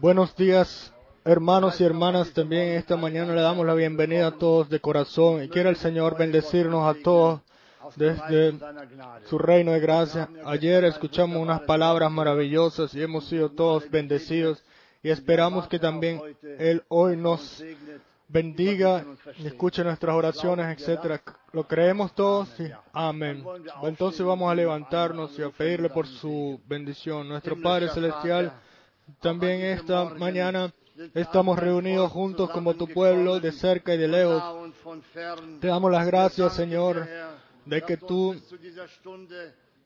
[0.00, 2.32] Buenos días, hermanos y hermanas.
[2.32, 6.16] También esta mañana le damos la bienvenida a todos de corazón y quiere el Señor
[6.16, 7.40] bendecirnos a todos
[7.96, 8.54] desde
[9.26, 10.30] su reino de gracia.
[10.46, 14.64] Ayer escuchamos unas palabras maravillosas y hemos sido todos bendecidos
[15.02, 16.18] y esperamos que también
[16.58, 17.62] Él hoy nos
[18.28, 19.04] bendiga
[19.44, 21.20] escuche nuestras oraciones, etcétera.
[21.52, 22.48] ¿Lo creemos todos?
[22.92, 23.44] Amén.
[23.82, 27.28] Entonces vamos a levantarnos y a pedirle por su bendición.
[27.28, 28.52] Nuestro Padre Celestial,
[29.20, 30.72] también esta mañana
[31.14, 34.42] estamos reunidos juntos como tu pueblo, de cerca y de lejos.
[35.60, 37.06] Te damos las gracias, Señor,
[37.64, 38.36] de que tú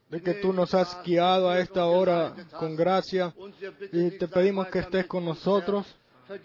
[0.09, 3.33] de que tú nos has guiado a esta hora con gracia
[3.93, 5.87] y te pedimos que estés con nosotros.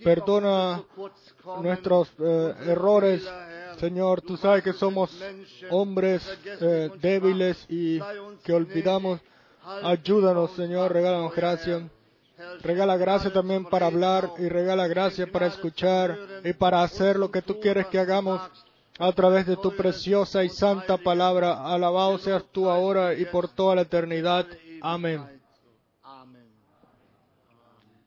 [0.03, 0.83] Perdona
[1.61, 3.27] nuestros eh, errores,
[3.79, 4.21] Señor.
[4.21, 5.11] Tú sabes que somos
[5.69, 6.21] hombres
[6.61, 7.99] eh, débiles y
[8.43, 9.19] que olvidamos.
[9.83, 10.93] Ayúdanos, Señor.
[10.93, 11.89] Regálanos gracia.
[12.61, 17.41] Regala gracia también para hablar y regala gracia para escuchar y para hacer lo que
[17.41, 18.39] tú quieres que hagamos
[18.99, 21.65] a través de tu preciosa y santa palabra.
[21.65, 24.45] Alabado seas tú ahora y por toda la eternidad.
[24.81, 25.25] Amén.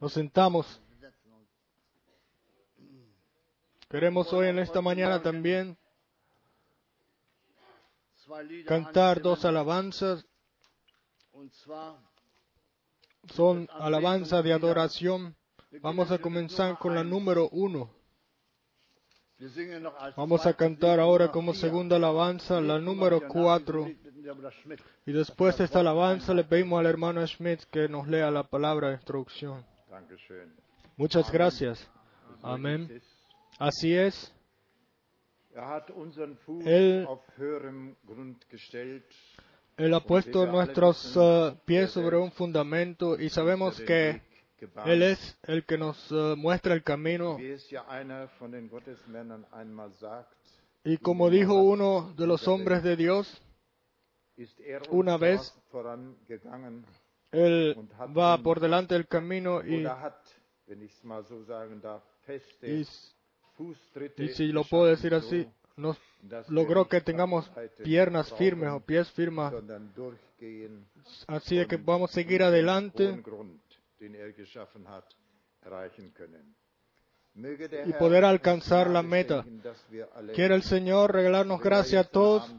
[0.00, 0.80] Nos sentamos.
[3.90, 5.76] Queremos hoy en esta mañana también
[8.64, 10.24] cantar dos alabanzas.
[13.34, 15.34] Son alabanzas de adoración.
[15.82, 17.90] Vamos a comenzar con la número uno.
[20.16, 23.88] Vamos a cantar ahora como segunda alabanza la número cuatro.
[25.04, 28.90] Y después de esta alabanza le pedimos al hermano Schmidt que nos lea la palabra
[28.90, 29.66] de instrucción.
[30.96, 31.90] Muchas gracias.
[32.40, 33.02] Amén.
[33.60, 34.34] Así es.
[36.64, 37.06] Él,
[39.76, 44.22] él ha puesto nuestros uh, pies sobre un fundamento y sabemos que
[44.86, 47.36] Él es el que nos uh, muestra el camino.
[50.84, 53.42] Y como dijo uno de los hombres de Dios,
[54.88, 55.54] una vez
[57.30, 57.76] Él
[58.16, 59.84] va por delante del camino y,
[62.62, 62.86] y
[64.16, 65.46] y si lo puedo decir así,
[65.76, 65.96] nos
[66.48, 67.50] logró que tengamos
[67.82, 69.52] piernas firmes o pies firmes,
[71.26, 73.22] así de que podamos seguir adelante
[77.34, 79.44] y poder alcanzar la meta.
[80.34, 82.50] Quiere el Señor regalarnos gracia a todos,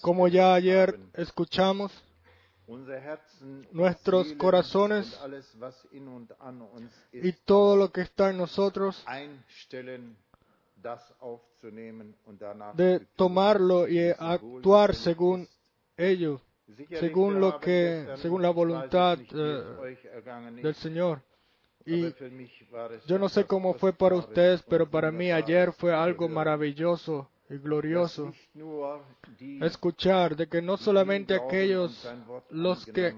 [0.00, 1.92] como ya ayer escuchamos.
[3.72, 5.18] Nuestros corazones
[7.12, 9.02] y todo lo que está en nosotros
[12.74, 15.48] de tomarlo y actuar según
[15.96, 16.42] ello,
[17.00, 21.22] según lo que, según la voluntad eh, del Señor.
[21.86, 22.14] Y
[23.06, 27.58] yo no sé cómo fue para ustedes, pero para mí ayer fue algo maravilloso y
[27.58, 28.32] glorioso.
[29.60, 32.08] Escuchar de que no solamente aquellos
[32.50, 33.14] los que,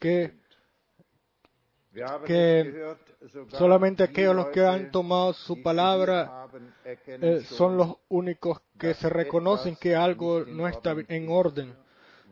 [0.00, 0.34] que,
[2.26, 2.96] que
[3.48, 6.48] solamente aquellos los que han tomado su palabra
[6.94, 11.76] eh, son los únicos que se reconocen que algo no está en orden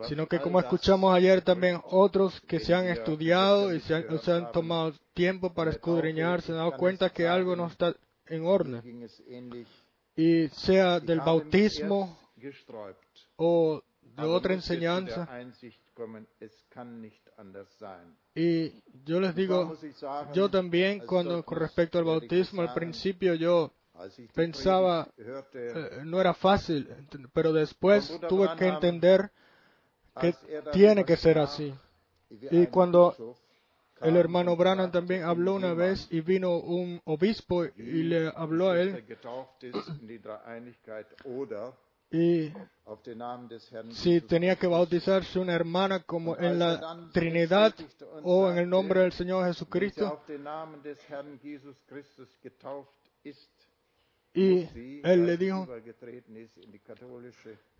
[0.09, 4.33] sino que como escuchamos ayer también otros que se han estudiado y se han, se
[4.33, 7.95] han tomado tiempo para escudriñar, se han dado cuenta que algo no está
[8.30, 8.82] en orden.
[10.16, 12.18] Y sea del bautismo
[13.37, 15.28] o de otra enseñanza.
[18.34, 18.72] Y
[19.04, 19.76] yo les digo,
[20.32, 23.72] yo también cuando con respecto al bautismo, al principio yo
[24.34, 26.88] pensaba, eh, no era fácil,
[27.32, 29.30] pero después tuve que entender
[30.20, 30.34] que
[30.72, 31.75] tiene que ser así.
[32.50, 33.37] Y cuando
[34.00, 38.80] el hermano Branham también habló una vez y vino un obispo y le habló a
[38.80, 39.04] él.
[42.12, 42.52] Y
[43.90, 47.73] si tenía que bautizarse una hermana como en la Trinidad
[48.25, 50.21] o en el nombre del Señor Jesucristo.
[54.32, 54.68] Y
[55.02, 55.66] él le dijo,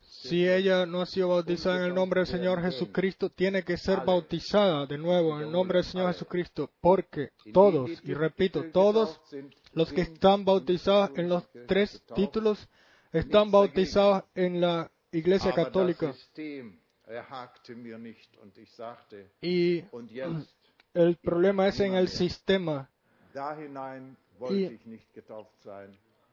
[0.01, 4.01] si ella no ha sido bautizada en el nombre del Señor Jesucristo, tiene que ser
[4.05, 9.21] bautizada de nuevo en el nombre del Señor Jesucristo, porque todos, y repito, todos
[9.75, 12.69] los que están bautizados en los tres títulos
[13.13, 16.13] están bautizados en la Iglesia Católica.
[19.41, 19.85] Y
[20.95, 22.91] el problema es en el sistema.
[24.51, 24.79] Y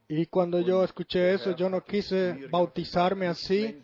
[0.09, 3.81] Y cuando yo escuché eso, yo no quise bautizarme así,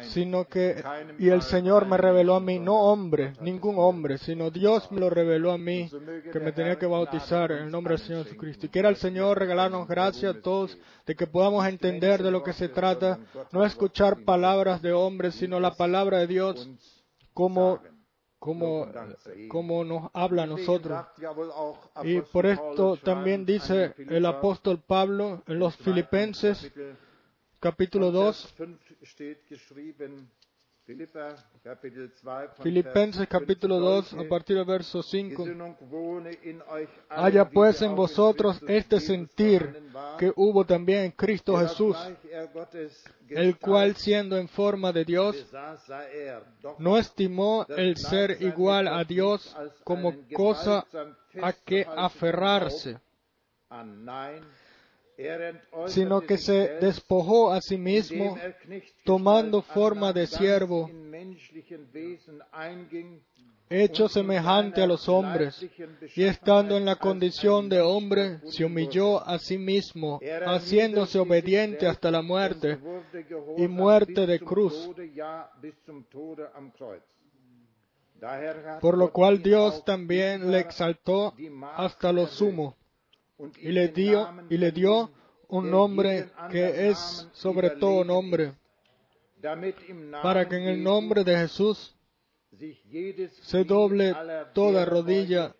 [0.00, 0.82] sino que,
[1.18, 5.10] y el Señor me reveló a mí, no hombre, ningún hombre, sino Dios me lo
[5.10, 5.90] reveló a mí,
[6.32, 8.64] que me tenía que bautizar en el nombre del Señor Jesucristo.
[8.64, 12.54] Y quiera el Señor regalarnos gracia a todos de que podamos entender de lo que
[12.54, 13.18] se trata,
[13.52, 16.66] no escuchar palabras de hombres, sino la palabra de Dios
[17.34, 17.78] como
[18.38, 18.90] como,
[19.48, 21.04] como nos habla a nosotros.
[22.04, 26.72] Y por esto también dice el apóstol Pablo en los Filipenses
[27.60, 28.54] capítulo 2,
[32.62, 35.44] Filipenses capítulo 2, a partir del verso 5.
[37.10, 39.82] Haya pues en vosotros este sentir
[40.18, 41.94] que hubo también en Cristo Jesús,
[43.28, 45.36] el cual siendo en forma de Dios,
[46.78, 49.54] no estimó el ser igual a Dios
[49.84, 50.86] como cosa
[51.42, 52.98] a que aferrarse,
[55.86, 58.38] sino que se despojó a sí mismo,
[59.04, 60.90] tomando forma de siervo,
[63.68, 65.66] hecho semejante a los hombres,
[66.14, 72.10] y estando en la condición de hombre, se humilló a sí mismo, haciéndose obediente hasta
[72.10, 72.78] la muerte,
[73.56, 74.90] y muerte de cruz.
[78.80, 81.34] Por lo cual Dios también le exaltó
[81.76, 82.76] hasta lo sumo
[83.60, 85.10] y le dio, y le dio
[85.48, 88.54] un nombre que es sobre todo nombre,
[90.22, 91.94] para que en el nombre de Jesús
[93.42, 94.14] se doble
[94.52, 95.54] toda rodilla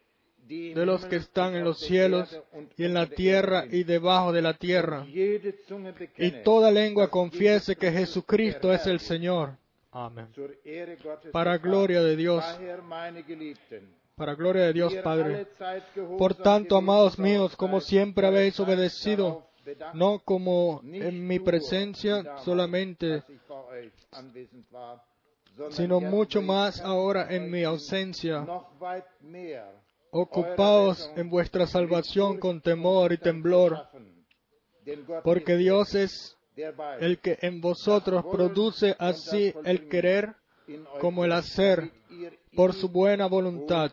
[0.48, 2.40] de los que están en los cielos
[2.76, 8.72] y en la tierra y debajo de la tierra, y toda lengua confiese que Jesucristo
[8.72, 9.56] es el Señor.
[9.90, 10.28] Amén.
[11.32, 12.44] Para gloria de Dios
[14.18, 15.46] para gloria de Dios Padre.
[16.18, 19.46] Por tanto, amados míos, como siempre habéis obedecido,
[19.94, 23.22] no como en mi presencia solamente,
[25.70, 28.44] sino mucho más ahora en mi ausencia.
[30.10, 33.86] Ocupaos en vuestra salvación con temor y temblor,
[35.22, 36.36] porque Dios es
[36.98, 40.34] el que en vosotros produce así el querer
[41.00, 41.92] como el hacer
[42.58, 43.92] por su buena voluntad.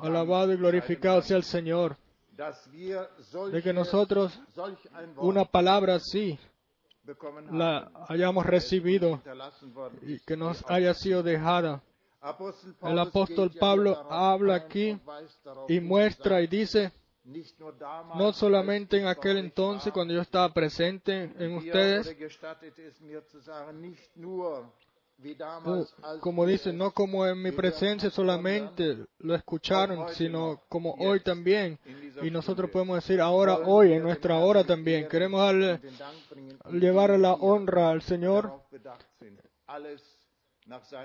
[0.00, 1.96] Alabado y glorificado sea el Señor,
[3.52, 4.36] de que nosotros
[5.18, 6.36] una palabra así
[7.52, 9.22] la hayamos recibido
[10.02, 11.80] y que nos haya sido dejada.
[12.82, 14.98] El apóstol Pablo habla aquí
[15.68, 16.90] y muestra y dice,
[18.16, 22.16] no solamente en aquel entonces cuando yo estaba presente en ustedes,
[26.20, 31.78] como dice, no como en mi presencia solamente lo escucharon, sino como hoy también.
[32.22, 35.08] Y nosotros podemos decir ahora, hoy, en nuestra hora también.
[35.08, 35.80] Queremos darle,
[36.72, 38.62] llevar la honra al Señor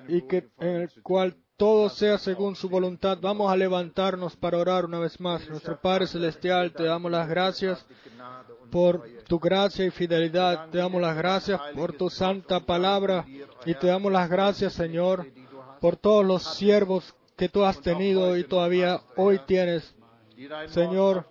[0.07, 3.17] y que en el cual todo sea según su voluntad.
[3.19, 5.49] Vamos a levantarnos para orar una vez más.
[5.49, 7.83] Nuestro Padre Celestial, te damos las gracias
[8.71, 10.69] por tu gracia y fidelidad.
[10.69, 13.25] Te damos las gracias por tu santa palabra
[13.65, 15.25] y te damos las gracias, Señor,
[15.81, 19.96] por todos los siervos que tú has tenido y todavía hoy tienes.
[20.69, 21.25] Señor,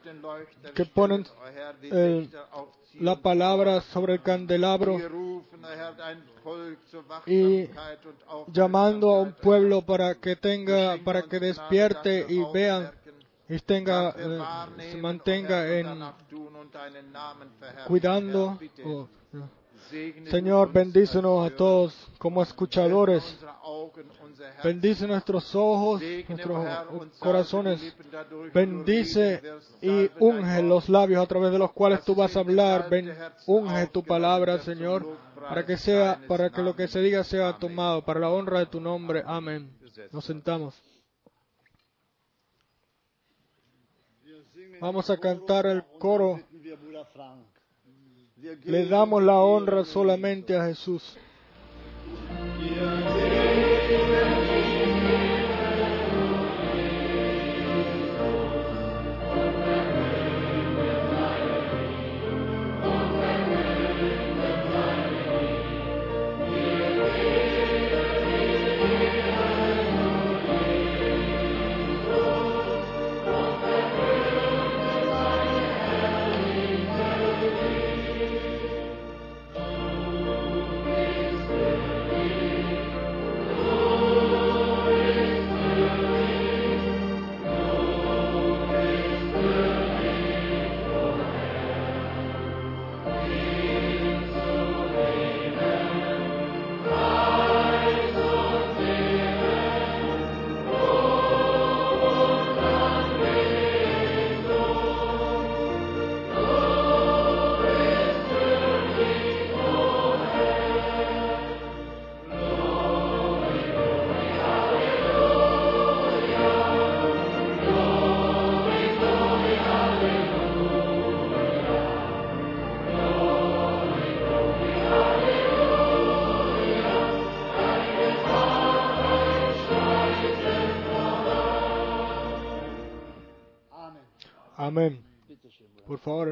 [0.75, 1.25] que ponen
[3.01, 4.99] la palabra sobre el candelabro
[7.27, 7.69] y
[8.53, 12.91] llamando a un pueblo para que tenga, para que despierte y vean
[13.49, 15.87] y tenga, eh, se mantenga en
[17.87, 18.59] cuidando.
[20.31, 23.23] Señor, bendícenos a todos como escuchadores.
[24.63, 27.97] Bendice nuestros ojos, nuestros corazones.
[28.53, 29.43] Bendice
[29.81, 32.89] y unge los labios a través de los cuales tú vas a hablar.
[33.47, 35.07] unge tu palabra, Señor,
[35.41, 38.67] para que sea, para que lo que se diga sea tomado para la honra de
[38.67, 39.23] tu nombre.
[39.27, 39.71] Amén.
[40.13, 40.75] Nos sentamos.
[44.81, 46.41] Vamos a cantar el coro.
[48.65, 51.17] Le damos la honra solamente a Jesús.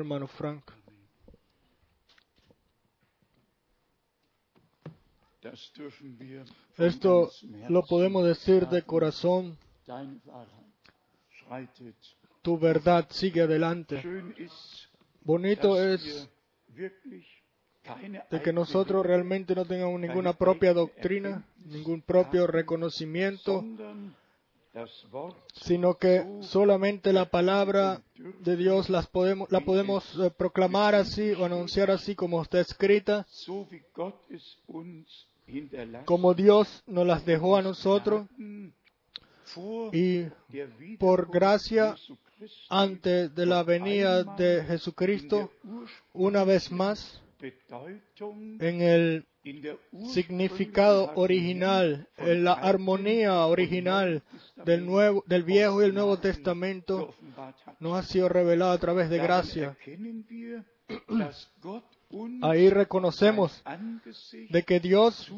[0.05, 0.63] Hermano Frank.
[6.77, 7.31] Esto
[7.69, 9.57] lo podemos decir de corazón.
[12.43, 14.03] Tu verdad sigue adelante.
[15.23, 16.29] Bonito es
[18.31, 23.65] de que nosotros realmente no tengamos ninguna propia doctrina, ningún propio reconocimiento,
[25.55, 28.03] sino que solamente la palabra
[28.41, 33.27] de Dios las podemos, la podemos eh, proclamar así o anunciar así como está escrita,
[36.05, 38.27] como Dios nos las dejó a nosotros
[39.93, 40.25] y
[40.99, 41.97] por gracia
[42.69, 45.51] antes de la venida de Jesucristo,
[46.13, 47.23] una vez más,
[48.61, 49.27] en el
[50.13, 54.23] significado original, en la armonía original
[54.65, 57.15] del, nuevo, del Viejo y el Nuevo Testamento,
[57.81, 59.77] nos ha sido revelado a través de gracia.
[62.43, 63.63] Ahí reconocemos
[64.51, 65.33] de que Dios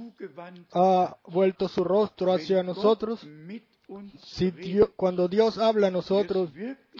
[0.72, 3.26] ha vuelto su rostro hacia nosotros.
[4.24, 6.52] Si Dios- cuando Dios habla a nosotros,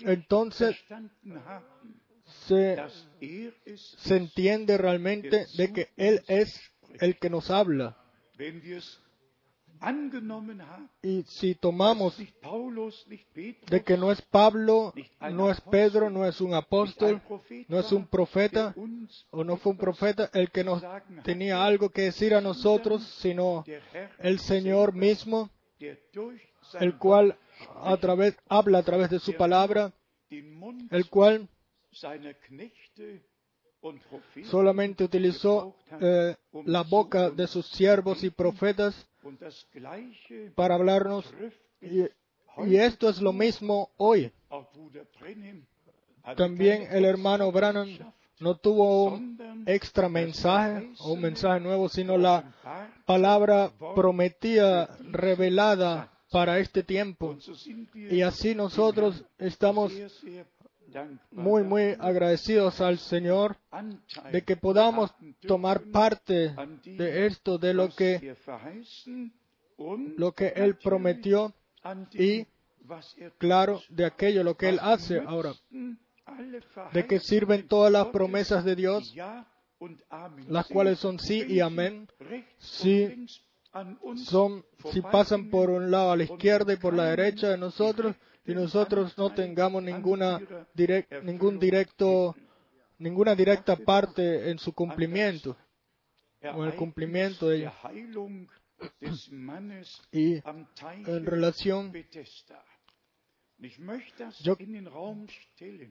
[0.02, 0.76] entonces
[2.46, 2.76] se,
[3.98, 6.60] se entiende realmente de que Él es
[7.00, 7.96] el que nos habla.
[11.02, 14.94] Y si tomamos de que no es Pablo,
[15.30, 17.20] no es Pedro, no es un apóstol,
[17.68, 18.74] no es un profeta,
[19.30, 20.82] o no fue un profeta el que nos
[21.24, 23.64] tenía algo que decir a nosotros, sino
[24.18, 25.50] el Señor mismo,
[26.80, 27.38] el cual
[27.82, 29.92] a través, habla a través de su palabra,
[30.30, 31.48] el cual
[34.44, 39.06] solamente utilizó eh, la boca de sus siervos y profetas
[40.54, 41.32] para hablarnos.
[41.80, 42.02] Y,
[42.66, 44.32] y esto es lo mismo hoy.
[46.36, 47.88] También el hermano Branham
[48.40, 52.52] no tuvo un extra mensaje o un mensaje nuevo, sino la
[53.04, 57.36] palabra prometida, revelada para este tiempo.
[57.94, 59.92] Y así nosotros estamos
[61.30, 63.56] muy, muy agradecidos al Señor
[64.32, 65.14] de que podamos
[65.46, 66.54] tomar parte
[66.84, 68.36] de esto, de lo que,
[70.16, 71.54] lo que Él prometió
[72.12, 72.46] y,
[73.38, 75.52] claro, de aquello, lo que Él hace ahora.
[76.92, 79.14] ¿De Verheißungen sirven todas las promesas de Dios,
[80.48, 82.08] las cuales son sí y amén?
[84.02, 87.58] uns Son, si pasan por un lado a la izquierda y por la derecha de
[87.58, 90.38] nosotros, y nosotros no tengamos ninguna
[90.74, 92.34] direc- ningún directo,
[92.98, 95.56] ninguna directa parte en su cumplimiento.
[96.54, 97.68] o el cumplimiento de
[99.32, 100.34] Mannes Y
[101.06, 101.92] en relación,
[104.44, 104.56] Yo-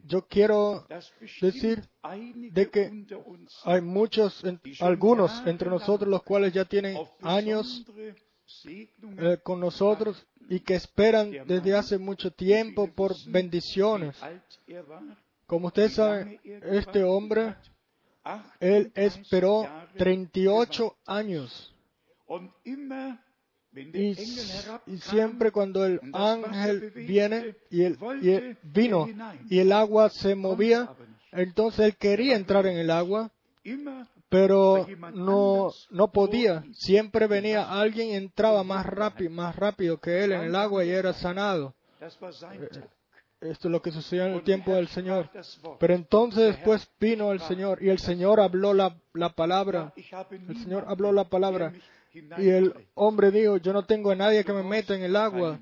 [0.05, 0.85] yo quiero
[1.41, 1.83] decir
[2.53, 2.91] de que
[3.65, 7.83] hay muchos, en- algunos entre nosotros, los cuales ya tienen años
[8.65, 14.15] eh, con nosotros y que esperan desde hace mucho tiempo por bendiciones.
[15.47, 17.55] Como ustedes saben, este hombre,
[18.59, 21.75] él 38 esperó Jahre 38 años.
[23.75, 24.15] Y,
[24.99, 29.05] siempre cuando el ángel viene y el, y el- vino
[29.49, 30.95] y el agua se movía,
[31.31, 33.31] entonces él quería entrar en el agua,
[34.35, 36.65] pero no, no podía.
[36.73, 40.89] Siempre venía alguien y entraba más rápido, más rápido que él en el agua y
[40.89, 41.73] era sanado.
[42.31, 42.89] Sein Tag.
[43.39, 45.29] Esto es lo que sucedió en el tiempo del Señor.
[45.79, 49.93] Pero entonces después vino el Señor y el Señor habló la, la palabra.
[49.95, 51.71] El Señor habló la palabra.
[52.11, 55.59] Y el hombre dijo, yo no tengo a nadie que me meta en el agua.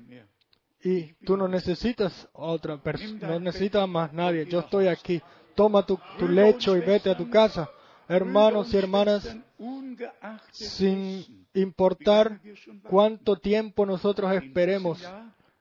[0.82, 4.46] Y tú no necesitas a otra persona, no necesitas más nadie.
[4.46, 5.22] Yo estoy aquí.
[5.54, 7.68] Toma tu, tu lecho y vete a tu casa.
[8.08, 9.36] Hermanos y hermanas,
[10.52, 12.40] sin importar
[12.82, 15.02] cuánto tiempo nosotros esperemos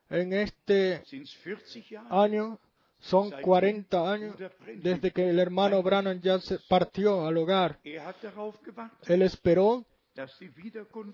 [0.10, 2.60] en este sind's 40 Jahre, año,
[3.00, 4.36] son 40 años
[4.82, 7.80] desde que el hermano Branham ya se partió al hogar.
[9.08, 9.86] Él esperó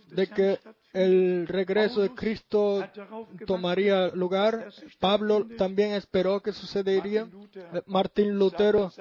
[0.09, 0.59] de que
[0.93, 2.85] el regreso de Cristo
[3.45, 4.71] tomaría lugar.
[4.99, 7.29] Pablo también esperó que sucedería.
[7.85, 8.91] Martín Lutero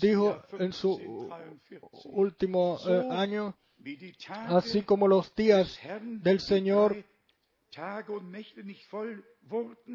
[0.00, 1.30] dijo en su
[2.04, 3.56] último eh, año,
[4.48, 6.96] así como los días del Señor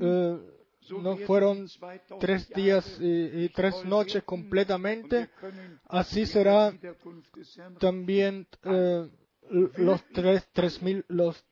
[0.02, 0.40] eh,
[0.90, 5.30] no fueron die 2000 tres días y, tres noches completamente,
[5.86, 6.74] así será
[7.80, 9.08] también eh,
[9.50, 11.44] los tres, tres mil, los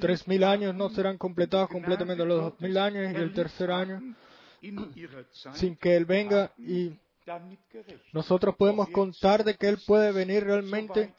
[0.00, 4.00] tres mil años no serán completados completamente los dos mil años y el tercer año.
[5.54, 6.92] sin que Él venga y
[8.12, 11.14] nosotros podemos contar de que Él puede venir realmente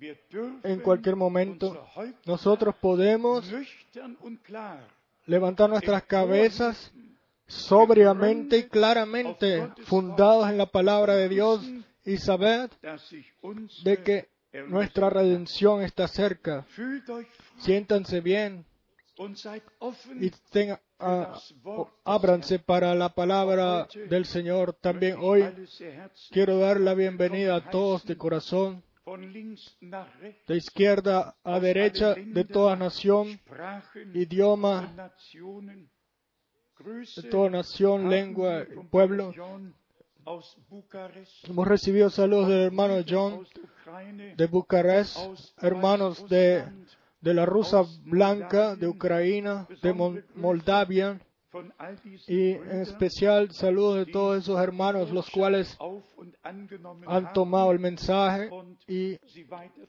[0.00, 1.86] en cualquier momento.
[2.26, 3.50] Nosotros podemos
[5.26, 6.92] levantar nuestras cabezas
[7.46, 11.66] sobriamente y claramente fundados en la palabra de Dios
[12.04, 12.70] y saber
[13.84, 14.28] de que
[14.68, 16.64] nuestra redención está cerca.
[17.58, 18.64] Siéntanse bien.
[20.20, 21.34] Y tenga- ah,
[22.04, 24.74] ábranse para la palabra del Señor.
[24.74, 25.42] También hoy
[26.30, 28.82] quiero dar la bienvenida a todos de corazón,
[30.46, 33.40] de izquierda a derecha, de toda nación,
[34.14, 35.10] idioma,
[37.16, 39.32] de toda nación, lengua, vom pueblo.
[41.44, 43.46] Hemos recibido saludos del hermano John
[44.36, 45.16] de Bucarest,
[45.62, 46.64] hermanos de,
[47.20, 51.18] de la Rusa Blanca, de Ucrania, de Mol- Moldavia,
[52.26, 55.76] y en especial saludos de todos esos hermanos, los cuales
[57.06, 58.50] han tomado el mensaje
[58.86, 59.18] y,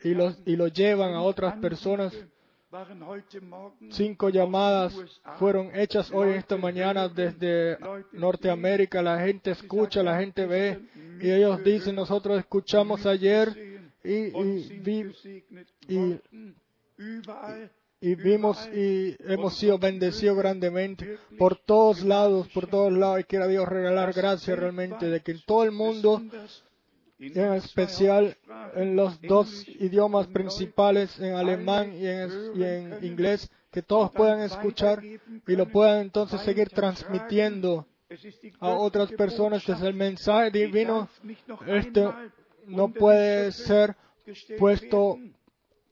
[0.04, 2.14] y, los, y lo llevan a otras personas.
[3.92, 4.94] Cinco llamadas
[5.38, 7.78] fueron hechas hoy esta mañana desde
[8.14, 9.02] Norteamérica.
[9.02, 10.80] La gente escucha, la gente ve
[11.22, 13.50] y ellos dicen, nosotros escuchamos ayer
[14.04, 15.12] y, y vi-
[18.02, 23.22] y- vimos y hemos sido bendecidos grandemente por todos lados, por todos lados.
[23.22, 26.22] Y quiera Dios regalar gracias realmente de que en todo el mundo,
[27.20, 28.38] en especial
[28.76, 34.42] en los dos idiomas principales, en alemán y en, y en inglés, que todos puedan
[34.42, 37.86] escuchar y lo puedan entonces seguir transmitiendo
[38.60, 39.62] a otras personas.
[39.62, 41.10] Es Botschaft, el mensaje divino.
[41.68, 42.08] Este
[42.66, 43.96] no puede ser
[44.58, 45.18] puesto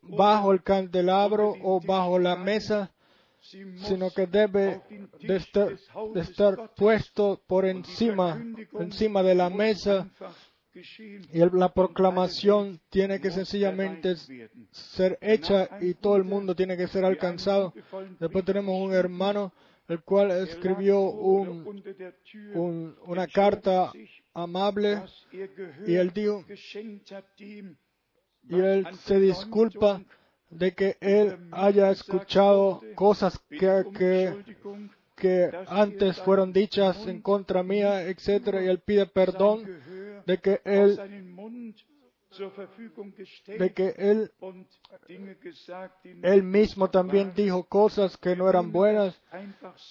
[0.02, 2.92] bajo el candelabro o bajo la mesa,
[3.40, 4.82] sino que debe
[5.20, 5.78] de estar,
[6.14, 8.44] de estar puesto por encima,
[8.80, 10.10] encima de la mesa
[11.34, 14.16] y la proclamación tiene que sencillamente
[14.72, 17.74] ser hecha y todo el mundo tiene que ser alcanzado.
[18.20, 19.54] Después tenemos un hermano
[19.88, 23.92] el cual escribió un, una carta
[24.34, 25.02] amable
[25.86, 26.44] y él dijo
[28.50, 30.02] y él se disculpa
[30.50, 34.34] de que él haya escuchado cosas que, que,
[35.16, 39.66] que antes fueron dichas en contra mía, etcétera, y él pide perdón
[40.28, 41.00] de que él,
[43.58, 44.32] de que él,
[46.22, 49.18] él mismo también dijo cosas que no eran buenas.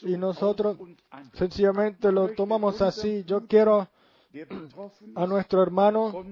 [0.03, 0.77] Y nosotros
[1.33, 3.25] sencillamente lo tomamos así.
[3.25, 3.88] Yo quiero
[5.14, 6.25] a nuestro hermano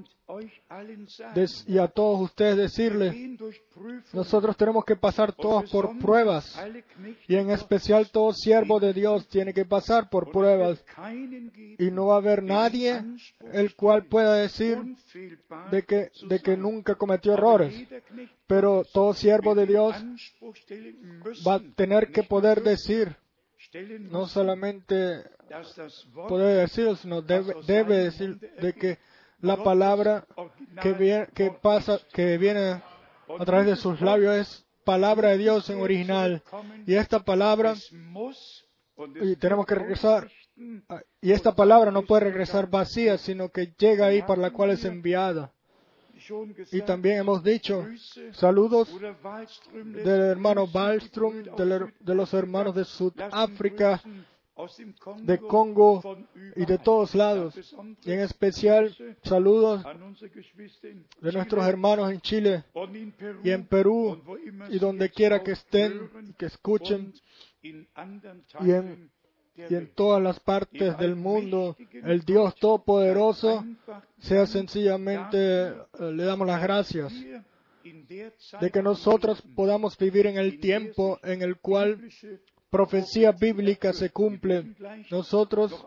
[1.67, 3.39] y a todos ustedes Prüfungen
[4.13, 6.59] nosotros tenemos que pasar todos por pruebas.
[7.29, 10.85] y en especial todo siervo de Dios tiene que pasar por pruebas.
[11.79, 13.03] y no va a haber nadie
[13.53, 14.79] el cual pueda decir
[15.71, 17.75] de que, de que nunca cometió errores.
[18.47, 19.95] Pero todo siervo de Dios
[21.47, 23.17] va a tener que poder decir,
[24.11, 25.25] no solamente
[26.29, 28.99] poder decirlo, sino debe, debe decir de que
[29.41, 30.27] la palabra
[30.83, 32.83] que, vie- que pasa, que viene
[33.39, 36.43] a través de sus labios es palabra de Dios en original.
[36.87, 37.75] Y esta palabra,
[39.23, 40.31] y tenemos que regresar,
[41.21, 44.85] y esta palabra no puede regresar vacía, sino que llega ahí para la cual es
[44.85, 45.53] enviada.
[46.73, 47.87] Y también hemos dicho
[48.33, 48.89] saludos
[49.73, 51.43] del hermano Wallström,
[52.01, 54.01] de los hermanos de Sudáfrica,
[55.23, 56.01] de Congo
[56.57, 57.55] y de todos lados.
[58.05, 59.83] Y en especial saludos
[61.21, 62.65] de nuestros hermanos en Chile
[63.43, 64.23] y en Perú
[64.71, 67.13] y donde quiera que estén, hören que escuchen
[67.63, 69.11] y en-
[69.57, 73.65] y en todas las partes del mundo, el Dios Todopoderoso,
[74.19, 75.75] sea sencillamente, eh,
[76.13, 77.13] le damos las gracias
[78.61, 82.09] de que nosotros podamos vivir en el tiempo en el cual
[82.71, 84.75] profecía bíblica se cumple.
[85.11, 85.87] Nosotros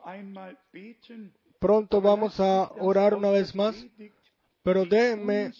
[1.59, 3.75] pronto vamos a orar una vez más,
[4.63, 5.51] pero déjenme.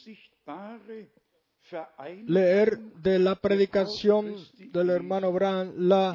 [2.26, 4.36] Leer de la predicación
[4.72, 6.14] del hermano Bran la,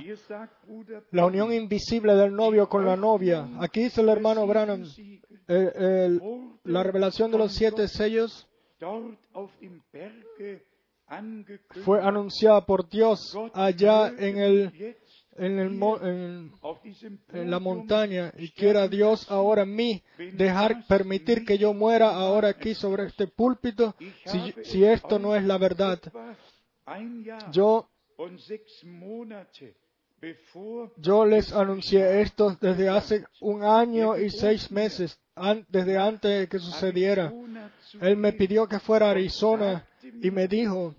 [1.11, 3.49] la unión invisible del novio con la novia.
[3.61, 4.85] Aquí dice el hermano Branham,
[5.49, 6.23] el- el-
[6.65, 8.49] la revelación de los siete sellos
[11.85, 14.97] fue anunciada por Dios allá en, el,
[15.37, 16.53] en, el
[17.33, 20.03] en, la montaña y quiera Dios ahora en mí
[20.35, 23.95] dejar permitir que yo muera ahora aquí sobre este púlpito
[24.63, 26.01] si, esto no es la verdad.
[27.51, 27.89] Yo
[30.97, 35.19] Yo les anuncié esto desde hace un año y seis meses,
[35.69, 37.33] desde antes de que sucediera.
[38.01, 39.87] Él me pidió que fuera a Arizona
[40.21, 40.95] y me dijo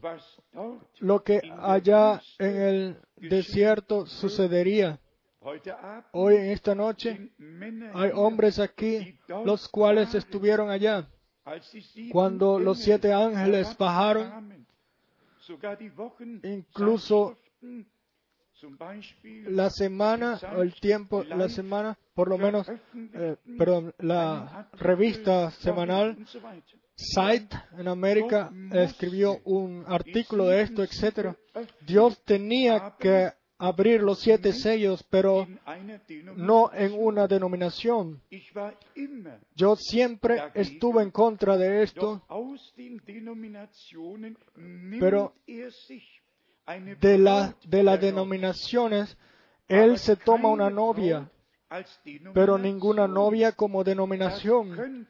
[0.99, 4.99] lo que allá en el desierto sucedería.
[6.11, 7.31] Hoy en esta noche
[7.93, 11.09] hay hombres aquí, los cuales estuvieron allá.
[12.11, 14.65] Cuando los siete ángeles bajaron,
[16.43, 17.37] incluso
[19.47, 26.17] la semana o el tiempo, la semana, por lo menos, eh, perdón, la revista semanal.
[26.95, 31.35] Sight en América escribió un artículo de esto, etcétera.
[31.85, 35.47] Dios tenía que abrir los siete sellos, pero
[36.35, 38.21] no en una denominación.
[39.55, 42.21] Yo siempre estuve en contra de esto,
[44.99, 45.71] Pero er
[47.01, 49.17] de, la, de las denominaciones.
[49.67, 51.29] Él se toma una novia,
[52.33, 55.07] pero ninguna novia como denominación.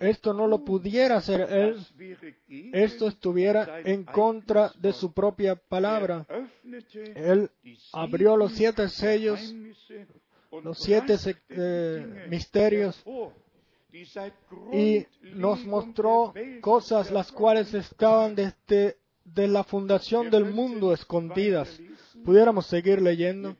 [0.00, 1.86] Esto no lo pudiera hacer Él.
[2.72, 6.26] Esto estuviera en contra de su propia palabra.
[7.16, 7.50] Él
[7.92, 9.54] abrió los siete sellos,
[10.62, 11.16] los siete
[11.48, 13.02] eh, misterios,
[14.72, 18.98] y nos mostró cosas las cuales estaban desde
[19.34, 21.80] de la fundación del mundo escondidas.
[22.24, 23.56] Pudiéramos seguir leyendo.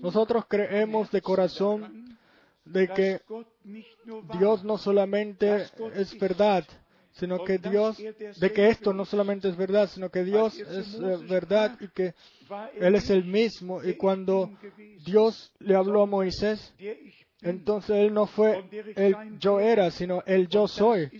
[0.00, 2.18] Nosotros creemos de corazón
[2.64, 3.20] de que
[4.38, 6.64] Dios no solamente es verdad,
[7.12, 11.18] sino que Dios, de que esto no solamente es verdad, sino que Dios es eh,
[11.28, 12.14] verdad y que
[12.78, 13.82] Él es el mismo.
[13.84, 14.50] Y cuando
[15.04, 16.74] Dios le habló a Moisés,
[17.44, 18.64] entonces Él no fue
[18.96, 21.10] el yo era, sino el yo soy.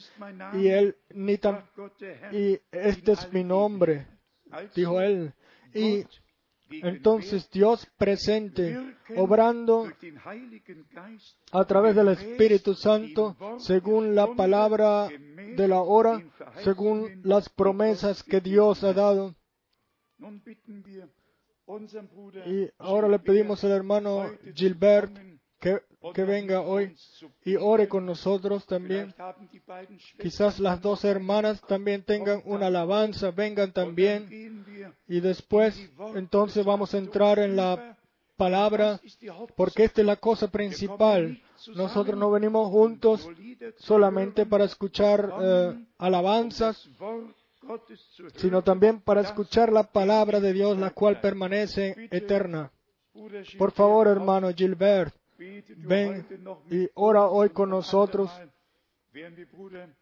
[0.54, 1.64] Y Él ni tan,
[2.32, 4.06] y este es mi nombre,
[4.74, 5.32] dijo Él.
[5.74, 6.04] Y
[6.70, 9.86] entonces Dios presente, obrando
[11.52, 16.22] a través del Espíritu Santo, según la palabra de la hora,
[16.62, 19.34] según las promesas que Dios ha dado.
[22.46, 25.12] Y ahora le pedimos al hermano Gilbert
[25.58, 25.80] que,
[26.12, 26.94] que venga hoy
[27.44, 29.14] y ore con nosotros también.
[30.18, 34.64] Quizás las dos hermanas también tengan una alabanza, vengan también.
[35.08, 37.96] Y después, entonces vamos a entrar en la
[38.36, 39.00] palabra,
[39.56, 41.40] porque esta es la cosa principal.
[41.74, 43.28] Nosotros no venimos juntos
[43.78, 46.88] solamente para escuchar eh, alabanzas,
[48.36, 52.70] sino también para escuchar la palabra de Dios, la cual permanece eterna.
[53.56, 56.26] Por favor, hermano Gilbert, ven
[56.70, 58.30] y ora hoy con nosotros.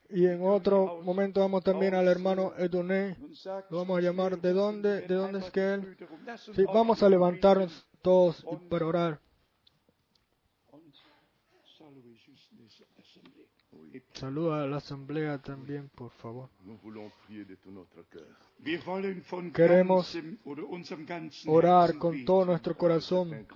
[0.08, 3.16] Y en otro momento vamos también al hermano Edoné.
[3.70, 4.40] Lo vamos a llamar.
[4.40, 5.02] ¿De dónde?
[5.02, 5.96] ¿De dónde es que él?
[6.72, 9.21] Vamos a levantarnos todos para orar.
[14.14, 16.48] Saluda a la asamblea también, por favor.
[19.54, 20.18] Queremos
[21.46, 23.46] Orar con todo nuestro corazón,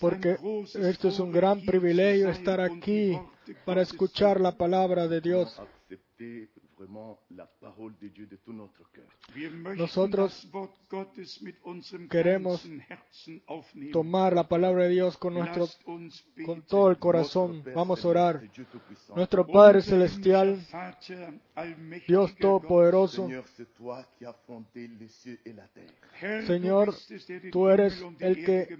[0.00, 0.36] porque
[0.74, 3.18] esto es un gran privilegio estar aquí
[3.64, 5.60] para escuchar la palabra de Dios.
[9.76, 10.48] Nosotros
[12.08, 12.68] queremos.
[13.92, 15.68] Tomar la palabra de Dios con nuestro
[16.46, 17.62] con todo el corazón.
[17.74, 18.42] Vamos a orar.
[19.14, 20.66] Nuestro Padre celestial,
[22.06, 23.28] Dios todopoderoso,
[26.46, 26.94] Señor,
[27.52, 28.78] tú eres el que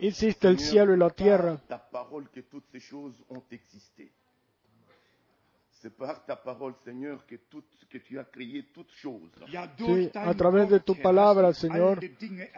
[0.00, 1.56] hiciste el cielo y la tierra.
[1.56, 4.12] par ta parole que toutes ces choses ont existé.
[5.82, 9.32] C'est par ta parole, Seigneur, que, toutes, que tu as créé toutes choses.
[9.50, 11.98] Ja, Sí, a través de tu palabra, Señor,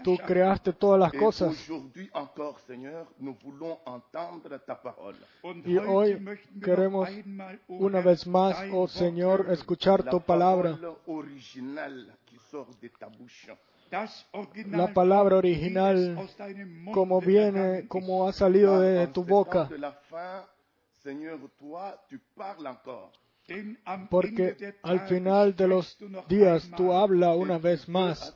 [0.03, 1.51] tú creaste todas las Et cosas.
[1.53, 5.17] aujourd'hui encore, Seigneur, nous voulons entendre ta parole.
[5.65, 6.23] Y hoy
[6.63, 7.09] queremos
[7.69, 13.09] oh una vez más, oh Señor, escuchar tu palabra, parole originale qui sort de ta
[13.09, 13.57] bouche.
[13.91, 16.29] Das Original la palabra original,
[16.93, 19.71] como viene, como ha salido de tu boca.
[24.11, 28.35] Porque al final de los días tú hablas una vez más.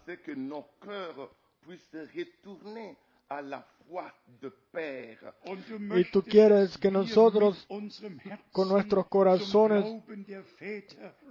[5.97, 7.67] y tú quieres que nosotros
[8.53, 10.03] con nuestros corazones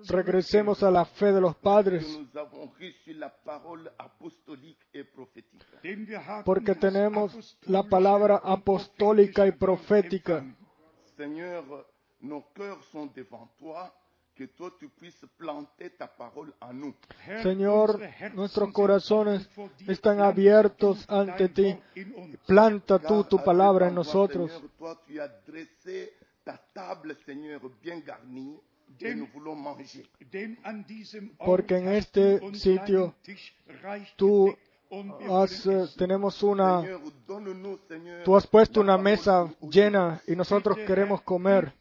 [0.07, 2.19] regresemos a la fe de los padres,
[6.45, 10.43] porque tenemos la palabra apostólica y profética.
[11.17, 11.63] Seigneur,
[12.21, 13.91] nos cœurs sont devant toi
[14.35, 16.93] que toi tu puisses planter ta parole en nous.
[17.41, 17.99] Señor,
[18.35, 19.49] nuestros corazones
[19.87, 21.75] están abiertos ante ti.
[22.45, 24.51] Planta tú tu palabra en nosotros.
[24.77, 28.61] Toi tu as dressé ta table, Seigneur, bien garnie,
[31.45, 33.15] Porque en este sitio
[34.15, 34.55] tú
[35.29, 36.81] Has, eh, tenemos una,
[38.23, 41.73] tú has puesto una mesa llena y nosotros queremos comer.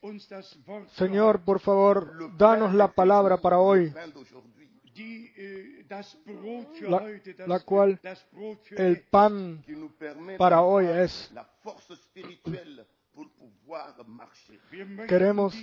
[0.97, 3.93] Señor, por favor, danos la palabra para hoy,
[6.75, 6.99] für La-
[7.47, 7.99] la cual
[8.77, 9.63] el pan
[10.39, 11.31] para hoy es.
[15.09, 15.55] Queremos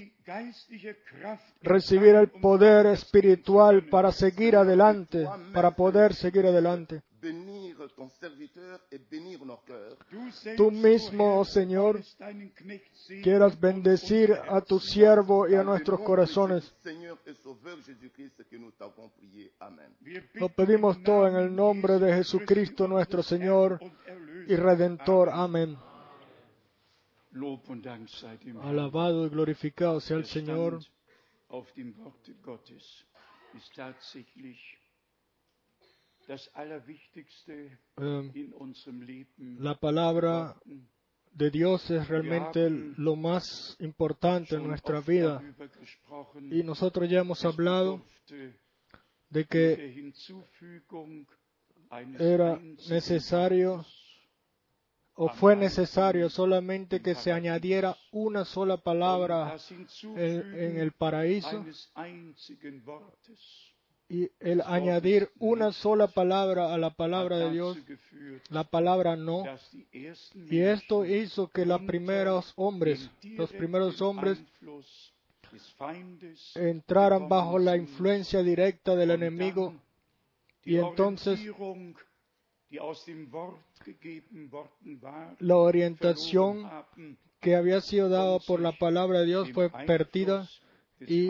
[1.62, 7.02] recibir el poder espiritual para seguir adelante, para poder seguir adelante.
[7.24, 9.98] Bénir ton serviteur et bénir nos cœurs.
[10.12, 12.02] Du selbst, Tú mismo, oh Señor,
[13.24, 16.76] Quieras bendecir a tu siervo y a nuestros corazones.
[20.34, 23.80] Lo pedimos im todo en el nombre de Jesu Jesucristo, nuestro Señor
[24.48, 25.30] y Redentor.
[25.30, 25.78] Amén.
[28.62, 30.80] Alabado y glorificado sea el Señor.
[37.48, 39.58] Eh, Leben.
[39.60, 40.56] la palabra
[41.34, 45.42] de Dios es realmente lo más importante en nuestra vida.
[46.52, 48.02] Y nosotros ya hemos hablado
[49.30, 50.14] de que
[52.20, 52.60] era
[52.90, 53.86] necesario
[55.16, 59.56] o fue necesario solamente que se añadiera una sola palabra
[60.16, 61.64] en, el paraíso
[64.10, 67.78] y el añadir una sola palabra a la palabra de Dios,
[68.50, 69.44] la palabra no.
[69.92, 74.40] Y esto hizo que los primeros hombres, los primeros hombres
[76.56, 79.74] entraran bajo la influencia directa del enemigo
[80.64, 81.40] y entonces
[85.40, 86.70] la orientación
[87.40, 90.48] que había sido dada por la palabra de Dios fue perdida
[91.08, 91.30] y-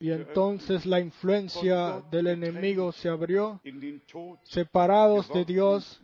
[0.00, 3.60] y entonces la influencia del enemigo se abrió,
[4.44, 6.02] separados de Dios,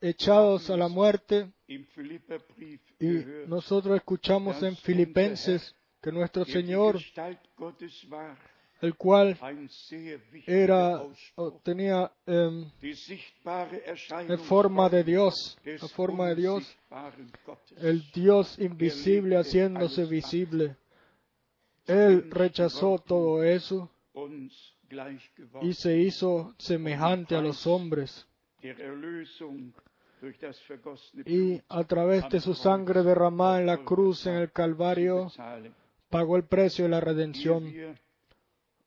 [0.00, 1.52] echados a la muerte.
[1.68, 3.08] Y
[3.46, 6.98] nosotros escuchamos en Filipenses que nuestro Señor,
[8.80, 9.38] el cual
[10.46, 11.02] era
[11.62, 13.84] tenía em, Die sichtbare
[14.28, 16.78] en forma de Dios, la forma de Dios,
[17.76, 20.76] el Dios invisible haciéndose visible.
[21.90, 23.90] Él rechazó todo eso
[25.62, 28.26] y se hizo semejante a los hombres.
[31.26, 35.30] Y a través de su sangre derramada en la cruz, en el Calvario,
[36.10, 37.72] pagó el precio de la redención.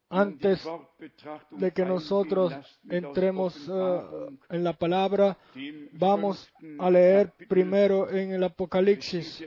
[0.10, 0.64] Antes
[1.50, 2.54] de que nosotros
[2.88, 4.02] entremos eh,
[4.50, 5.36] en la palabra,
[5.94, 9.44] vamos a leer primero en el Apocalipsis,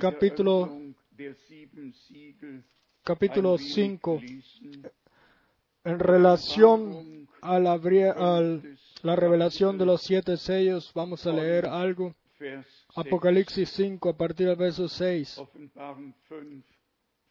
[0.00, 0.70] Capítulo-
[3.04, 4.90] capítulo ein wenig 5, lesen.
[5.84, 12.14] en relación a la, al- la revelación de los siete sellos, vamos a leer algo.
[12.38, 15.38] Vers 6, Apocalipsis 5, a partir del verso 6.
[15.38, 16.64] Offenbarung 5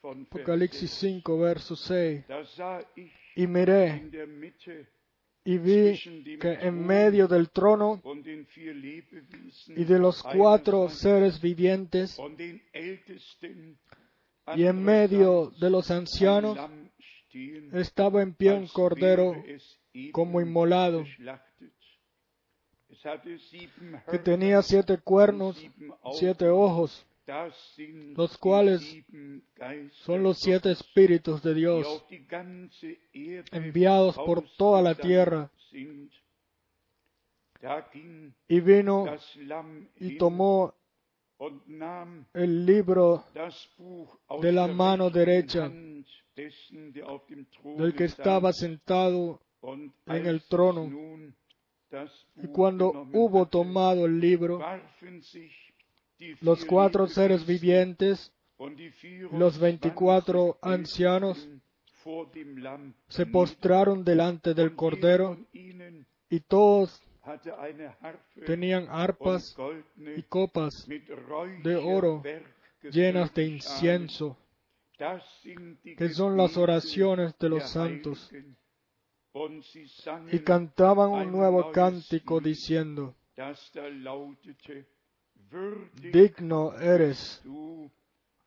[0.02, 1.00] von Vers Apocalipsis 6.
[1.24, 2.28] 5, verso 6.
[2.28, 4.02] Da sah ich Y miré
[5.46, 8.02] y vi que en medio del trono
[9.68, 12.18] y de los cuatro seres vivientes
[14.56, 16.58] y en medio de los ancianos
[17.74, 19.36] estaba en pie un cordero
[20.12, 21.04] como inmolado,
[24.10, 25.64] que tenía siete cuernos,
[26.14, 27.06] siete ojos.
[28.16, 28.82] Los cuales
[29.92, 32.06] Son los siete espíritus de Dios
[33.52, 35.52] enviados por toda la tierra.
[38.48, 39.06] Y vino
[39.98, 40.76] y tomó
[42.34, 43.26] el libro
[44.42, 45.70] de la mano derecha
[47.64, 50.90] del que estaba sentado en el trono.
[52.36, 54.60] Y cuando hubo tomado el libro,
[56.42, 58.32] los cuatro seres vivientes
[59.32, 61.48] los 24 24 ancianos
[63.08, 65.38] se postraron delante del Cordero
[66.30, 67.02] y todos
[68.46, 69.56] tenían arpas
[70.16, 70.88] y copas
[71.64, 72.24] de oro
[72.92, 74.38] llenas de incienso,
[75.98, 78.32] que son las oraciones de los santos.
[80.32, 83.16] Y cantaban un nuevo cántico diciendo,
[86.12, 87.42] digno eres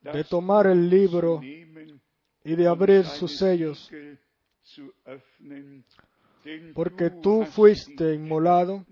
[0.01, 3.91] de tomar el libro y de abrir sus sellos,
[6.75, 8.85] porque tú fuiste inmolado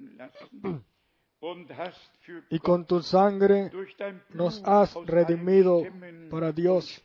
[2.50, 3.70] y con tu sangre
[4.30, 5.82] nos has redimido
[6.30, 7.02] para Dios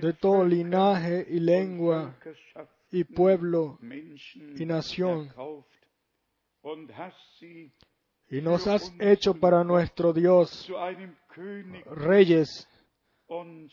[0.00, 2.16] de todo linaje y lengua
[2.92, 3.78] y pueblo,
[4.56, 5.30] y nación.
[8.30, 10.70] Y nos has hecho para nuestro Dios
[11.86, 12.68] reyes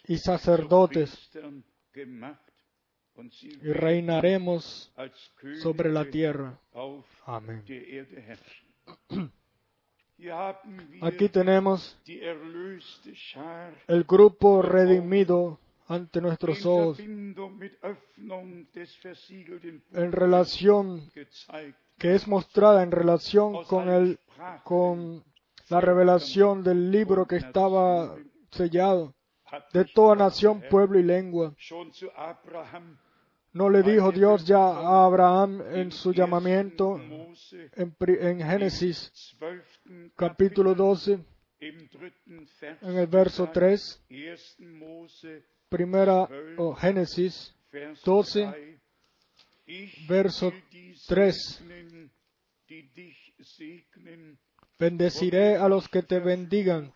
[0.08, 1.32] y sacerdotes,
[3.42, 4.94] y reinaremos
[5.62, 6.60] sobre la tierra.
[7.26, 7.64] Amén.
[11.02, 11.96] Aquí tenemos
[13.88, 17.36] el grupo redimido ante nuestros ojos en
[20.12, 21.10] relación.
[21.98, 24.20] Que es mostrada en relación Aus con el
[24.64, 25.24] con
[25.70, 28.16] la revelación del libro que estaba
[28.52, 29.14] sellado
[29.74, 31.56] de toda nación, Herr pueblo y lengua.
[33.54, 39.36] ¿No le dijo Dios ya a Abraham en su llamamiento en, en Génesis
[40.16, 41.20] capítulo Kapitel 12,
[41.60, 48.46] im dritten Vers en el verso gesagt, 3, ersten Mose primera o Génesis Vers 12,
[48.46, 48.87] 3, ich
[50.08, 51.34] verso will die 3.
[51.34, 52.12] segnen,
[52.70, 54.40] die dich segnen,
[54.80, 56.94] Bendeciré a los que te bendigan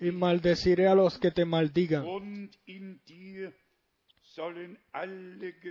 [0.00, 2.04] y maldeciré a los que te maldigan.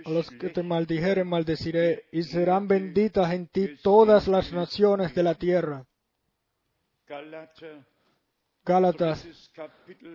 [0.04, 5.22] A los que te maldijeren maldeciré y serán benditas en ti todas las naciones de
[5.22, 5.86] la tierra.
[8.64, 9.26] Gálatas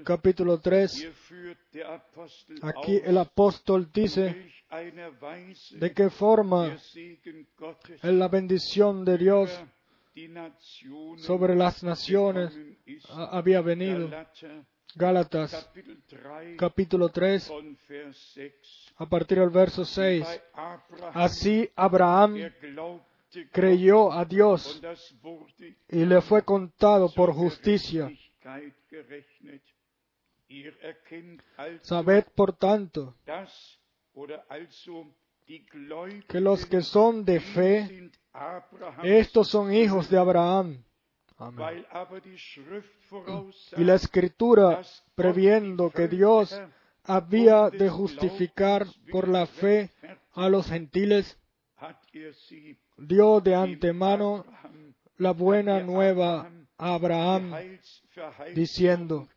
[0.04, 0.94] capítulo 3.
[0.94, 4.52] hier führt der Apostel Aquí el apóstol dice
[5.80, 6.78] de qué forma
[8.04, 9.50] en la bendición de Dios
[11.18, 12.54] sobre las naciones
[13.10, 14.10] ha- había venido.
[14.98, 18.94] Gálatas Kapitel 3 capítulo 3 und Vers 6.
[18.98, 20.24] a partir del verso 6.
[20.26, 22.38] Bei Abraham, Así Abraham
[23.52, 24.82] creyó a Dios
[25.90, 28.10] y le fue contado por justicia.
[31.82, 33.16] Sabed por tanto
[36.28, 38.12] que los que son de fe,
[39.04, 40.84] estos son hijos de Abraham.
[41.38, 41.86] Amén.
[43.78, 44.82] Y la escritura,
[45.16, 46.60] previendo que Dios
[47.04, 49.92] había de justificar por la fe
[50.34, 51.38] a los gentiles,
[51.82, 54.46] er dio de antemano
[55.18, 57.54] la buena der nueva a Abraham,
[58.54, 59.28] diciendo,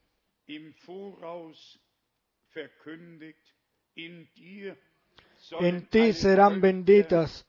[5.60, 7.46] en ti serán benditas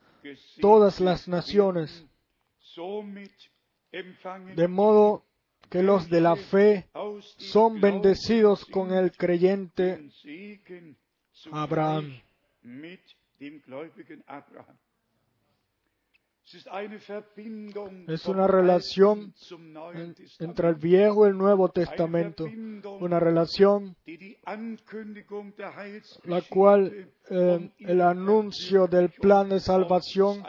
[0.59, 2.05] todas las naciones,
[4.55, 5.25] de modo
[5.69, 6.89] que los de la fe
[7.38, 10.09] son bendecidos con el creyente
[11.51, 12.21] Abraham.
[18.08, 19.34] Es una relación
[20.39, 22.45] entre el Viejo y el Nuevo Testamento,
[23.00, 23.95] una relación
[26.26, 30.43] la cual eh, und el anuncio del plan de salvación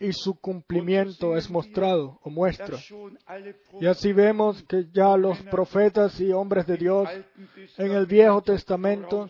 [0.00, 2.78] y su cumplimiento es mostrado o muestra.
[3.80, 7.08] Y así vemos que ya los profetas y hombres de Dios
[7.76, 9.28] en el Viejo Testament Testamento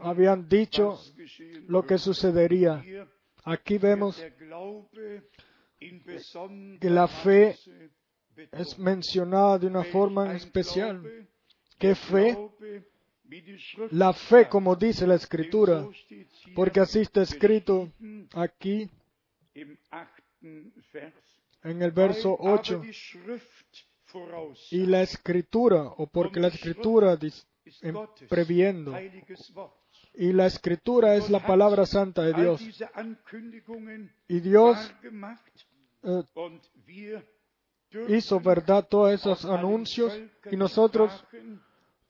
[0.00, 0.98] habían dicho
[1.66, 2.82] lo que sucedería.
[3.44, 4.22] Aquí vemos
[6.80, 7.56] que la fe
[8.52, 11.28] es mencionada de una forma especial.
[11.78, 12.36] ¿Qué fe?
[13.90, 15.88] La fe, como dice la Escritura,
[16.54, 17.90] porque así está escrito
[18.34, 18.88] aquí
[21.62, 22.80] en el verso Weil aber 8.
[22.80, 27.18] die Schrift voraussagt, Y la Escritura, o porque la Escritura
[27.80, 27.96] em-
[28.28, 28.92] previendo.
[30.14, 32.62] Y la Escritura es la palabra santa de Dios.
[34.28, 34.94] Y Dios
[36.02, 36.22] eh,
[38.08, 40.18] hizo verdad todos esos anuncios
[40.50, 41.24] y nosotros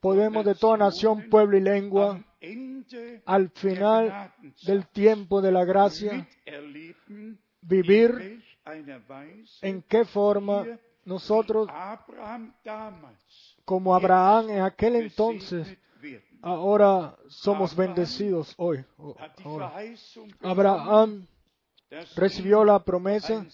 [0.01, 2.25] podemos de toda nación, pueblo y lengua,
[3.25, 4.33] al final
[4.67, 6.27] del tiempo de la gracia,
[7.61, 8.43] vivir
[9.63, 10.67] en qué forma
[11.05, 11.69] nosotros,
[13.65, 15.79] como Abraham en aquel entonces.
[16.43, 18.85] Ahora somos bendecidos hoy.
[19.45, 19.73] ahora.
[20.43, 21.27] Abraham
[22.17, 23.47] recibió la promesa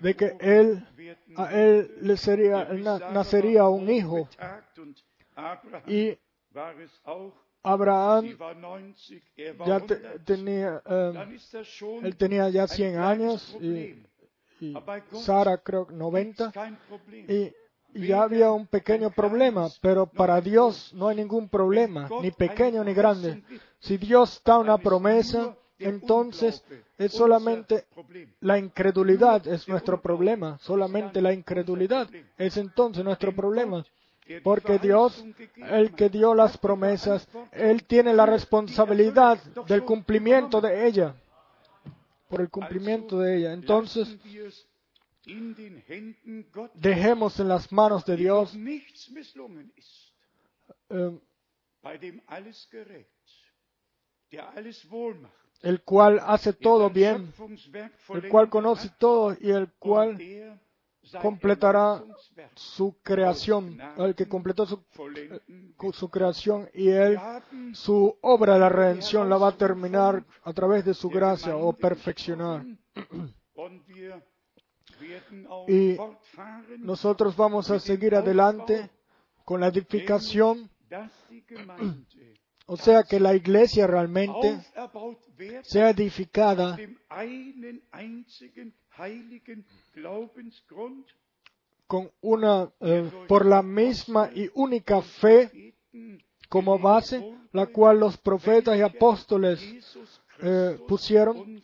[0.00, 0.86] de que él,
[1.36, 2.64] a él le sería,
[3.12, 4.28] nacería un hijo.
[5.86, 6.18] Y
[7.62, 10.24] Abraham sie war 90, er ya te- 100.
[10.24, 11.38] tenía, eh,
[12.04, 14.06] él tenía ya ein 100 kleines años y,
[14.60, 14.74] y
[15.24, 17.24] Sara creo gibt's 90 kein Problem.
[17.28, 17.54] y y
[17.94, 22.94] ya había un pequeño problema, pero para Dios no hay ningún problema, ni pequeño ni
[22.94, 23.42] grande.
[23.78, 26.64] Si Dios da una promesa, entonces
[26.98, 27.86] es solamente
[28.40, 32.08] la incredulidad es nuestro problema, solamente la incredulidad
[32.38, 33.84] es entonces nuestro problema.
[34.42, 35.24] Porque Dios,
[35.56, 41.14] el que dio las promesas, Él tiene la responsabilidad del cumplimiento de ella,
[42.28, 43.52] por el cumplimiento de ella.
[43.52, 44.16] Entonces,
[46.74, 48.56] dejemos en las manos de Dios
[50.90, 51.20] eh,
[55.62, 57.32] el cual hace todo bien,
[58.10, 60.18] el cual conoce todo y el cual
[61.22, 62.02] completará
[62.54, 64.84] su creación, el que completó su,
[65.92, 67.18] su, creación y él
[67.72, 71.72] su obra de la redención la va a terminar a través de su gracia o
[71.72, 72.64] perfeccionar.
[75.68, 75.96] Y
[76.78, 78.90] nosotros vamos a seguir adelante
[79.44, 80.68] con la edificación,
[82.66, 84.58] o sea que la iglesia realmente
[85.62, 86.76] sea edificada
[91.86, 95.74] con una eh, por la misma y única fe
[96.48, 99.60] como base, la cual los profetas y apóstoles
[100.40, 101.60] eh, pusieron,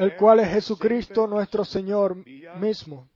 [0.00, 2.16] el cual es Jesucristo nuestro Señor
[2.58, 3.08] mismo.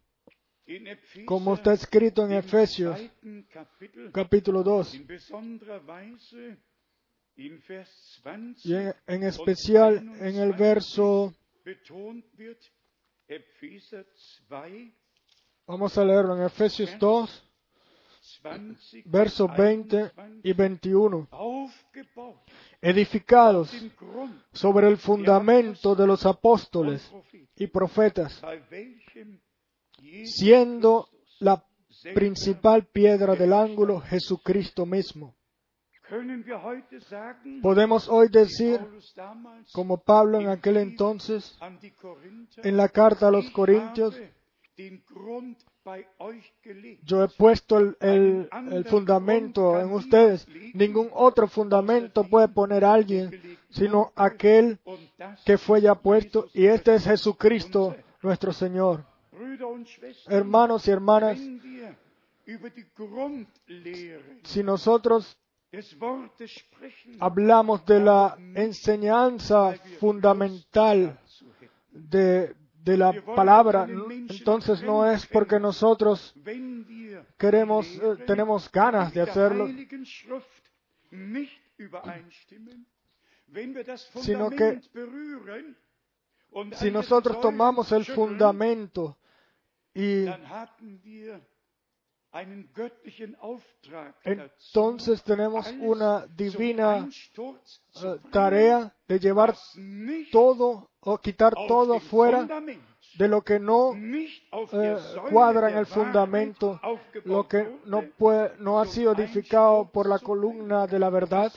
[1.26, 2.98] Como está escrito en Efesios
[4.12, 5.00] capítulo 2.
[8.64, 11.34] Y en, en especial en el verso
[15.66, 17.53] Vamos a leerlo en Efesios 2,
[19.04, 20.12] versos 20
[20.42, 21.28] y 21.
[22.80, 23.72] Edificados
[24.52, 27.10] sobre el fundamento de los apóstoles
[27.56, 28.42] y profetas,
[30.24, 31.08] siendo
[31.40, 31.64] la
[32.14, 35.34] principal piedra del ángulo Jesucristo mismo.
[37.62, 38.80] Podemos hoy decir,
[39.72, 41.58] como Pablo en aquel entonces,
[42.62, 44.14] en la carta a los Corintios,
[47.04, 48.48] yo he puesto el,
[48.86, 50.48] fundamento en ustedes.
[50.72, 54.78] Ningún otro fundamento puede poner alguien, sino aquel
[55.44, 59.04] que fue ya puesto, y este es Jesucristo nuestro Señor.
[60.26, 61.38] Hermanos y hermanas,
[64.42, 65.38] si nosotros
[67.20, 71.18] hablamos de la enseñanza fundamental
[71.90, 72.54] de,
[72.84, 73.86] de la palabra,
[74.28, 76.34] entonces no es porque nosotros
[77.38, 79.68] queremos, eh, tenemos ganas de hacerlo,
[84.20, 84.80] sino que
[86.72, 89.16] si nosotros tomamos el fundamento
[89.94, 90.26] y
[94.24, 97.08] entonces tenemos una divina
[97.38, 99.54] eh, tarea de llevar
[100.30, 102.46] todo o quitar todo fuera
[103.18, 104.96] de lo que no eh,
[105.30, 106.80] cuadra en el fundamento,
[107.24, 111.52] lo que no, puede, no ha sido edificado por la columna de la verdad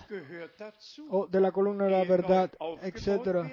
[1.10, 3.50] o de la columna de la verdad, etcétera.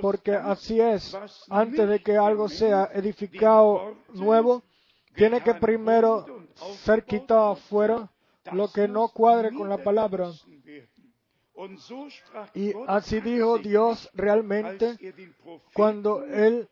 [0.00, 1.16] Porque así es,
[1.50, 4.62] antes de que algo sea edificado nuevo,
[5.14, 6.24] tiene que primero
[6.84, 8.10] ser quitado afuera
[8.52, 10.30] lo que no cuadre con la palabra.
[12.54, 14.96] Y así dijo Dios realmente
[15.72, 16.68] cuando Él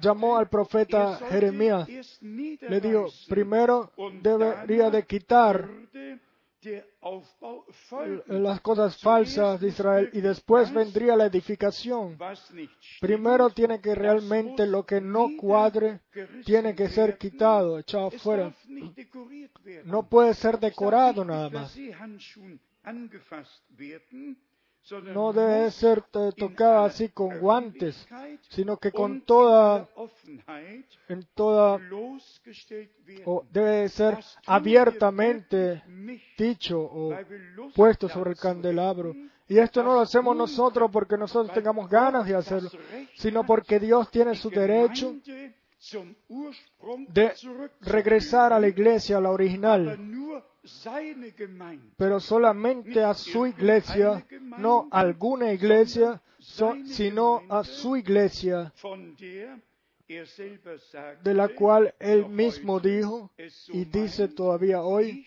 [0.00, 1.88] llamó al profeta Jeremías.
[2.20, 5.68] Le dijo, primero debería de quitar
[8.26, 12.18] las cosas falsas de Israel y después vendría la edificación.
[13.00, 16.00] Primero tiene que realmente lo que no cuadre
[16.44, 18.54] tiene que ser quitado, echado fuera.
[19.84, 21.76] No puede ser decorado nada más
[25.14, 26.02] no debe ser
[26.36, 28.06] tocada así con guantes,
[28.48, 29.88] sino que con toda,
[31.08, 31.80] en toda,
[33.24, 35.82] o debe ser abiertamente
[36.36, 37.16] dicho o
[37.74, 39.14] puesto sobre el candelabro.
[39.48, 42.70] Y esto no lo hacemos nosotros porque nosotros tengamos ganas de hacerlo,
[43.16, 45.16] sino porque Dios tiene su derecho
[47.08, 47.32] de
[47.80, 49.98] regresar a la iglesia, a la original,
[51.96, 54.26] pero solamente a su iglesia,
[54.58, 58.72] no a alguna iglesia, sino a su iglesia,
[61.22, 63.30] de la cual él mismo dijo
[63.68, 65.26] y dice todavía hoy,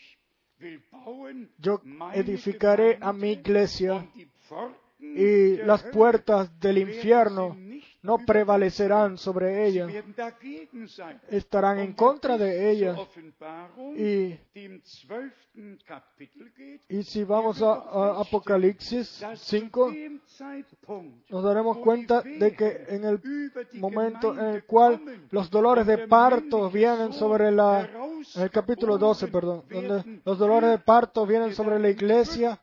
[1.57, 1.81] yo
[2.13, 4.07] edificaré a mi iglesia
[4.99, 7.57] y las puertas del infierno
[8.03, 9.87] no prevalecerán sobre ella,
[11.29, 12.95] estarán en contra de ella.
[13.95, 14.37] Y,
[16.89, 22.85] y si vamos a, Apocalipsis dass 5, zu dem Zeitpunkt, nos daremos cuenta de que
[22.89, 23.21] en el
[23.75, 24.99] momento en el cual
[25.31, 27.89] los dolores de parto vienen sobre la,
[28.35, 32.59] el capítulo 12, perdón, donde los dolores de parto vienen sobre la iglesia.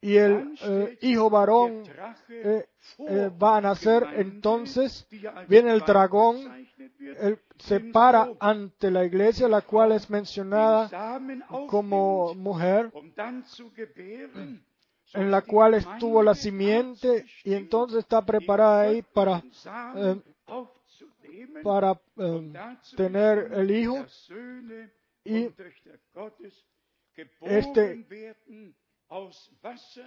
[0.00, 1.82] Y el eh, hijo varón
[2.28, 2.68] eh,
[2.98, 5.06] eh, va a nacer, entonces
[5.48, 6.68] viene el dragón,
[7.20, 11.18] él se para ante la iglesia, la cual es mencionada
[11.68, 12.92] como mujer,
[15.14, 19.42] en la cual estuvo la simiente y entonces está preparada ahí para,
[21.64, 21.98] para
[22.96, 24.06] tener el hijo
[25.24, 25.48] y
[27.40, 28.06] este-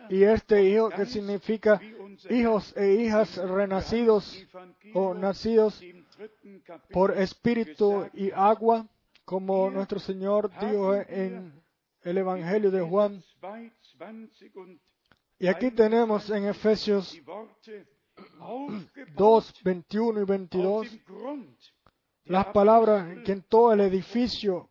[0.10, 1.82] y este hijo que significa
[2.30, 4.46] hijos e hijas renacidos
[4.94, 5.82] o nacidos
[6.92, 8.88] por espíritu y agua,
[9.26, 11.54] como nuestro Señor dijo en
[12.04, 13.24] el Evangelio de Juan.
[13.42, 14.80] 2,20 und
[15.40, 17.88] Y aquí tenemos en Efesios die Worte
[18.40, 23.80] aufgebaut 2, 21 y auf 22 dem Grund der las palabras que en todo el
[23.80, 24.70] edificio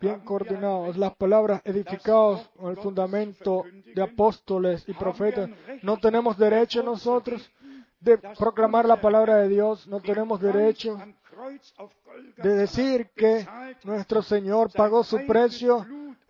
[0.00, 5.50] bien coordinados, las palabras edificados con el fundamento de apóstoles y profetas.
[5.82, 7.50] No tenemos derecho nosotros
[8.00, 10.98] de proclamar la palabra de Dios, no tenemos derecho
[12.38, 13.46] de decir que
[13.84, 15.86] nuestro Señor pagó su precio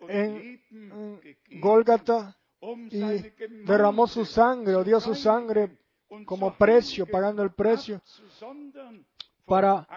[0.07, 2.37] en, en Gólgata
[2.91, 2.99] y
[3.65, 5.77] derramó su sangre o dio su sangre
[6.25, 8.01] como precio, pagando el precio
[9.45, 9.87] para-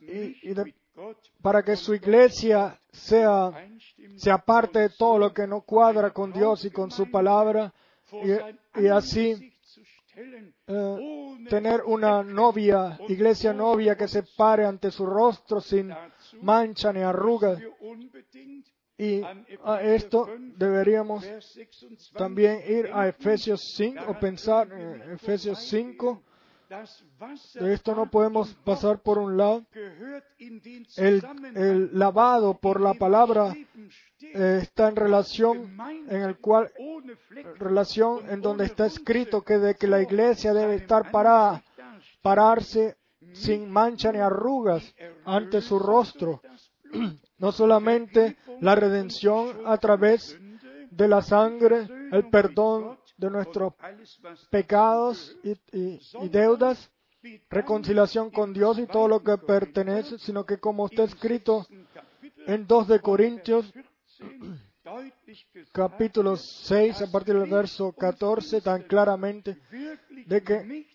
[0.00, 0.54] y-
[1.42, 6.32] para que su iglesia sea, einstimmt se aparte de todo lo que no cuadra con
[6.32, 7.72] Dios y con su palabra
[8.74, 9.54] y, así
[10.66, 15.94] eh, tener una novia, iglesia novia que se pare ante su rostro sin
[16.42, 18.66] mancha ni unbedingt
[19.00, 19.22] Y
[19.64, 23.08] a esto 5, deberíamos Vers 26 también ir a.
[23.08, 26.22] Efesios 5 o pensar en Efesios 5.
[27.54, 29.66] De esto no podemos pasar por un lado.
[30.96, 31.20] El,
[31.56, 33.56] el lavado por la palabra
[34.20, 35.76] eh, está en relación
[36.08, 36.70] en el cual
[37.58, 41.64] relación en donde está escrito que de que la iglesia debe estar parada,
[42.22, 42.96] pararse
[43.32, 44.94] sin mancha ni arrugas
[45.24, 46.40] ante su rostro.
[47.38, 50.38] No solamente la redención a través
[50.90, 53.74] de la sangre, el perdón de nuestros
[54.50, 56.90] pecados y, y- y deudas,
[57.50, 61.66] reconciliación con Dios y todo lo que pertenece, sino que como está escrito
[62.46, 63.72] en 2 de Corintios
[65.72, 69.58] capítulo 6 a partir del verso 14 tan claramente
[70.26, 70.86] de que,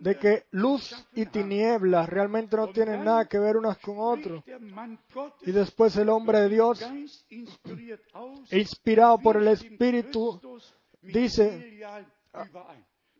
[0.00, 4.42] de que luz y tinieblas realmente no tienen nada que ver unas con otras.
[5.42, 6.82] Y después el hombre de Dios,
[8.50, 10.40] inspirado por el Espíritu,
[11.02, 11.80] dice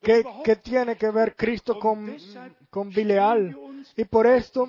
[0.02, 2.16] que, que tiene que ver Cristo con,
[2.70, 3.56] con Bileal.
[3.96, 4.68] Y por esto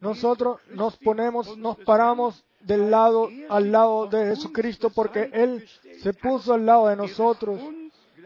[0.00, 5.66] nosotros nos ponemos, nos paramos del lado, al lado de Jesucristo, porque Él
[6.00, 7.60] se puso al lado de nosotros,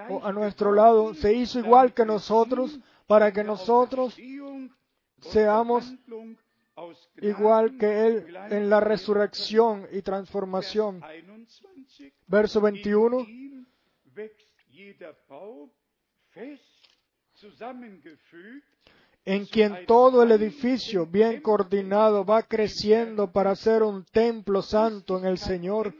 [0.08, 4.16] o a nuestro lado, se hizo igual que nosotros, para que nosotros
[5.20, 5.92] seamos
[7.20, 11.02] igual que Él en la resurrección y transformación.
[12.26, 13.26] Verso 21.
[19.24, 25.26] En quien todo el edificio bien coordinado va creciendo para ser un templo santo en
[25.26, 25.94] el Señor.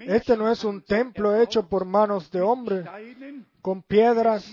[0.00, 2.84] Este no es un templo hecho por manos de hombre,
[3.60, 4.52] con piedras,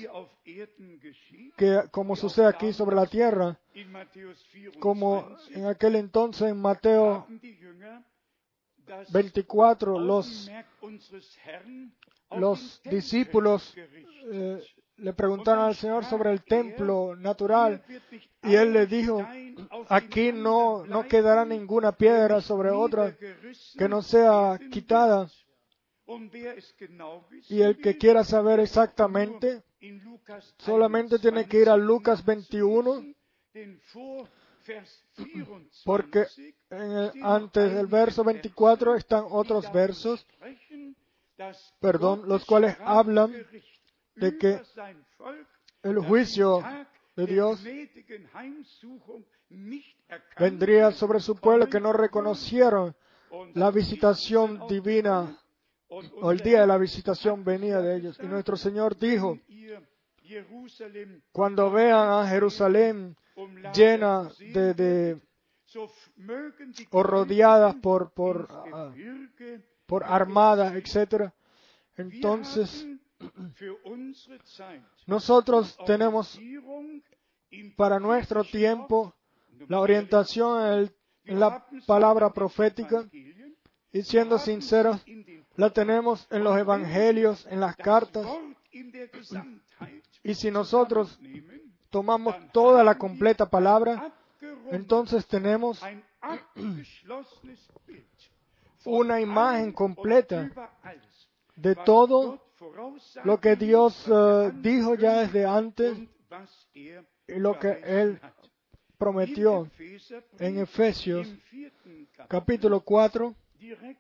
[1.58, 3.60] que, como sucede aquí sobre la tierra,
[4.80, 7.26] como en aquel entonces en Mateo
[9.12, 10.52] 24, los,
[12.38, 13.76] los discípulos
[14.32, 14.62] eh,
[14.98, 17.84] le preguntaron al Señor sobre el templo natural
[18.44, 19.26] y él le dijo,
[19.88, 23.16] aquí no, no quedará ninguna piedra sobre otra
[23.78, 25.30] que no sea quitada.
[27.50, 29.64] Y el que quiera saber exactamente,
[30.58, 33.14] solamente tiene que ir a Lucas 21,
[35.86, 36.26] porque
[37.22, 40.26] antes del verso 24 están otros versos,
[41.80, 43.34] perdón, los cuales hablan
[44.16, 44.62] de que
[45.84, 46.64] el juicio
[47.16, 47.64] de Dios
[50.38, 52.96] vendría sobre su pueblo que no reconocieron
[53.54, 55.38] la visitación divina
[55.88, 58.20] o el día de la visitación venía de ellos.
[58.22, 59.40] Y nuestro Señor dijo,
[61.32, 65.20] cuando vean a Jerusalén umlagert llena de,
[66.92, 68.48] o rodeada Gläubigen por, por,
[69.90, 71.34] por armadas, etcétera.
[71.98, 72.88] Wir Entonces,
[75.08, 76.40] nosotros tenemos
[77.76, 79.16] para nuestro tiempo
[79.68, 80.90] la orientación
[81.26, 83.10] en, la palabra profética.
[83.92, 85.04] Y siendo sinceros,
[85.56, 88.28] la tenemos en los evangelios, en las cartas.
[90.24, 91.20] Y si nosotros
[91.90, 94.14] tomamos toda la completa palabra,
[94.72, 95.82] entonces tenemos
[98.86, 100.50] una imagen completa
[101.56, 102.40] de todo
[103.24, 105.98] lo que Dios eh, dijo ya desde antes
[106.74, 108.20] y lo que Él
[108.98, 109.70] prometió
[110.38, 111.28] en Efesios
[112.28, 114.00] capítulo 4, direkt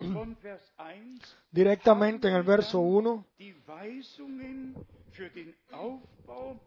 [0.00, 1.20] von Vers 1,
[1.50, 4.74] directamente en el verso 1, die Weisungen
[5.12, 6.18] für den Aufbau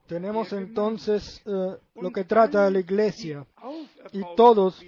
[0.07, 3.45] tenemos entonces eh, lo que trata de la iglesia.
[4.11, 4.81] Y todos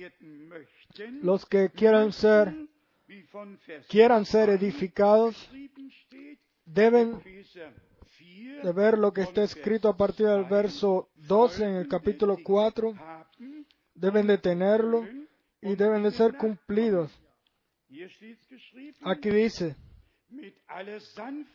[1.21, 2.53] Los que quieran ser,
[3.89, 5.49] quieran ser 2 edificados,
[6.65, 11.63] deben Epheser 4, de ver lo que está escrito a partir del 2, verso 12
[11.63, 13.65] en el capítulo 4, haben,
[13.95, 15.07] deben de tenerlo
[15.61, 17.11] y deben de ser cumplidos.
[19.01, 19.75] Aquí dice,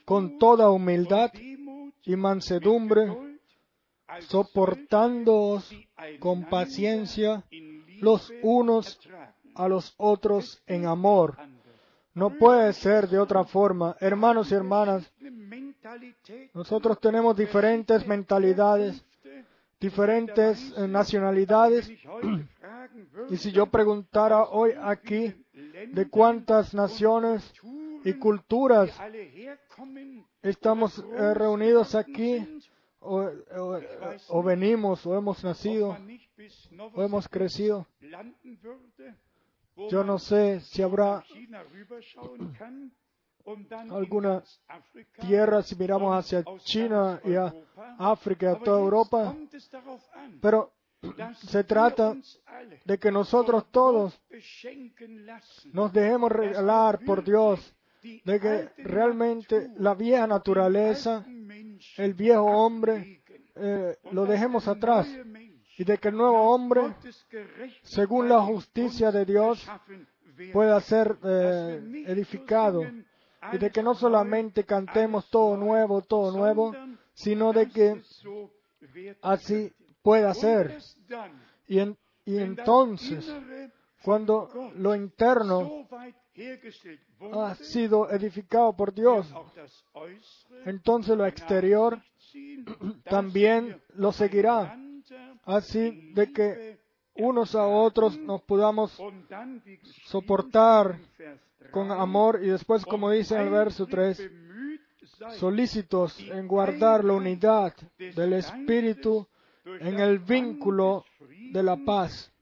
[0.05, 1.33] con toda humildad
[2.05, 3.07] y mansedumbre,
[4.21, 5.71] soportándoos
[6.19, 7.45] con paciencia
[8.01, 8.99] los unos
[9.55, 11.37] a los otros en amor.
[12.15, 13.97] No puede ser de otra forma.
[14.01, 15.13] Hermanos y hermanas,
[16.53, 19.05] nosotros tenemos diferentes mentalidades,
[19.81, 21.91] diferentes eh, nacionalidades.
[23.31, 25.35] Y si yo preguntara hoy aquí
[25.93, 27.53] de cuántas naciones
[28.05, 28.91] y culturas
[30.43, 32.58] estamos eh, reunidos aquí,
[33.01, 35.97] o, venimos, o hemos nacido,
[36.95, 37.87] o hemos crecido,
[39.91, 41.25] yo no sé si habrá
[43.91, 44.43] alguna
[45.21, 47.55] tierra si miramos hacia China y a.
[47.99, 49.37] África, a toda Europa,
[50.41, 50.73] pero
[51.47, 52.17] se trata
[52.85, 54.21] de que nosotros todos
[55.73, 61.25] nos dejemos regalar por Dios, de que realmente la vieja naturaleza,
[61.97, 63.23] el viejo hombre,
[63.55, 65.09] eh, lo dejemos atrás
[65.77, 66.95] y de que el nuevo hombre,
[67.83, 69.67] según la justicia de Dios,
[70.53, 72.83] pueda ser eh, edificado
[73.53, 76.75] y de que no solamente cantemos todo nuevo, todo nuevo,
[77.15, 78.03] sino de que
[79.23, 79.73] así
[80.03, 80.79] pueda ser.
[81.67, 81.79] Y,
[82.27, 83.33] entonces,
[84.03, 85.87] cuando lo interno
[87.33, 89.33] ha sido edificado por Dios,
[90.65, 92.01] entonces lo exterior
[93.05, 94.79] también lo seguirá,
[95.45, 96.79] así de que
[97.15, 98.97] unos a otros nos podamos
[100.05, 100.99] soportar
[101.71, 104.81] con 3, amor y después, como dice en el verso 3, bemüht
[105.19, 109.27] seid, solícitos en guardar la unidad del Espíritu
[109.65, 111.05] en el vínculo
[111.53, 112.33] de la paz.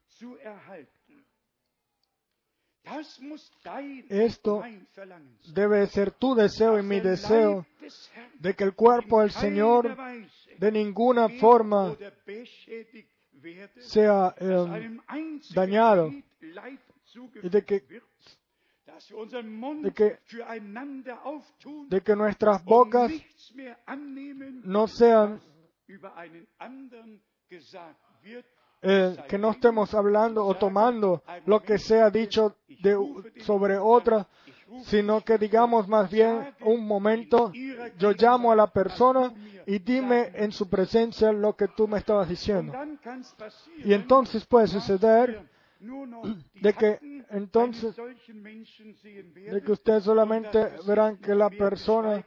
[4.09, 4.63] Esto.
[5.55, 7.67] Debe ser tu deseo y mi der deseo
[8.41, 9.97] de que el cuerpo del Señor
[10.59, 11.97] de ninguna forma
[13.81, 16.11] sea eh, einzigen dañado
[17.43, 17.81] y de que,
[19.83, 20.19] de que-
[21.89, 23.11] de que nuestras bocas
[24.65, 25.41] no sean,
[28.89, 32.97] eh, que no estemos hablando o tomando lo que sea dicho de,
[33.41, 34.27] sobre otra,
[34.85, 37.53] sino que digamos más bien un momento,
[37.99, 39.33] yo llamo a la persona
[39.67, 42.73] y dime en su presencia lo que tú me estabas diciendo.
[43.85, 45.49] Y entonces puede suceder
[46.61, 46.99] de que
[47.31, 52.25] entonces- de que ustedes solamente verán que la persona,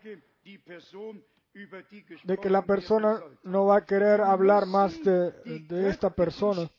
[2.24, 6.70] de que la persona no va a querer hablar más de, esta persona.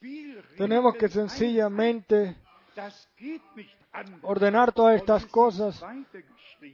[0.56, 2.36] Tenemos que sencillamente
[4.22, 5.82] ordenar todas estas cosas.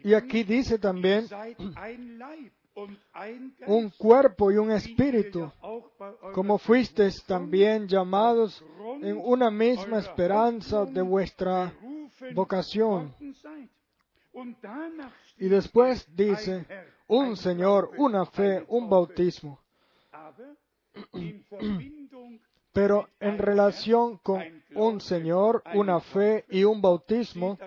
[0.03, 1.27] Y aquí dice también
[3.67, 5.51] un cuerpo y un espíritu,
[6.35, 8.63] como fuisteis también llamados
[9.01, 11.73] en una misma esperanza de vuestra
[12.35, 13.15] vocación.
[15.39, 16.67] Y después dice,
[17.07, 19.61] un Señor, una fe, un bautismo.
[22.73, 24.43] Pero en relación con
[24.75, 27.59] un Señor, una fe y un bautismo,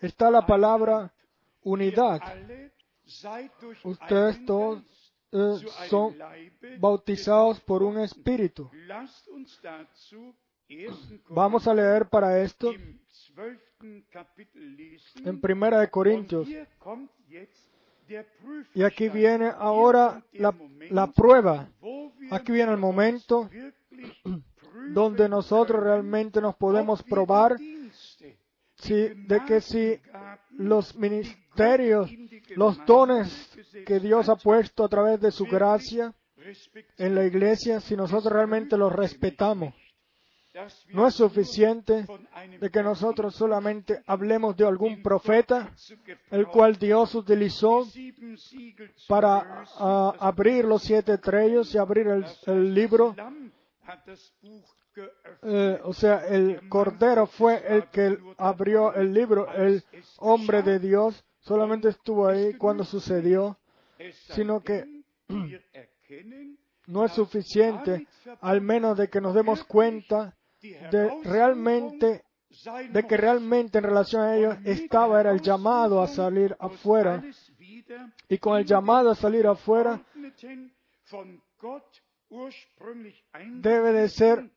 [0.00, 1.12] está la palabra
[1.62, 2.20] unidad.
[3.84, 4.82] Ustedes todos
[5.32, 6.16] eh, son
[6.78, 8.70] bautizados por un espíritu.
[10.68, 11.34] Lasst uns dazu 1.
[11.34, 12.98] Vamos a leer para esto im
[13.34, 14.04] 12.
[14.10, 15.28] Kapitel lesen.
[15.28, 16.48] en Primera de Corintios.
[18.74, 20.54] Y aquí viene ahora la,
[20.90, 21.68] la prueba.
[22.30, 23.48] Aquí viene el momento
[24.92, 27.56] donde nosotros realmente nos podemos probar
[28.76, 30.00] si, de que si
[30.50, 32.10] los ministerios,
[32.56, 33.50] los dones
[33.86, 36.14] que Dios ha puesto a través de su gracia
[36.96, 39.74] en la iglesia, si nosotros realmente los respetamos.
[40.88, 42.06] No es suficiente
[42.60, 45.72] de que nosotros solamente hablemos de algún profeta,
[46.30, 47.86] el cual Dios utilizó
[49.06, 52.08] para ah, abrir los siete trellos y abrir
[52.46, 53.14] el, libro.
[55.42, 59.52] Eh, o sea, el Cordero fue el que abrió el libro.
[59.52, 59.84] El
[60.18, 63.58] hombre de Dios solamente estuvo ahí cuando sucedió.
[64.34, 65.02] Sino que
[66.88, 68.06] No es suficiente,
[68.40, 72.24] al menos de que nos demos cuenta de realmente
[72.90, 77.22] de que realmente en relación a ellos estaba era el llamado a salir afuera
[78.28, 80.02] y con el llamado a salir afuera
[83.60, 84.50] debe de ser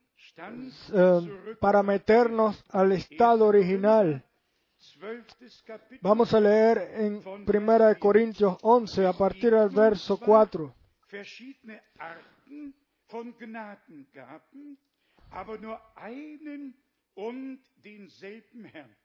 [0.94, 4.24] eh, para meternos al estado original.
[6.02, 10.76] Vamos a leer en 1 Corintios 11 a partir del verso 4.
[15.32, 16.76] aber nur einen
[17.16, 18.96] und denselben Herrn.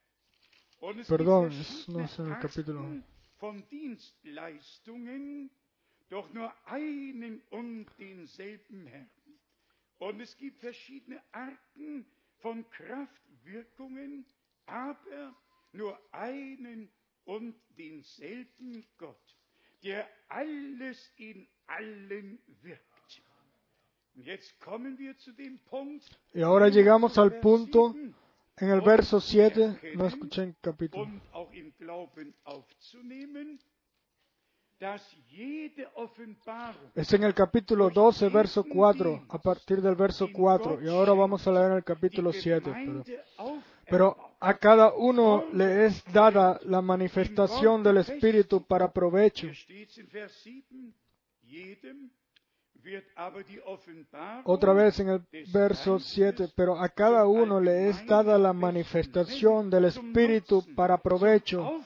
[0.79, 2.79] Und es Perdón, gibt es- no es en el verschiedene capítulo.
[2.79, 3.03] Arten
[3.37, 5.49] von Dienstleistungen,
[6.09, 9.09] doch nur einen und denselben Herrn.
[9.99, 12.05] Und es gibt verschiedene Arten
[12.39, 14.25] von Kraftwirkungen,
[14.67, 15.35] aber
[15.71, 16.89] nur einen
[17.25, 19.35] und denselben Gott,
[19.83, 22.96] der alles in allen wirkt.
[26.33, 28.17] Y ahora llegamos al punto 7,
[28.59, 31.07] en el verso 7, no escuché en capítulo.
[36.95, 40.83] Es en el capítulo 12, verso 4, a partir del verso 4.
[40.83, 42.73] Y ahora vamos a leer el capítulo die 7.
[42.73, 43.03] Pero,
[43.87, 49.47] pero a cada uno le es dada la manifestación del Espíritu para provecho.
[54.45, 55.21] Otra vez en el
[55.51, 61.81] verso 7, pero a cada uno le es dada la manifestación del Espíritu para provecho,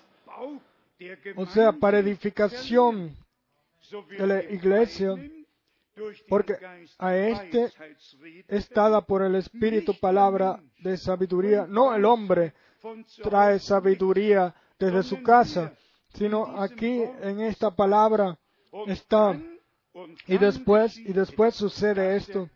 [1.36, 3.16] o sea, para edificación
[4.18, 5.16] de la iglesia,
[6.30, 6.56] porque
[6.98, 7.72] a este
[8.48, 11.66] es dada por el Espíritu palabra de sabiduría.
[11.68, 12.54] No el hombre
[13.24, 15.74] trae sabiduría desde su casa,
[16.14, 18.38] sino aquí en esta palabra
[18.88, 19.40] está.
[20.28, 22.50] Y después, y después es, sucede esto,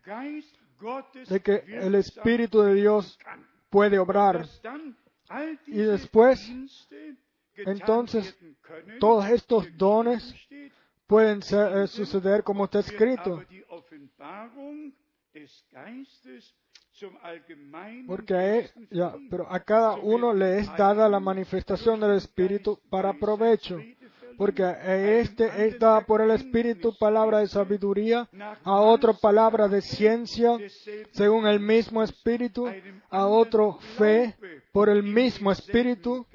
[1.28, 3.18] de que el Espíritu de Dios
[3.70, 4.46] puede obrar.
[5.66, 6.40] Y después,
[7.56, 8.36] entonces,
[9.00, 10.34] todos estos dones
[11.06, 13.40] Pueden eh, suceder como está escrito,
[18.08, 18.56] porque a
[18.90, 23.78] ya, pero a cada uno le es dada la manifestación del Espíritu para provecho,
[24.36, 24.62] porque
[25.20, 25.76] este es
[26.06, 28.28] por el Espíritu palabra de sabiduría,
[28.64, 30.58] a otro palabra de ciencia,
[31.12, 32.66] según el mismo Espíritu,
[33.10, 34.34] a otro fe
[34.72, 36.26] por el mismo Espíritu,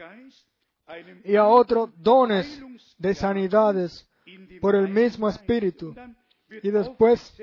[1.24, 2.62] y a otro dones
[2.98, 4.08] de sanidades
[4.60, 5.96] por el mismo Espíritu.
[6.64, 7.36] Y después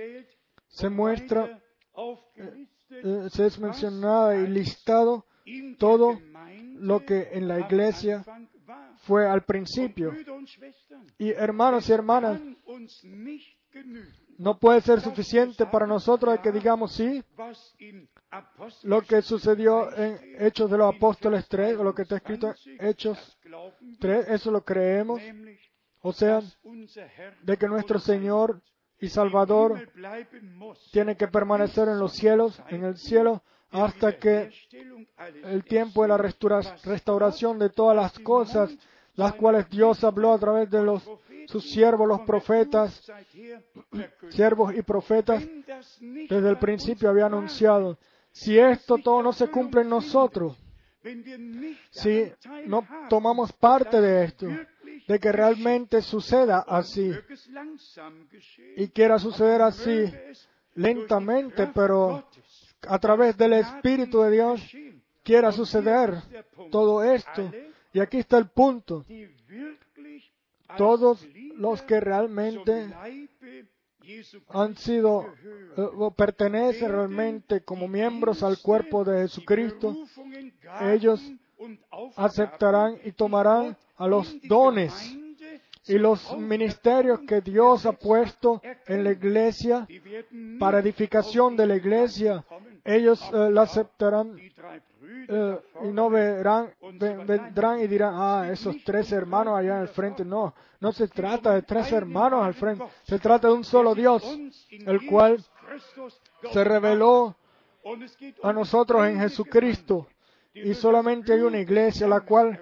[0.68, 1.60] se muestra,
[2.90, 5.24] eh, se es mencionado y listado
[5.78, 6.18] todo
[6.74, 8.24] lo que en la iglesia
[9.02, 10.12] fue al principio.
[11.18, 12.40] Y hermanos y hermanas,
[14.38, 17.22] no puede ser suficiente para nosotros que digamos sí,
[18.84, 22.86] lo que sucedió en Hechos de los Apóstoles 3, o lo que está escrito en
[22.86, 23.38] Hechos
[24.00, 25.20] 3, eso lo creemos,
[26.00, 26.40] o sea,
[27.42, 28.62] de que nuestro Señor
[29.00, 29.90] y Salvador
[30.92, 34.50] tiene que permanecer en los cielos, en el cielo, hasta que
[35.44, 38.74] el tiempo de la restaura- restauración de todas las cosas,
[39.14, 41.02] las cuales Dios habló a través de los,
[41.46, 43.10] sus siervos, los profetas,
[44.30, 45.44] siervos y profetas,
[46.00, 47.98] desde el principio había anunciado.
[48.30, 50.56] Si esto todo no se cumple en nosotros,
[51.90, 52.30] si
[52.66, 54.46] no tomamos parte de esto,
[55.08, 57.12] de que realmente suceda así,
[58.76, 60.12] y quiera suceder así
[60.74, 62.24] lentamente, pero
[62.86, 64.76] a través del Espíritu de Dios
[65.22, 66.14] quiera suceder
[66.70, 67.50] todo esto.
[67.92, 69.04] Y aquí está el punto.
[70.76, 71.26] Todos
[71.56, 72.88] los que realmente
[74.48, 75.26] han sido
[75.76, 79.96] eh, o pertenecen realmente como miembros al cuerpo de Jesucristo,
[80.80, 81.20] ellos
[82.16, 84.92] aceptarán y tomarán a los dones
[85.86, 89.86] y los ministerios que Dios ha puesto en la iglesia
[90.58, 92.44] para edificación de la iglesia.
[92.84, 93.66] Ellos eh, la
[95.00, 99.88] Brüder eh, y no verán, ve- vendrán y dirán, ah, esos tres hermanos allá el
[99.88, 100.24] frente.
[100.24, 104.22] No, no se trata de tres hermanos al frente, se trata de un solo Dios,
[104.70, 105.38] el cual
[106.52, 107.36] se reveló
[108.42, 110.06] a nosotros en Jesucristo.
[110.54, 112.58] Y solamente hay una iglesia la cual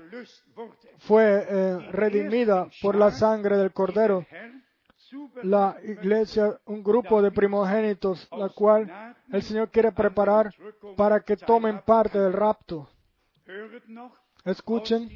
[0.98, 4.26] fue eh, redimida por la sangre del Cordero.
[5.42, 8.90] La iglesia, un grupo de primogénitos, la cual
[9.32, 10.52] el Señor quiere preparar
[10.96, 12.88] para que tomen parte del rapto.
[14.44, 15.08] Escuchen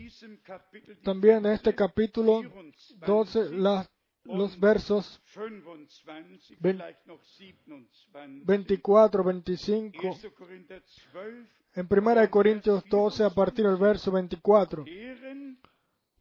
[1.05, 3.86] también de este capítulo 24, 12 la-
[4.24, 7.20] los versos 25, Ven- vielleicht noch
[7.66, 8.45] 27.
[8.45, 10.09] 24, 25.
[10.09, 10.32] 1.
[10.36, 10.82] Korinther
[11.12, 14.84] 12, En 1 Corintios 12 a partir del verso 24.
[14.84, 15.59] deren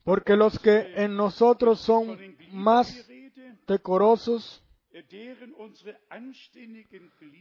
[0.03, 2.17] Porque los que en nosotros son
[2.51, 3.07] más
[3.70, 4.61] decorosos,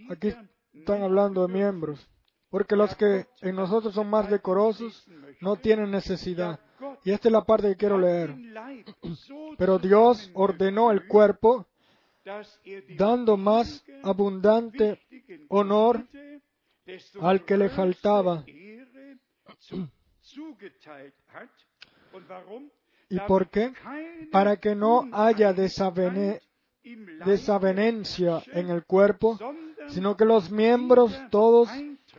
[0.08, 0.32] aquí
[0.72, 2.08] están hablando de miembros,
[2.50, 5.04] porque los que en nosotros son más decorosos
[5.40, 6.60] no tienen necesidad.
[7.04, 8.36] Y esta es la parte que quiero leer.
[9.58, 11.66] Pero Dios ordenó el cuerpo
[12.64, 15.00] er dando más abundante
[15.48, 16.06] honor
[17.20, 18.44] al que le faltaba.
[23.08, 23.72] ¿Y por qué?
[24.30, 26.42] Para que no haya desavenencia
[28.52, 29.38] en el cuerpo,
[29.88, 31.68] sino que los miembros todos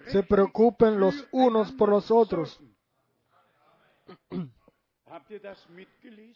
[0.07, 2.59] se preocupen los unos por los otros.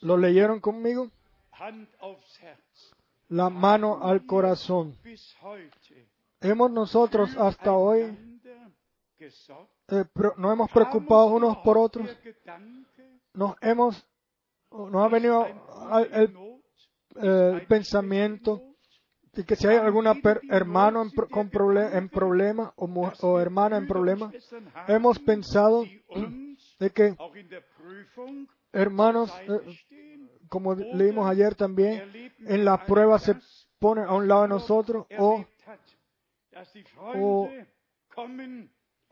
[0.01, 1.09] ¿Lo leyeron conmigo?
[3.29, 4.97] La mano al corazón.
[6.41, 8.17] ¿Hemos nosotros hasta hoy
[9.19, 10.05] eh,
[10.37, 12.09] nos hemos preocupado unos por otros?
[13.33, 14.05] ¿Nos hemos,
[14.73, 15.45] nos ha venido
[16.11, 16.35] el,
[17.21, 18.61] eh, el pensamiento
[19.33, 21.49] de que si hay alguna per- hermano en, con
[21.97, 24.31] en problema o, hermana en problema,
[24.87, 25.83] hemos pensado
[26.79, 27.15] de que
[28.71, 29.59] hermanos, eh,
[30.49, 35.05] como leímos ayer también, en alle pruebas se das, ponen a un lado de nosotros
[35.17, 35.43] o,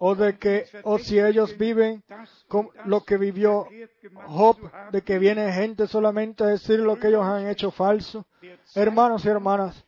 [0.04, 2.04] o de que, o si ellos viven
[2.48, 3.68] con lo que vivió
[4.26, 4.58] Job,
[4.92, 8.26] de que viene gente solamente a decir lo que ellos han hecho falso.
[8.74, 9.86] Hermanos y hermanas,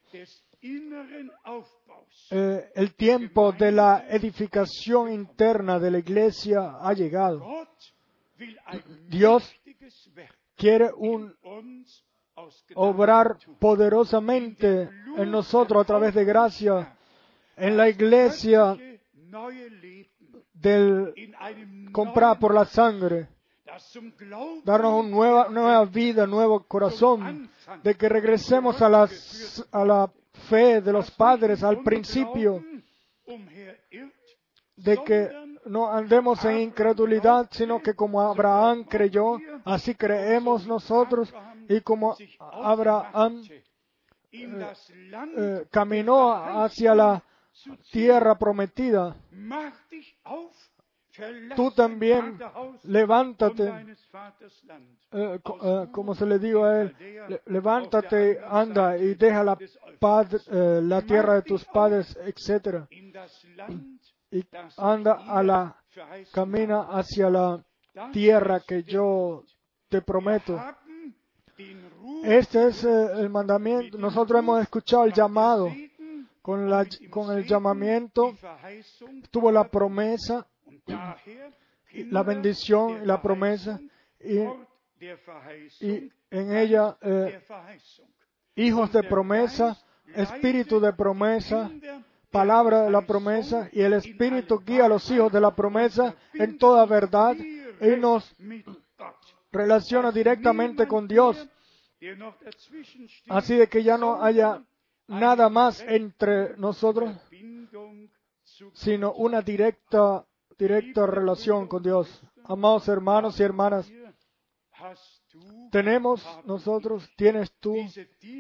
[2.30, 7.68] eh, el tiempo de la edificación interna de la iglesia ha llegado.
[9.08, 9.52] Dios
[10.56, 11.36] quiere un
[12.76, 16.96] obrar poderosamente en nosotros a través de gracia,
[17.58, 18.78] en la iglesia
[20.54, 21.14] del
[21.92, 23.30] neuen, por la sangre,
[24.64, 27.50] darnos una nueva, nueva vida, nuevo corazón,
[27.82, 29.10] de que regresemos a la,
[29.72, 30.12] a la
[30.48, 32.64] fe de los padres al principio,
[34.76, 35.32] de que
[35.66, 41.34] no andemos en incredulidad, sino que como Abraham creyó, así creemos nosotros,
[41.68, 43.42] y como Abraham
[44.32, 47.24] Land eh, caminó hacia la.
[47.92, 49.16] Tierra prometida,
[51.56, 52.40] tú también
[52.86, 53.64] levántate,
[55.12, 56.96] eh, eh, como se le digo a él,
[57.30, 59.58] le- levántate, anda y deja la,
[60.52, 62.88] eh, la tierra de tus padres, etc.
[64.32, 64.44] Y
[64.78, 65.76] anda a la,
[66.32, 67.64] camina hacia la
[68.12, 69.44] tierra que yo
[69.90, 70.60] te prometo.
[72.24, 73.98] Este es el mandamiento.
[74.00, 75.70] Nosotros hemos escuchado el llamado.
[76.44, 78.36] Con, la, con el llamamiento
[79.32, 80.46] tuvo la promesa,
[81.94, 83.80] la bendición la promesa.
[84.20, 84.40] Y,
[86.30, 87.42] en ella, eh,
[88.56, 89.82] hijos de promesa,
[90.14, 91.72] espíritu de promesa,
[92.30, 96.58] palabra de la promesa, y el espíritu guía a los hijos de la promesa en
[96.58, 98.36] toda verdad y nos
[99.50, 101.48] relaciona directamente con Dios.
[103.30, 104.62] Así de que ya no haya
[105.08, 107.16] nada más entre nosotros,
[108.74, 110.26] sino una directa,
[110.58, 112.22] directa relación con Dios.
[112.46, 113.92] Amados hermanos y hermanas,
[115.72, 117.76] tenemos nosotros, tienes tú,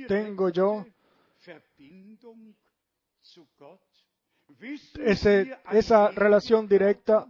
[0.07, 0.85] tengo yo,
[4.99, 7.27] ese, esa relación directa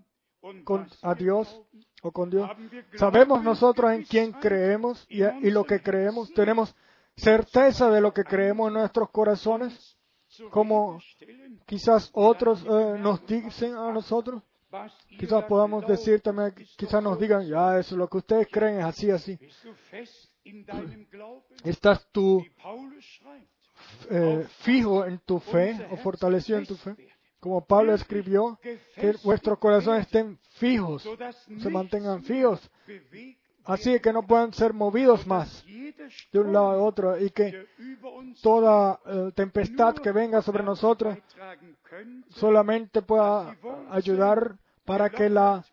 [0.64, 1.62] con, a Dios
[2.02, 2.50] o con Dios.
[2.96, 6.34] Sabemos nosotros en quién creemos y, y lo que creemos.
[6.34, 6.76] Tenemos
[7.16, 9.98] certeza de lo que creemos en nuestros corazones,
[10.50, 11.00] como
[11.66, 14.42] quizás otros eh, nos dicen a nosotros.
[15.20, 19.12] Quizás podamos decir también, quizás nos digan, ya, eso lo que ustedes creen es así,
[19.12, 19.40] así.
[21.64, 22.44] ¿Estás tú
[24.10, 26.96] eh, fijo en tu fe o fortalecido en tu fe?
[27.40, 31.08] Como Pablo escribió, que vuestros corazones estén fijos,
[31.60, 32.68] se mantengan fijos,
[33.66, 35.66] así que no puedan ser movidos más
[36.32, 37.68] de un lado a otro y que
[38.42, 41.18] toda eh, tempestad que venga sobre nosotros
[42.30, 43.56] solamente pueda
[43.90, 45.64] ayudar para que la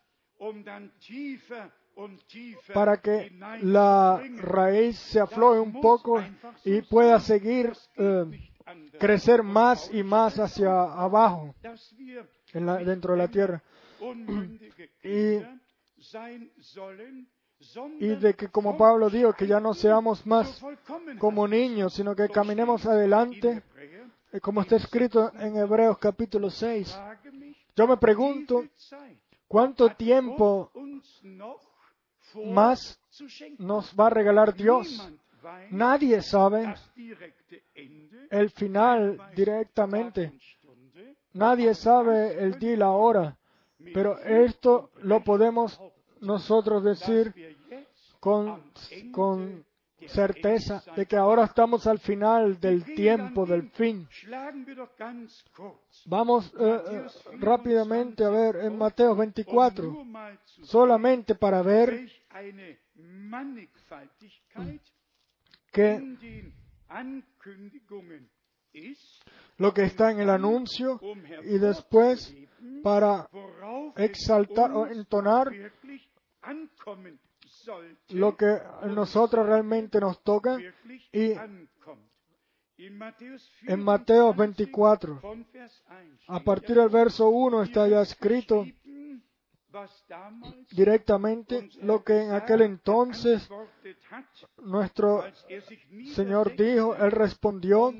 [2.73, 3.31] para que
[3.61, 6.23] la raíz se afloje un poco
[6.63, 8.25] y pueda seguir eh,
[8.99, 11.53] crecer más y más hacia abajo
[12.53, 13.63] dentro de la tierra.
[15.03, 15.39] Y,
[17.99, 20.61] y de que como Pablo dijo que ya no seamos más
[21.19, 23.63] como niños sino que caminemos adelante
[24.31, 26.97] eh, como está escrito en Hebreos capítulo 6
[27.75, 28.63] yo me pregunto
[29.47, 30.71] cuánto tiempo
[32.45, 32.99] más
[33.57, 35.11] nos va a regalar Dios.
[35.71, 36.73] Nadie sabe
[38.29, 40.33] el final directamente.
[41.33, 43.37] Nadie sabe el día y la hora.
[43.93, 45.81] Pero esto lo podemos
[46.21, 47.33] nosotros decir
[48.19, 48.71] con,
[49.11, 49.65] con
[50.07, 54.07] certeza de que ahora estamos al final del tiempo, del fin.
[56.05, 57.05] Vamos eh, eh,
[57.39, 60.05] rápidamente a ver en Mateo 24,
[60.63, 62.09] solamente para ver
[65.71, 66.17] que
[69.57, 70.99] lo que está en el anuncio
[71.43, 72.35] y después
[72.83, 73.29] para
[73.95, 75.49] exaltar o entonar
[78.09, 80.57] lo que a nosotros realmente nos toca
[81.11, 81.33] y
[83.67, 85.21] en Mateo 24,
[86.27, 88.65] a partir del verso 1 está ya escrito
[90.71, 93.47] directamente lo que en aquel entonces
[94.57, 95.23] nuestro
[96.13, 97.93] Señor dijo, Él respondió,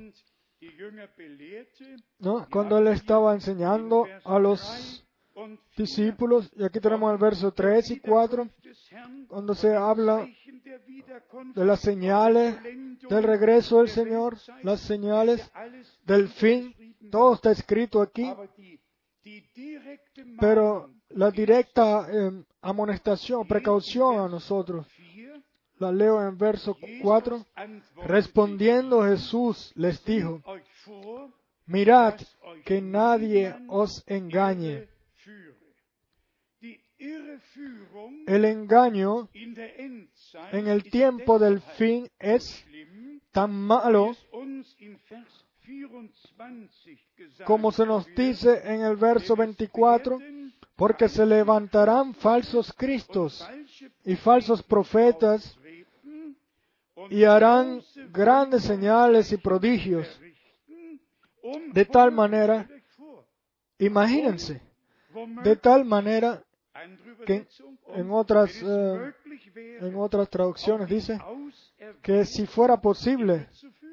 [2.20, 2.48] ¿no?
[2.52, 5.06] cuando Él estaba enseñando a los
[5.76, 8.50] discípulos, y aquí tenemos el verso 3 y 4,
[9.28, 10.28] cuando se habla
[11.56, 12.58] de las señales
[13.10, 15.52] del regreso del Señor, las señales
[16.06, 16.76] del fin,
[17.12, 18.32] todo está escrito aquí,
[20.40, 24.88] pero la directa eh, amonestación, precaución a nosotros,
[25.78, 27.46] la leo en verso 4,
[28.06, 30.42] respondiendo Jesús les dijo,
[31.66, 32.16] mirad
[32.66, 34.91] que nadie os engañe.
[38.28, 42.64] El engaño en el tiempo del fin es
[43.32, 44.16] tan malo
[47.46, 50.20] como se nos dice en el verso 24,
[50.76, 53.48] porque se levantarán falsos cristos
[54.06, 55.58] y falsos profetas
[57.10, 60.20] y harán grandes señales y prodigios.
[61.74, 62.68] De tal manera,
[63.80, 64.62] imagínense,
[65.44, 66.44] de tal manera
[67.26, 67.46] que eh,
[69.80, 71.20] en otras traducciones dice
[72.02, 73.48] que si fuera posible,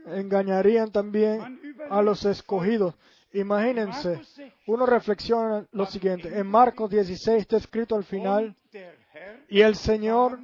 [0.07, 1.61] engañarían también
[1.91, 2.95] a los escogidos.
[3.33, 4.21] Imagínense,
[4.67, 6.39] uno reflexiona lo siguiente.
[6.39, 8.55] En Marcos 16 está escrito al final,
[9.49, 10.39] y el Señor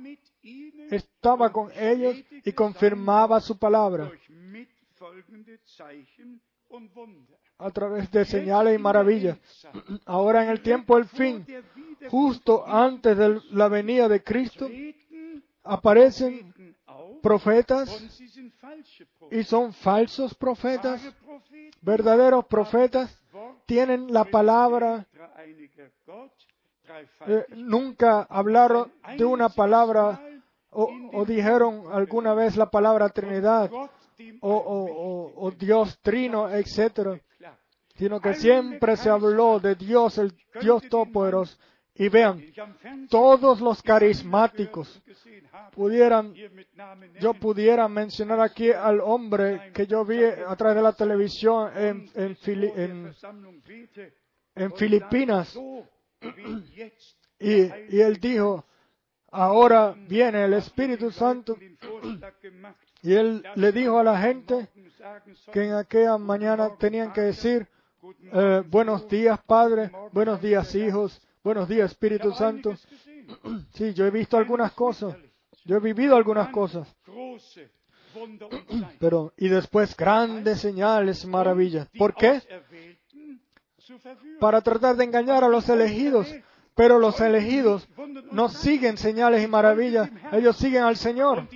[0.90, 4.10] estaba con ellos y confirmaba su palabra
[7.58, 9.38] a través de señales y maravillas.
[10.06, 11.46] Ahora en el tiempo del fin,
[12.10, 14.68] justo antes de la venida de Cristo,
[15.62, 16.52] aparecen
[17.22, 17.88] profetas
[19.30, 21.00] y son falsos profetas,
[21.80, 23.18] verdaderos profetas,
[23.66, 25.06] tienen la palabra,
[27.26, 30.20] eh, nunca hablaron de una palabra
[30.70, 33.70] o, o dijeron alguna vez la palabra Trinidad
[34.40, 37.20] o, o- o- o Dios Trino, etcétera,
[37.96, 41.56] sino que siempre se habló de Dios, el Dios Todopoderoso.
[41.96, 42.42] Y vean,
[43.08, 45.00] todos los carismáticos
[45.72, 46.34] pudieran,
[47.20, 52.10] yo pudiera mencionar aquí al hombre que yo vi a través de la televisión en,
[52.16, 53.14] en, Fili- en-
[54.56, 55.56] en Filipinas.
[57.38, 57.52] Y,
[57.96, 58.64] y él dijo,
[59.34, 61.58] ahora viene el Espíritu Santo
[63.02, 64.68] y él le dijo a la gente
[65.52, 67.68] que en aquella mañana tenían que decir,
[68.32, 72.74] eh, buenos días Padre, buenos días hijos, buenos días Espíritu Santo.
[73.72, 75.16] Sí, yo he visto algunas cosas,
[75.64, 76.86] yo he vivido algunas cosas.
[79.00, 81.88] Pero, y después grandes señales maravillas.
[81.98, 82.42] ¿Por qué?
[84.38, 86.28] Para tratar de engañar a los elegidos.
[86.74, 87.88] Pero los elegidos
[88.32, 91.46] no siguen señales y maravillas, ellos siguen al Señor.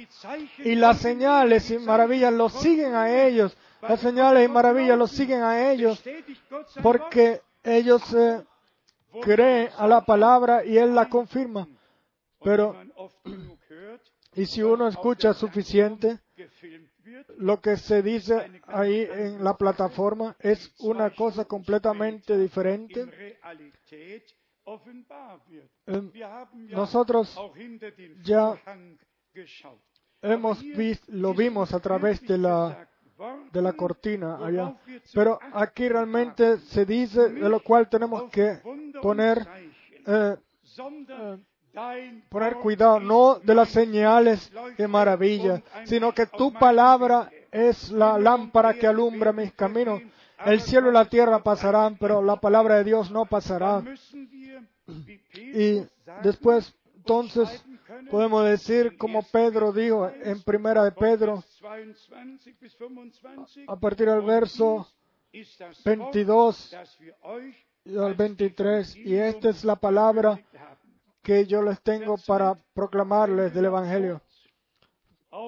[0.59, 3.57] Y las señales y maravillas los siguen a ellos.
[3.83, 6.03] Las señales y maravillas los siguen a ellos
[6.83, 8.45] porque ellos eh,
[9.23, 11.69] creen a la palabra y Él la confirma.
[12.41, 12.77] Pero,
[14.35, 16.21] y si uno escucha suficiente,
[17.39, 23.39] lo que se dice ahí en la plataforma es una cosa completamente diferente.
[25.87, 26.11] Em,
[26.71, 27.39] Nosotros
[28.23, 28.55] ya
[30.21, 32.89] hemos visto, lo vimos a través de la,
[33.53, 34.77] de la cortina allá.
[35.15, 38.61] Pero aquí realmente se dice de lo cual tenemos que
[39.01, 39.47] poner,
[40.07, 40.37] eh,
[42.29, 48.75] poner cuidado, no de las señales de maravilla, sino que tu palabra es la lámpara
[48.75, 50.03] que alumbra mis caminos.
[50.45, 53.83] El cielo y la tierra pasarán, pero la palabra de Dios no pasará.
[55.35, 55.83] Y
[56.23, 57.65] después, entonces,
[58.11, 61.43] podemos decir, como Pedro dijo en primera de Pedro,
[63.67, 64.87] a partir del verso
[65.85, 66.77] 22
[67.99, 70.41] al 23, y esta es la palabra
[71.23, 74.23] que yo les tengo para proclamarles del Evangelio.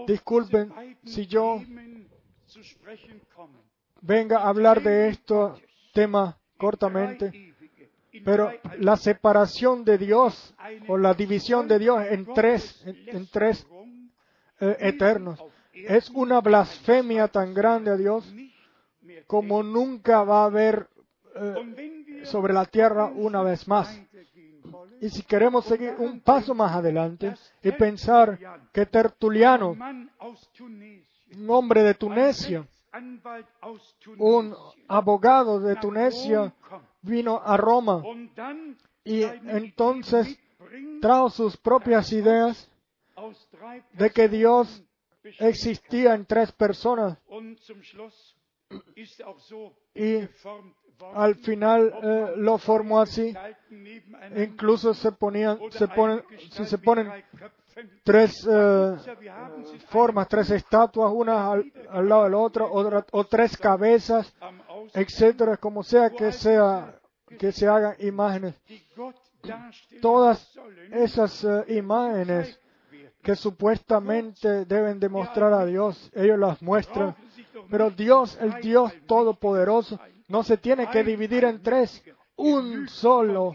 [0.07, 0.73] Disculpen
[1.05, 1.63] si yo
[4.03, 5.59] venga a hablar de esto
[5.93, 7.55] tema cortamente,
[8.25, 10.55] pero la separación de Dios
[10.89, 13.67] o la división de Dios en tres, en, tres
[14.61, 18.33] eh, eternos es una blasfemia tan grande a Dios
[19.27, 20.89] como nunca va a haber
[21.35, 24.01] eh, sobre la tierra una vez más.
[25.01, 28.39] Y si queremos seguir un paso más adelante y pensar
[28.73, 32.67] que Tertuliano, un hombre de Tunecia,
[34.19, 34.55] un
[34.89, 36.53] abogado de Tunecia,
[37.03, 38.03] vino a Roma
[39.05, 40.39] y entonces
[41.01, 42.71] trajo sus propias ideas
[43.93, 44.83] de que Dios
[45.39, 47.19] existía en tres personas.
[49.95, 50.29] y
[51.15, 53.35] al final eh, lo formó así.
[54.37, 57.11] Incluso se ponían, se ponen, si se ponen
[58.03, 58.97] tres eh,
[59.89, 64.33] formas, tres estatuas, una al, al lado de la otra, otra, o tres cabezas,
[64.95, 67.01] etcétera, como sea que sea
[67.39, 68.61] que se hagan imágenes.
[70.01, 70.59] Todas
[70.91, 72.59] esas eh, imágenes
[73.23, 77.15] que supuestamente deben demostrar a Dios, ellos las muestran.
[77.71, 79.99] Pero Dios, el Dios Todopoderoso,
[80.29, 82.03] no se tiene que dividir en tres.
[82.41, 83.53] Un solo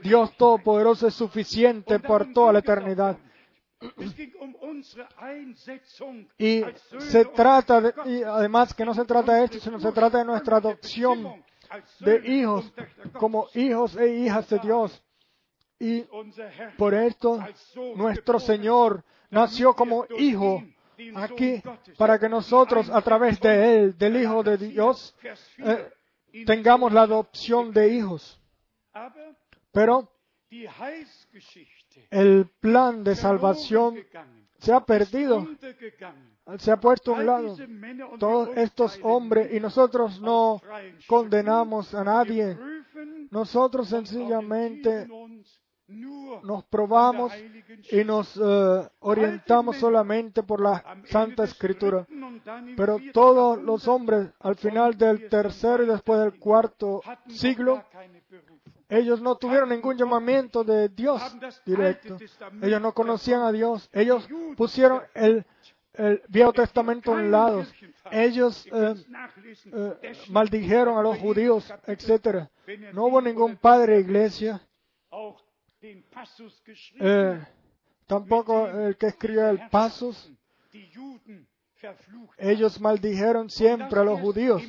[0.00, 3.18] Dios Todopoderoso es suficiente por toda la eternidad.
[6.38, 6.62] Y
[6.98, 10.24] se trata, de, y además que no se trata de esto, sino se trata de
[10.24, 11.44] nuestra adopción
[11.98, 12.72] de hijos,
[13.14, 15.02] como hijos e hijas de Dios.
[15.80, 16.04] Y
[16.78, 17.40] por esto
[17.96, 20.62] nuestro Señor nació como hijo
[21.16, 21.60] aquí
[21.98, 25.14] para que nosotros a través de Él, del Hijo de Dios,
[25.58, 25.90] eh,
[26.46, 28.40] tengamos la adopción de hijos.
[29.72, 30.10] Pero
[32.10, 33.96] el plan de salvación
[34.58, 35.46] se ha perdido,
[36.58, 37.56] se ha puesto a un lado.
[38.18, 40.60] Todos estos hombres, y nosotros no
[41.06, 42.56] condenamos a nadie,
[43.30, 45.08] nosotros sencillamente
[45.88, 47.32] nos probamos
[47.90, 52.06] y nos uh, orientamos solamente por la Santa Escritura.
[52.76, 57.84] Pero todos los hombres al final del tercer y después del cuarto siglo,
[58.88, 61.20] ellos no tuvieron ningún llamamiento de Dios
[61.64, 62.18] directo.
[62.62, 63.88] Ellos no conocían a Dios.
[63.92, 65.44] Ellos pusieron el,
[65.94, 67.64] el Viejo Testamento a un lado.
[68.10, 68.94] Ellos eh,
[69.72, 72.48] eh, maldijeron a los judíos, etc.
[72.92, 74.60] No hubo ningún padre de iglesia.
[77.00, 77.44] Eh,
[78.06, 80.30] tampoco el que escribió el Pasos.
[82.38, 84.62] Ellos maldijeron siempre a los judíos.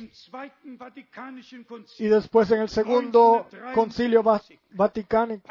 [1.98, 4.22] Y después en el segundo concilio
[4.70, 5.48] vaticánico,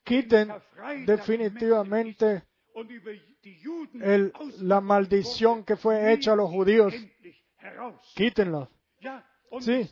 [0.05, 0.53] quiten
[1.07, 2.43] definitivamente
[4.61, 6.95] la maldición que fue hecha a los judíos.
[8.15, 8.69] Quítenla.
[9.61, 9.91] Sí.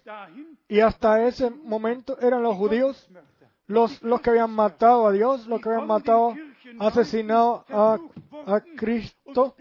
[0.69, 3.09] Y hasta ese momento eran los judíos
[3.69, 6.35] los, los que habían matado a Dios, los que habían matado,
[6.81, 7.99] asesinado a,
[8.47, 9.55] a Cristo.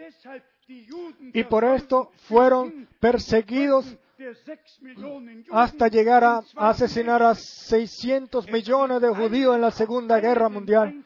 [1.34, 8.50] Y por esto fueron perseguidos ungefähr 6 Millionen Juden hasta llegar a asesinar a 600
[8.52, 11.04] millones de judíos en la Segunda Guerra Mundial.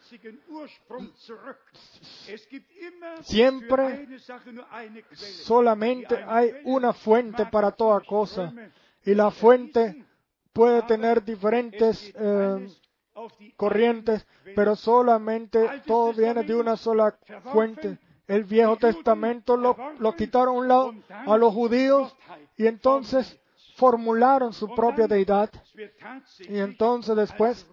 [3.22, 4.08] Siempre.
[5.44, 8.54] Solamente hay una fuente para toda cosa
[9.04, 10.06] y la fuente
[10.54, 12.68] puede tener es diferentes eh,
[13.58, 14.26] corrientes,
[14.56, 17.18] pero solamente todo viene de una sola
[17.52, 17.98] fuente.
[18.32, 22.16] El Viejo Testamento lo, lo quitaron a un lado a los judíos
[22.58, 23.38] y entonces
[23.76, 25.50] formularon su propia deidad
[26.48, 27.68] y entonces después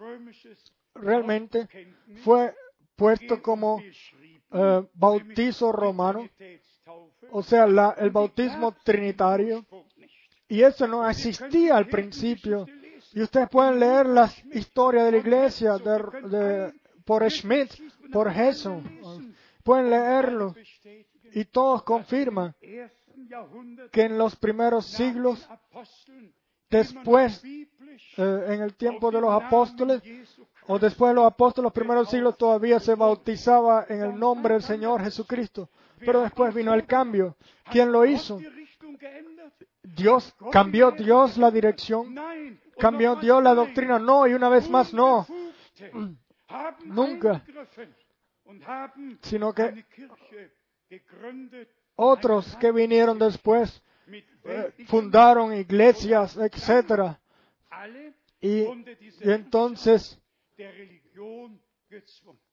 [0.95, 1.67] realmente
[2.23, 2.53] fue
[2.95, 3.81] puesto como
[4.51, 6.27] eh, bautizo romano,
[7.31, 9.65] o sea, la- el bautismo trinitario.
[10.47, 12.65] Y eso no existía al principio.
[13.13, 16.73] Y ustedes pueden leer las historias de la iglesia de-
[17.05, 17.71] por Schmidt,
[18.11, 18.83] por Jesús.
[19.69, 20.55] Pueden leerlo.
[21.31, 22.55] Y todos confirman
[23.91, 25.47] que en los primeros siglos,
[26.71, 30.01] después, eh, en el tiempo de los apóstoles,
[30.65, 34.63] o después de los apóstoles, los primeros siglos todavía se bautizaba en el nombre del
[34.63, 35.69] Señor Jesucristo.
[35.99, 37.37] Pero después vino el cambio.
[37.71, 38.39] ¿Quién lo hizo?
[39.83, 42.15] Dios, cambió Dios la dirección,
[42.79, 45.27] cambió Dios la doctrina, no, y una vez más no,
[46.85, 47.43] Nunca.
[49.21, 49.85] Sino que
[51.95, 53.81] otros que vinieron después
[54.45, 56.37] eh, fundaron iglesias,
[58.41, 60.19] y, y entonces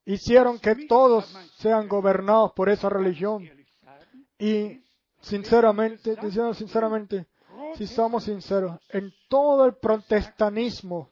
[0.04, 1.26] hicieron que todos
[1.58, 3.48] sean gobernados por esa religión.
[4.38, 4.82] Y
[5.20, 7.26] sinceramente, diciendo sinceramente,
[7.76, 11.10] si somos sinceros, en todo el protestanismo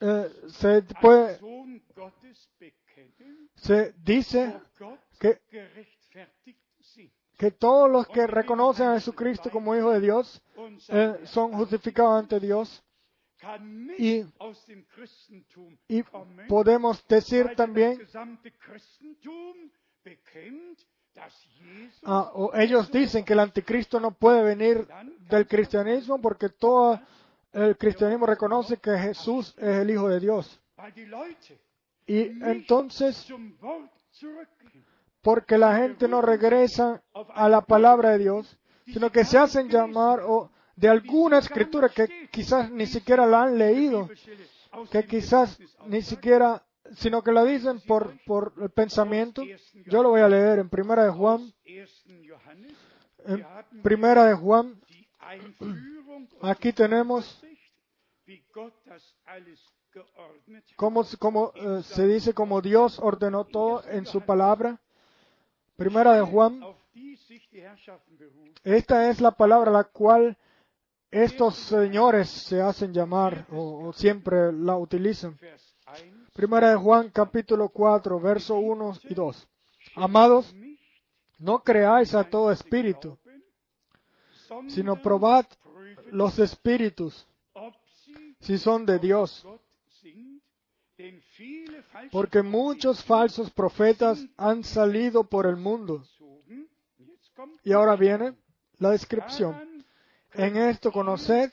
[0.00, 1.38] eh, se puede,
[3.56, 4.60] se dice
[5.18, 5.40] que,
[7.38, 10.42] que todos los que reconocen a Jesucristo como Hijo de Dios
[10.88, 12.82] eh, son justificados ante Dios.
[13.98, 14.24] y-
[15.88, 16.02] Y
[16.48, 17.98] podemos decir también,
[22.04, 24.86] ah, o ellos dicen que el anticristo no puede venir
[25.28, 27.00] del cristianismo porque todo
[27.52, 30.60] el cristianismo reconoce que Jesús es el Hijo de Dios.
[32.06, 33.26] Y entonces,
[35.20, 37.02] porque la gente no regresa
[37.34, 40.20] a la palabra de Dios, sino que se hacen llamar
[40.76, 44.08] de alguna escritura que quizás ni siquiera la han leído,
[44.90, 46.64] que quizás ni siquiera,
[46.96, 49.42] sino que la dicen por, por el pensamiento.
[49.86, 52.34] Yo lo voy a leer en Primera de Juan, Aus 1.
[52.34, 52.72] Johannes.
[53.26, 54.80] en Primera de Juan,
[56.42, 57.42] aquí tenemos
[60.76, 64.80] como, como eh, se dice como Dios ordenó todo en su palabra.
[65.76, 66.60] Primera de Juan,
[68.64, 70.36] esta es la palabra la cual
[71.10, 75.36] estos señores se hacen llamar o, o siempre la utilizan.
[75.40, 76.22] Vers 1.
[76.32, 79.48] Primera de Juan capítulo 4, verso 1 y 2.
[79.96, 80.54] Amados,
[81.38, 83.18] no creáis a todo espíritu,
[84.68, 85.44] sino probad
[86.12, 87.26] los espíritus,
[88.40, 89.46] si son de Dios,
[92.10, 96.04] porque muchos falsos profetas han salido por el mundo.
[97.64, 98.34] Y ahora viene
[98.78, 99.84] la descripción.
[100.34, 101.50] En esto conoced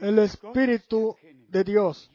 [0.00, 1.16] el Espíritu
[1.48, 2.10] de Dios.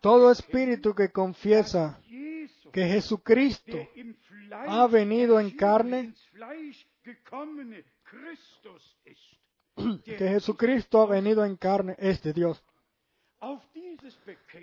[0.00, 2.00] Todo espíritu que confiesa
[2.72, 3.78] que Jesucristo
[4.50, 6.12] ha venido en carne,
[10.04, 12.62] que Jesucristo ha venido en carne, es de Dios.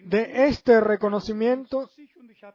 [0.03, 1.89] De este reconocimiento,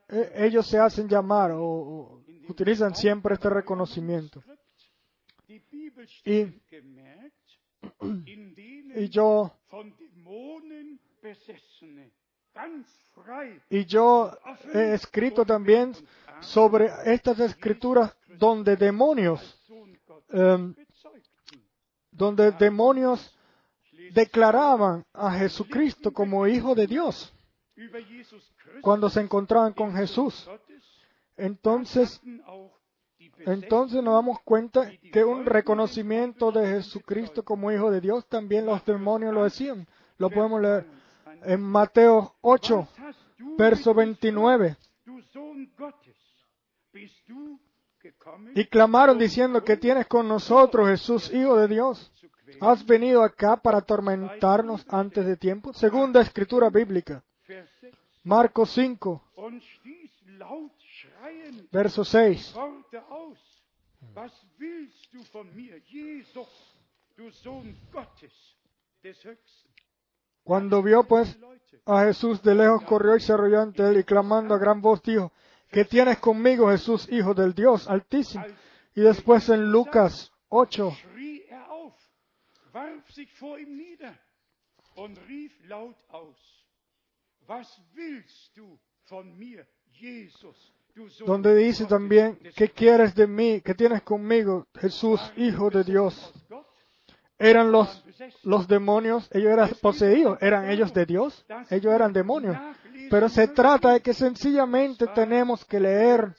[0.09, 4.43] eh, ellos se hacen llamar o, o utilizan siempre este reconocimiento.
[8.01, 9.53] denen Y yo,
[13.71, 14.39] y yo
[14.75, 15.95] he escrito también
[16.41, 19.60] sobre estas escrituras donde demonios,
[20.33, 20.75] em,
[22.11, 23.37] donde demonios
[24.13, 27.33] declaraban a Jesucristo como Hijo de Dios
[28.83, 30.49] cuando se encontraban con Jesús.
[31.37, 32.21] Entonces,
[33.47, 38.85] entonces nos damos cuenta que un reconocimiento de Jesucristo como Hijo de Dios también los
[38.85, 39.87] demonios lo decían.
[40.19, 40.87] Lo podemos leer
[41.43, 44.77] en Mateo 8, Was hast du verso mit uns 29.
[48.55, 52.13] Y clamaron diciendo que tienes con nosotros, Jesús, Hijo de Dios.
[52.61, 55.73] ¿Has venido acá para atormentarnos antes de tiempo?
[55.73, 57.95] Segunda escritura bíblica, Vers 6.
[58.25, 62.55] Marcos 5, Und stieß laut schreiend verso 6.
[62.55, 63.39] Worte aus,
[64.15, 66.49] Was willst du von mir, Jesus,
[67.17, 68.33] du Sohn Gottes,
[69.03, 69.71] des Höchsten?
[70.43, 71.39] Cuando vio pues
[71.87, 75.03] a Jesús de lejos, corrió y se arrolló ante él y clamando a gran voz
[75.03, 75.33] dijo,
[75.71, 78.45] ¿qué tienes conmigo, Jesús, Hijo del Dios Altísimo?
[78.95, 81.95] Y después en Lucas 8, schrie er auf,
[82.73, 84.19] warf sich vor ihm nieder
[84.97, 86.37] und rief laut aus,
[87.47, 90.57] was willst du von mir, Jesus,
[90.95, 93.61] du Sohn donde dice también, ¿qué quieres de mí?
[93.61, 96.33] ¿Qué tienes conmigo, Jesús, Hijo de Dios?
[97.39, 98.05] Eran los,
[98.43, 102.57] los demonios, ellos eran poseídos, eran ellos de Dios, ellos eran demonios.
[103.11, 106.35] Pero se trata de que sencillamente tenemos que leer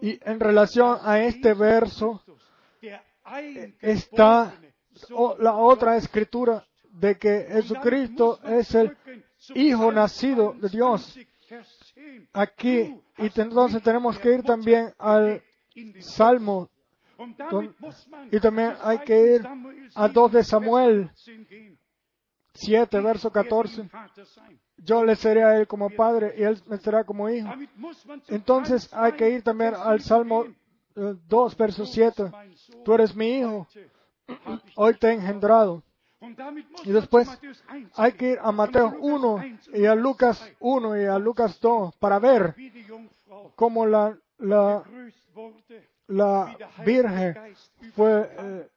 [0.00, 2.22] y en relación a este verso
[3.80, 4.54] está
[5.38, 8.96] la otra escritura de que Jesucristo es el
[9.54, 11.16] Hijo nacido de Dios.
[12.32, 15.42] Aquí, y entonces tenemos que ir también al
[16.00, 16.68] Salmo,
[18.30, 19.48] y también hay que ir
[19.94, 21.10] a 2 de Samuel
[22.58, 23.88] 7, verso 14.
[24.78, 27.48] Yo le seré a él como padre y él me será como hijo.
[28.28, 30.44] Entonces hay que ir también al Salmo
[30.96, 32.30] eh, 2, verso 7.
[32.84, 33.66] Tú eres mi hijo,
[34.76, 35.82] hoy te he engendrado.
[36.84, 37.28] Y después
[37.94, 39.44] hay que ir a Mateo 1
[39.74, 42.56] y a Lucas 1 y a Lucas 2 para ver
[43.54, 44.82] cómo la, la,
[46.08, 47.36] la Virgen
[47.94, 48.68] fue, eh,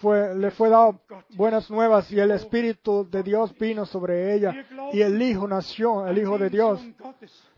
[0.00, 5.00] fue, le fue dado buenas nuevas y el Espíritu de Dios vino sobre ella y
[5.00, 6.80] el Hijo nació, el Hijo de Dios.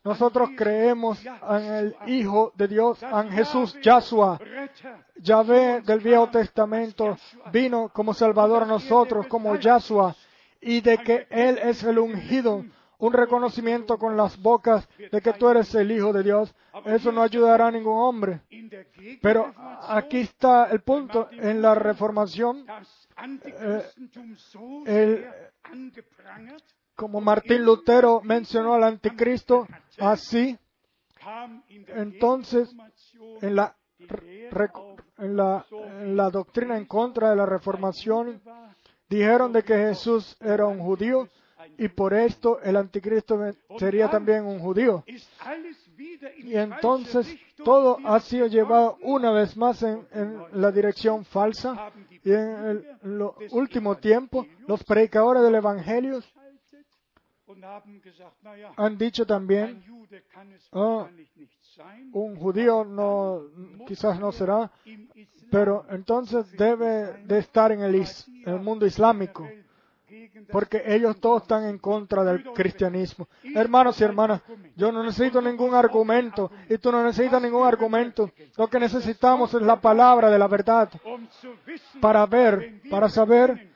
[0.04, 4.38] Nosotros creemos en el Hijo de Dios, en Jesús Yahshua.
[5.16, 7.16] Yahvé del Viejo Testamento
[7.52, 10.14] vino como Salvador a nosotros, como Yahshua,
[10.60, 12.64] y de que Él es el ungido,
[12.98, 16.54] un reconocimiento con las bocas de que tú eres el Hijo de Dios.
[16.84, 18.40] Eso no ayudará a ningún hombre.
[19.22, 19.52] Pero
[19.88, 21.28] aquí está el punto.
[21.32, 22.64] En la reformación,
[24.86, 25.26] el-
[26.96, 29.66] como Martín Lutero mencionó al anticristo,
[30.00, 30.58] así,
[31.88, 32.74] entonces,
[33.42, 33.76] en la,
[34.50, 34.70] re-
[35.18, 35.64] en la,
[36.00, 38.40] en la doctrina en contra de la reformación,
[39.08, 41.28] dijeron de que Jesús era un judío
[41.76, 43.38] y por esto el anticristo
[43.78, 45.04] sería también un judío.
[46.38, 50.06] Y entonces todo ha sido llevado una vez más en,
[50.52, 51.92] la dirección falsa.
[52.24, 56.20] Y en el último tiempo, los predicadores del Evangelio
[58.76, 59.82] han dicho también,
[60.72, 61.08] "Ah,
[62.12, 63.42] un judío no,
[63.86, 64.70] quizás no será,
[65.50, 69.48] pero entonces debe de estar en el mundo islámico,
[70.50, 73.28] porque ellos todos están en contra del cristianismo.
[73.54, 74.42] Hermanos y hermanas,
[74.76, 78.30] yo no necesito ningún argumento y tú no necesitas ningún argumento.
[78.56, 80.90] Lo que necesitamos es la palabra de la verdad
[82.00, 83.68] para ver, para saber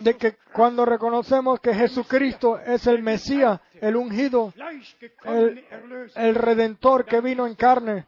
[0.00, 4.52] de que cuando reconocemos que Jesucristo es el Mesías, el ungido,
[5.24, 8.06] el, redentor que vino en carne,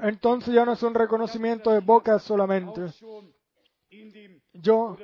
[0.00, 2.82] entonces ya no es un reconocimiento de boca solamente.
[4.52, 4.96] Yo,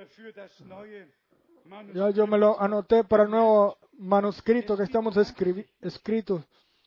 [1.94, 6.42] ya yo me lo anoté para el nuevo manuscrito que estamos escribi- escritos,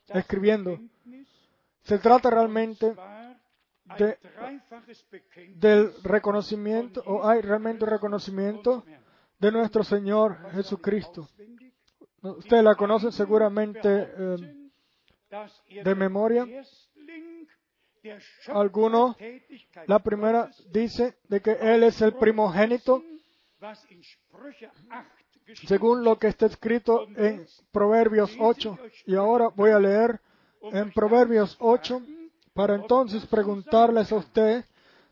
[0.07, 0.77] escribiendo.
[1.83, 2.93] Se trata realmente
[3.97, 4.17] de-
[5.55, 8.83] del reconocimiento, o hay realmente un reconocimiento
[9.39, 11.27] de nuestro Señor Jesucristo.
[12.21, 14.69] Ustedes la conocen seguramente eh,
[15.83, 16.45] de memoria.
[18.47, 19.15] Algunos,
[19.87, 23.03] la primera dice de que Él es el primogénito,
[25.65, 28.77] según lo que está escrito en Proverbios 8.
[29.05, 30.19] Y ahora voy a leer
[30.61, 32.01] en Proverbios 8
[32.53, 34.65] para entonces preguntarles a ustedes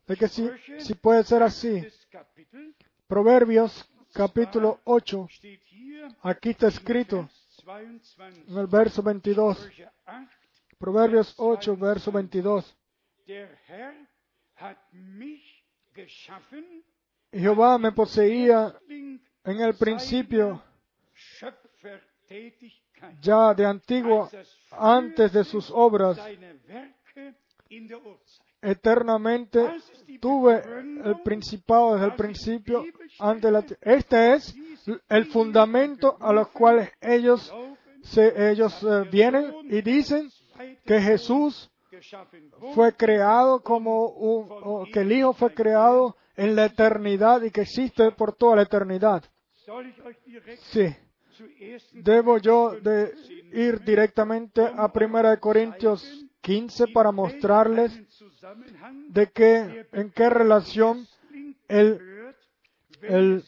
[0.05, 0.49] de que si,
[0.79, 1.85] si puede ser así.
[3.07, 5.27] Proverbios capítulo 8,
[6.23, 7.29] aquí está escrito
[8.47, 9.69] en el verso 22.
[10.77, 12.75] Proverbios 8, verso 22.
[17.31, 20.61] Jehová me poseía en el principio,
[23.21, 24.29] ya de antiguo,
[24.71, 26.19] antes de sus obras,
[28.61, 29.59] eternamente
[30.19, 30.61] tuve
[31.03, 32.85] el principado desde el principio
[33.19, 34.55] ante la este es
[35.09, 37.53] el fundamento a los cuales ellos
[38.03, 40.29] se, ellos eh, vienen y dicen
[40.85, 41.69] que Jesús
[42.73, 48.11] fue creado como un, que el Hijo fue creado en la eternidad y que existe
[48.11, 49.23] por toda la eternidad.
[50.71, 50.95] Sí.
[51.93, 53.13] debo yo de
[53.53, 57.91] ir directamente a 1 Corintios 15 para mostrarles
[59.09, 61.05] de qué, en qué relación
[61.67, 61.99] el,
[63.01, 63.43] el,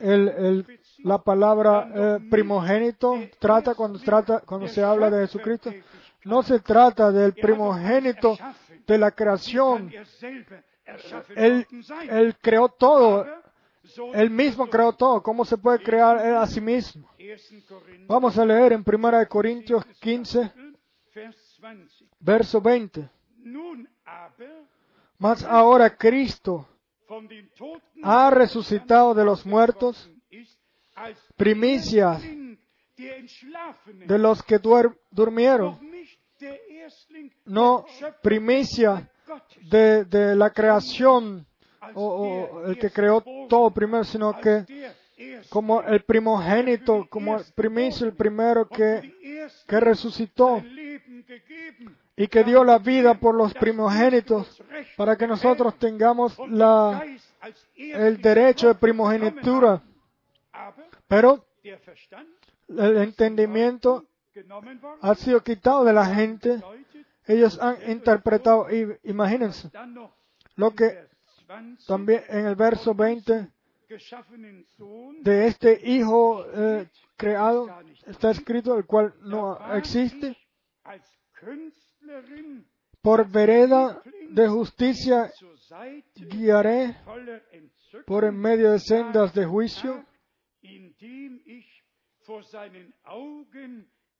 [0.00, 5.70] el, el- la palabra eh, primogénito trata cuando, trata cuando se habla de Jesucristo.
[6.26, 8.36] No se trata del primogénito
[8.84, 9.92] de la creación.
[11.36, 11.66] Él,
[12.08, 13.24] él creó todo.
[14.12, 15.22] Él mismo creó todo.
[15.22, 17.08] ¿Cómo se puede crear él a sí mismo?
[18.08, 20.52] Vamos a leer en 1 Corintios 15,
[22.18, 23.08] verso 20.
[23.44, 24.66] Nun aber
[25.18, 26.68] Mas ahora Cristo
[28.02, 30.10] ha resucitado de los muertos,
[32.98, 34.58] Entschlafenen, de los que
[35.10, 35.78] durmieron,
[37.44, 37.84] no
[38.22, 39.10] primicia
[39.70, 41.46] de, de la creación
[41.94, 44.64] o, o el que creó todo primero, sino que
[45.48, 49.14] como el primogénito, como el primicio, el primero que,
[49.66, 50.62] que resucitó
[52.16, 54.62] y que dio la vida por los primogénitos
[54.96, 57.04] para que nosotros tengamos la,
[57.76, 59.82] el derecho de primogenitura.
[61.06, 61.44] Pero
[62.68, 64.04] el entendimiento
[65.00, 66.62] ha sido quitado de la gente.
[67.26, 68.66] Ellos han interpretado,
[69.04, 69.70] imagínense,
[70.56, 71.06] lo que
[71.46, 73.48] Vers 20 también en el verso 20
[73.88, 77.68] geschaffenen Sohn de este hijo eh, creado
[78.06, 80.36] está escrito, el cual no existe,
[83.00, 85.30] por vereda de justicia
[86.16, 86.96] guiaré
[88.06, 90.04] por en medio de sendas de juicio,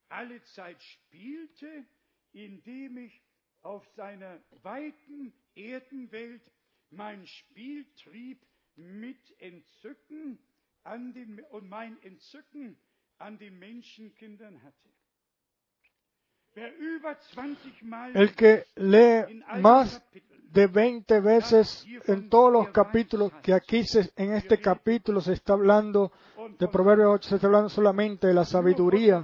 [0.09, 1.85] alle Zeit spielte,
[2.33, 3.21] indem ich
[3.61, 6.41] auf seiner weiten Erdenwelt
[6.89, 8.39] mein Spiel trieb
[8.75, 10.39] mit Entzücken
[10.83, 12.77] an den, und mein Entzücken
[13.17, 14.89] an den Menschenkindern hatte.
[16.53, 20.01] Wer über 20 Mal el que lee más
[20.53, 25.53] de 20 veces en todos los capítulos, que aquí se- en este capítulo se está
[25.53, 26.11] hablando
[26.57, 29.23] de Proverbios 8, se está hablando solamente de la sabiduría,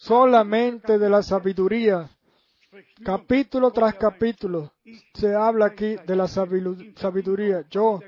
[0.00, 2.08] solamente de la sabiduría.
[3.04, 4.72] Capítulo tras capítulo
[5.14, 7.64] se habla aquí de la sabiduría.
[7.68, 8.00] Yo,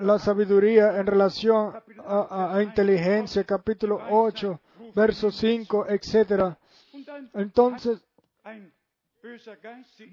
[0.00, 1.72] la sabiduría en relación
[2.04, 4.60] a, inteligencia, capítulo 8,
[4.94, 6.58] verso 5, etcétera.
[6.92, 8.00] Und dann Entonces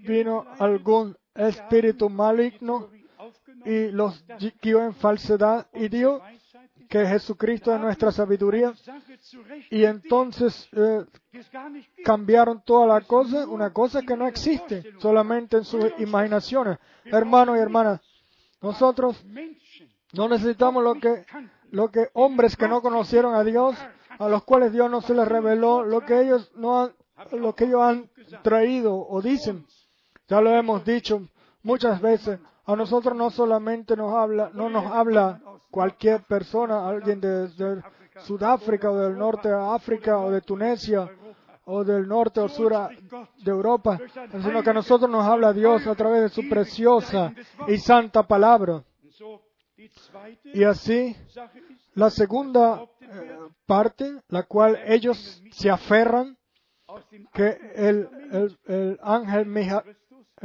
[0.05, 2.89] vino algún espíritu maligno
[3.65, 4.23] y los
[4.61, 6.21] guió en falsedad y dio.
[6.89, 8.73] Que Jesucristo es nuestra sabiduría
[9.69, 11.05] y entonces eh,
[12.03, 16.77] cambiaron toda la cosa, una cosa que no existe, solamente en sus imaginaciones.
[17.05, 18.01] Hermanos y hermanas,
[18.61, 19.23] nosotros
[20.13, 21.25] no necesitamos lo que,
[21.71, 23.75] lo que hombres que no conocieron a Dios,
[24.19, 26.93] a los cuales Dios no se les reveló, lo que ellos no han,
[27.31, 28.09] lo que ellos han
[28.43, 29.65] traído o dicen.
[30.27, 31.27] Ya lo hemos dicho
[31.63, 32.39] muchas veces.
[32.65, 37.49] A nosotros no solamente nos habla, no nos habla cualquier persona, alguien de,
[38.19, 41.09] Sudáfrica o del norte de África o de Tunisia
[41.65, 43.97] o del norte o sur de Europa,
[44.43, 47.33] sino que a nosotros nos habla Dios a través de su preciosa
[47.67, 48.83] y santa palabra.
[50.53, 51.15] Y así,
[51.95, 56.37] la segunda eh, parte, la cual ellos se aferran,
[57.33, 59.47] que el, el- el ángel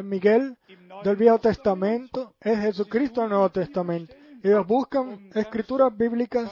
[0.02, 0.56] Miguel
[1.04, 4.14] del Viejo Testamento es Jesucristo del Nuevo Testamento.
[4.42, 6.50] Ellos buscan escrituras bíblicas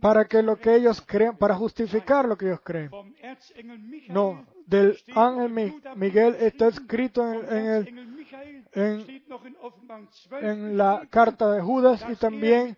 [0.00, 2.90] para que lo que ellos creen, para justificar lo que ellos creen.
[4.08, 7.88] No, del ángel Miguel está escrito en, el,
[8.72, 12.76] en- steht noch in Offenbarung 12 en la carta de Judas y también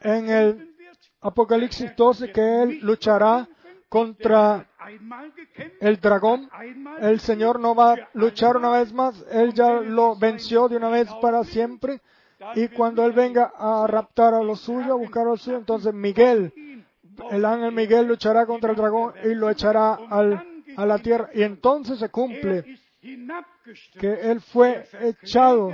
[0.00, 0.72] en el.
[1.20, 3.48] Apocalipsis 12 que él luchará
[3.88, 4.68] contra
[5.80, 6.50] el dragón.
[7.00, 10.88] El Señor no va a luchar una vez más, Él ya lo venció de una
[10.88, 12.00] vez para siempre.
[12.54, 15.94] Y cuando Él venga a raptar a los suyos, a buscar a los suyos, entonces
[15.94, 16.52] Miguel,
[17.30, 21.30] el ángel Miguel luchará contra el dragón y lo echará a la tierra.
[21.34, 22.78] Y entonces se cumple
[23.98, 25.70] que Él fue echado,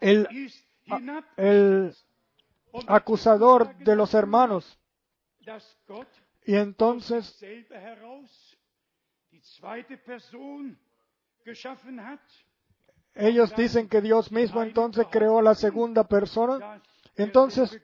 [0.00, 0.28] el,
[1.36, 1.94] el
[2.86, 4.78] acusador de los hermanos.
[6.48, 7.38] Y entonces
[13.14, 16.80] ellos dicen que Dios mismo entonces creó la segunda persona.
[17.16, 17.78] Entonces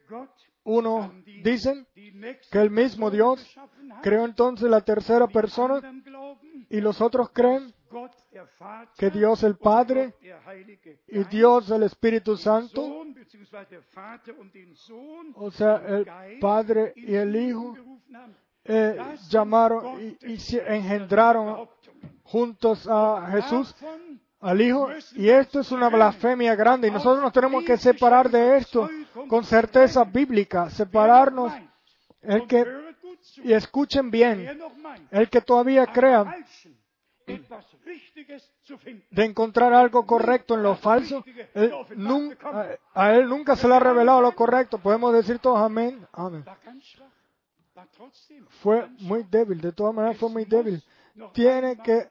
[0.62, 1.12] uno
[1.42, 1.86] dicen
[2.50, 3.54] que el mismo Dios
[4.02, 5.82] creó entonces la tercera persona
[6.70, 7.70] y los otros creen
[8.96, 10.14] que Dios el Padre
[11.08, 13.04] y Dios el Espíritu Santo
[15.34, 17.76] o sea, el Padre y el Hijo.
[18.64, 21.68] Eh, llamaron y, engendraron
[22.22, 23.74] juntos a Jesús,
[24.40, 28.58] al Hijo, y esto es una blasfemia grande, y nosotros nos tenemos que separar de
[28.58, 28.88] esto
[29.28, 31.52] con certeza bíblica, separarnos,
[32.22, 32.66] el que,
[33.42, 34.58] y escuchen bien,
[35.10, 36.34] el que todavía crea
[39.10, 41.24] de encontrar algo correcto en lo falso,
[42.94, 44.78] a él nunca se le ha revelado lo correcto.
[44.78, 46.06] Podemos decir todos amén.
[46.12, 46.44] Amén.
[48.62, 50.82] Fue muy débil, de todas maneras fue muy débil.
[51.32, 52.08] Tiene que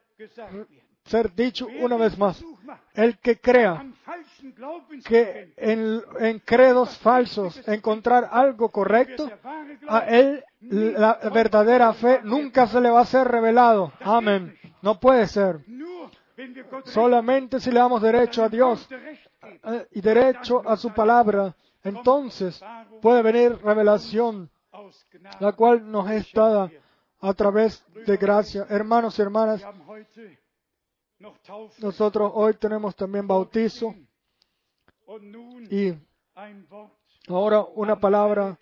[1.06, 2.44] ser dicho una vez más.
[2.94, 3.85] El que crea
[5.06, 9.30] que en, en credos falsos encontrar algo correcto,
[9.88, 13.91] a él la verdadera fe nunca se le va a ser revelado.
[14.02, 14.57] Amén.
[14.81, 15.60] No puede ser.
[16.85, 18.88] Solamente si le damos derecho a Dios
[19.64, 22.64] eh, y derecho a su palabra, entonces
[23.02, 24.49] puede venir revelación.
[25.40, 26.72] La cual nos es dada
[27.20, 28.66] a través de gracia.
[28.70, 29.64] Hermanos y hermanas,
[31.80, 33.95] nosotros hoy tenemos también bautizo
[35.70, 35.94] y
[37.28, 38.58] ahora una palabra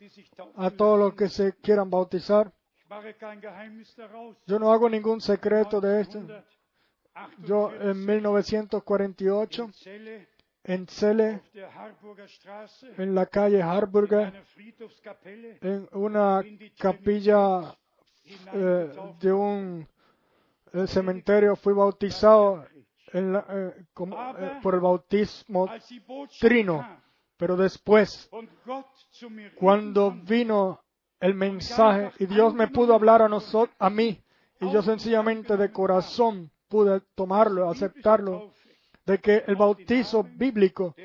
[0.55, 2.51] a todos los que se quieran bautizar.
[4.45, 6.19] Yo no hago ningún secreto de esto.
[7.39, 10.27] Yo en 1948 in Celle
[10.63, 11.41] en Celle,
[12.97, 14.33] en la calle Harburger,
[15.61, 16.43] en una
[16.77, 17.75] capilla
[18.53, 19.87] eh, de un
[20.87, 22.65] cementerio, fui bautizado
[23.13, 25.69] eh, eh, por el bautismo
[26.39, 27.01] trino.
[27.37, 28.29] Pero después,
[29.55, 30.79] cuando vino
[31.19, 34.23] el mensaje y Dios me pudo hablar a nosotros, a mí,
[34.59, 38.53] y yo sencillamente de corazón pude tomarlo, aceptarlo,
[39.05, 40.95] de que el bautizo bíblico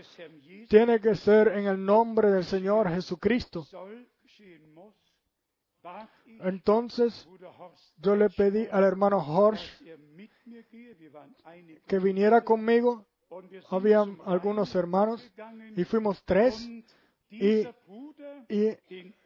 [0.69, 3.67] tiene que ser en el nombre del Señor Jesucristo.
[6.41, 7.29] Entonces
[7.59, 9.59] Horst, yo le pedí al hermano er
[11.47, 13.07] einige que viniera conmigo.
[13.69, 15.31] zum algunos hermanos
[15.77, 16.69] y fuimos tres.
[17.31, 17.67] Y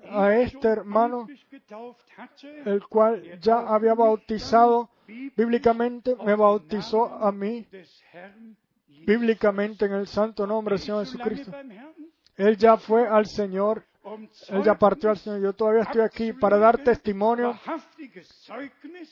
[0.09, 1.27] a este hermano,
[2.65, 4.91] el cual ya había bautizado
[5.37, 7.67] bíblicamente, me bautizó a mí
[9.07, 11.53] bíblicamente en el santo nombre del Señor Jesucristo.
[12.37, 15.41] Él ya fue al Señor, Um él ya partió al Señor.
[15.43, 17.59] Yo todavía estoy aquí para dar testimonio,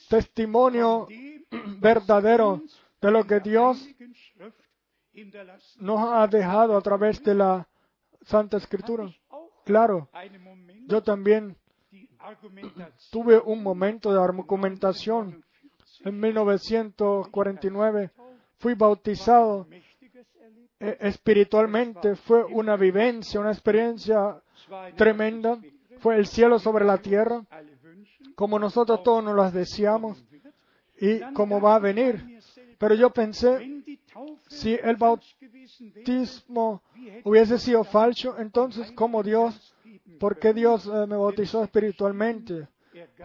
[0.09, 1.07] testimonio
[1.79, 2.63] verdadero
[2.99, 3.87] de lo que Dios
[5.77, 7.67] nos ha dejado a través de la
[8.21, 9.09] Santa Escritura.
[9.65, 10.09] Claro,
[10.43, 11.55] Moment yo también
[13.11, 15.43] tuve un momento de argumentación.
[16.03, 18.11] En 1949
[18.57, 19.67] fui bautizado
[20.79, 22.15] eh, espiritualmente.
[22.15, 24.41] Fue una vivencia, una experiencia
[24.95, 25.59] tremenda.
[25.99, 27.43] Fue el cielo sobre la tierra,
[28.35, 30.23] como nosotros todos nos las deseamos
[30.97, 32.38] y como va a venir.
[32.79, 33.83] Pero yo pensé,
[34.47, 36.81] si el bautismo
[37.25, 39.75] hubiese sido falso, entonces, ¿cómo Dios,
[40.17, 40.53] por qué?
[40.53, 42.69] Dios eh, me bautizó espiritualmente?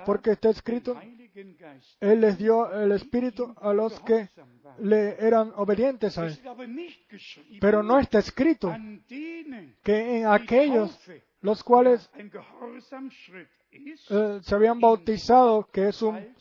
[0.04, 1.00] Porque está escrito,
[2.00, 4.28] Él les dio el Espíritu a los que
[4.78, 6.36] le eran obedientes a Él.
[7.60, 8.74] Pero no está escrito
[9.82, 10.98] que en aquellos
[11.40, 12.10] los cuales
[13.70, 16.34] eh, se habían bautizado, que es un,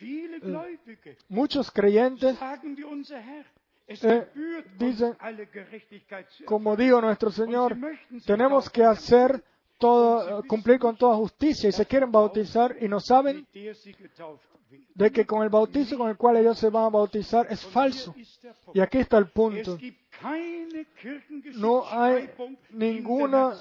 [0.00, 2.36] Gläubige muchos creyentes,
[3.88, 4.28] eh,
[4.78, 5.16] dicen,
[6.44, 7.76] como dijo nuestro Señor,
[8.26, 9.42] tenemos que hacer
[9.78, 13.46] todo, eh, cumplir con toda justicia y se quieren bautizar y no saben
[14.94, 18.14] de que con el bautizo con el cual ellos se van a bautizar es falso.
[18.74, 19.78] Y aquí está el punto.
[21.54, 22.30] No hay
[22.70, 23.54] ninguna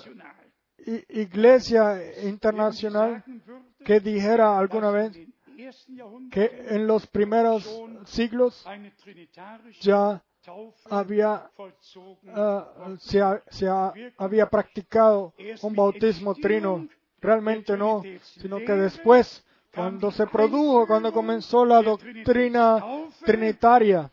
[1.10, 3.24] iglesia internacional
[3.86, 5.18] que dijera alguna vez
[6.32, 7.64] que en los primeros
[8.06, 8.66] siglos
[9.82, 10.24] ya
[10.90, 11.50] había
[12.34, 13.20] ah, se,
[13.50, 16.88] se ha- había practicado un bautismo trino.
[17.20, 19.44] Realmente no, sino que después,
[19.74, 22.84] cuando se produjo, cuando comenzó la doctrina
[23.26, 24.12] trinitaria,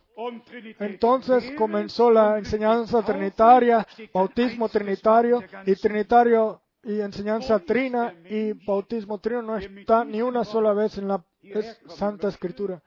[0.79, 9.41] entonces comenzó la enseñanza trinitaria, bautismo trinitario y trinitario y enseñanza trina y bautismo trino
[9.43, 12.81] no está ni una sola vez en la es- Santa Escritura.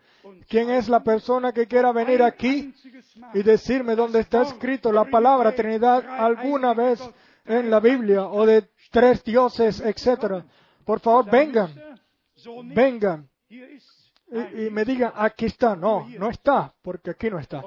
[0.48, 2.74] ¿Quién es la persona que quiera venir aquí
[3.35, 7.01] y decirme dónde está escrito la palabra Trinidad alguna vez
[7.47, 10.44] en la Biblia o de tres dioses, etcétera?
[10.85, 11.70] Por favor, vengan,
[12.74, 13.28] vengan
[14.30, 15.74] y, y me digan, aquí está.
[15.76, 17.62] No, no está, porque aquí no está.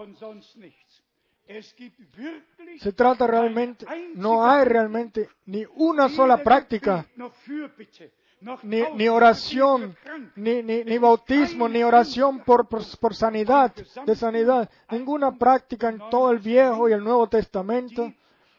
[2.80, 3.86] Se trata realmente,
[4.16, 7.06] no hay realmente ni una sola práctica,
[8.64, 9.96] Ni, ni oración,
[10.36, 13.72] ni, ni, ni bautismo, ni oración por, por, por sanidad,
[14.06, 14.68] de sanidad.
[14.90, 18.12] Ninguna práctica en todo el Viejo y el Nuevo Testamento,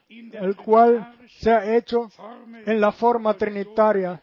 [0.08, 2.08] el cual se ha hecho
[2.64, 4.22] en la forma trinitaria.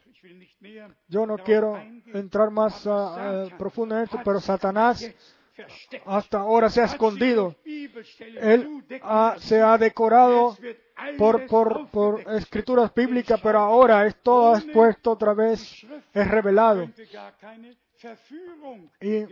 [1.10, 1.78] Yo no quiero
[2.14, 5.06] entrar más Satan profundo en esto, pero Satanás.
[6.06, 7.56] Hasta ahora se ha escondido.
[8.40, 10.58] Él ha- se ha decorado
[11.18, 16.90] por, por, por escrituras bíblicas, pero ahora es todo expuesto otra vez, es revelado.
[19.02, 19.26] Y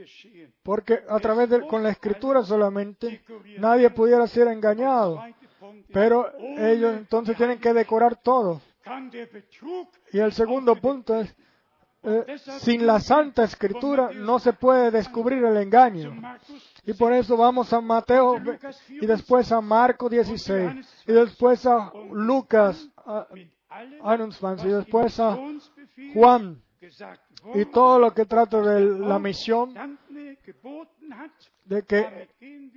[0.63, 3.21] porque a través de con la escritura solamente
[3.59, 5.23] nadie pudiera ser engañado,
[5.93, 8.61] pero ellos entonces tienen que decorar todo.
[10.13, 11.33] Y el segundo punto es,
[12.07, 16.11] eh, sin la santa escritura no se puede descubrir el engaño.
[16.85, 18.38] Y por eso vamos a Mateo
[18.89, 23.27] y después a Marco 16 y después a Lucas a-
[24.03, 25.38] allem, 21 y después a
[26.13, 26.61] Juan
[27.53, 29.73] y todo lo que trata de la misión
[31.65, 32.29] de que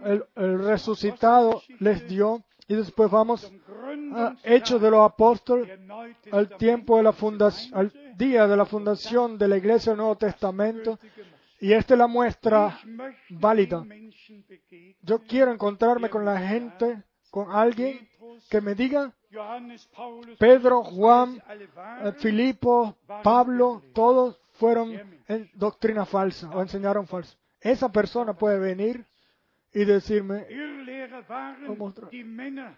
[0.04, 3.50] el, el resucitado les dio y después vamos
[4.14, 5.68] a Hechos de los Apóstoles
[6.32, 10.16] al tiempo de la fundación, al día de la fundación de la Iglesia del Nuevo
[10.16, 10.98] Testamento
[11.58, 12.78] y esta es la muestra
[13.30, 13.82] válida.
[15.00, 18.06] Yo quiero encontrarme con la gente, con alguien
[18.50, 19.12] que me diga,
[20.38, 21.42] Pedro, Juan,
[22.04, 24.92] eh, Filipo, Pablo, todos fueron
[25.26, 27.38] en doctrina falsa o enseñaron falso.
[27.58, 29.06] Esa persona puede venir
[29.72, 30.46] y decirme,
[32.24, 32.76] Männer,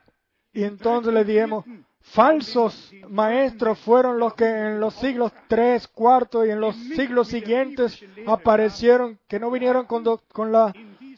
[0.52, 1.64] y entonces le dijimos,
[2.02, 8.04] falsos maestros fueron los que en los siglos 3, 4 y en los siglos siguientes
[8.26, 10.72] aparecieron, que no vinieron con, con la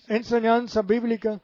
[0.09, 1.41] enseñanza bíblica.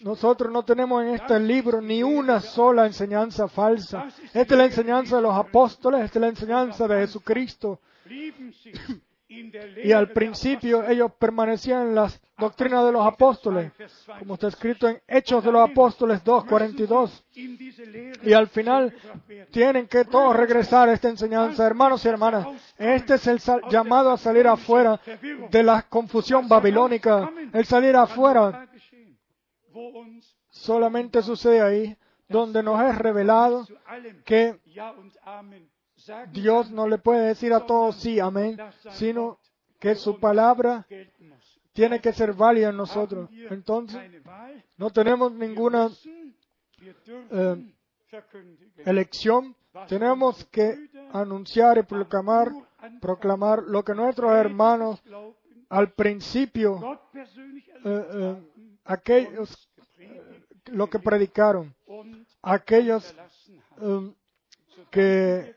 [0.00, 4.08] Nosotros no tenemos en este libro ni una sola enseñanza falsa.
[4.32, 7.80] Esta es la enseñanza de los apóstoles, esta es la enseñanza de Jesucristo.
[9.28, 13.72] Y al principio ellos permanecían en las doctrinas de los apóstoles,
[14.18, 17.22] como está escrito en Hechos de los Apóstoles 2.42.
[17.34, 18.94] in diese Lehre Y al final
[19.50, 21.66] tienen que todos regresar a esta enseñanza.
[21.66, 22.46] Hermanos y hermanas,
[22.78, 23.38] este es el
[23.70, 24.98] llamado a salir afuera
[25.50, 27.30] de la confusión babilónica.
[27.52, 28.66] El salir afuera
[30.48, 31.96] solamente sucede ahí,
[32.28, 33.66] donde nos es revelado
[34.24, 34.58] que
[36.32, 38.56] Dios no le puede decir a todos sí, amén,
[38.92, 39.38] sino
[39.78, 40.86] que su palabra
[41.72, 43.28] tiene que ser válida en nosotros.
[43.50, 44.00] Entonces,
[44.76, 45.90] no tenemos ninguna
[48.10, 48.72] verkündigen.
[48.84, 49.56] elección,
[49.88, 52.50] tenemos que anunciar y proclamar,
[53.00, 55.02] proclamar lo que nuestros hermanos
[55.68, 57.20] al principio, eh,
[57.84, 58.36] eh,
[58.84, 59.68] aquellos,
[60.66, 61.74] lo que predicaron,
[62.42, 63.14] aquellos
[64.90, 65.54] que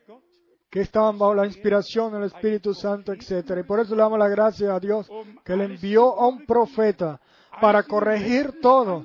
[0.72, 3.58] que estaban bajo la inspiración del Espíritu Santo, etc.
[3.60, 5.06] Y por eso le damos la gracia a Dios
[5.44, 7.20] que le envió a un profeta
[7.60, 9.04] para corregir todo,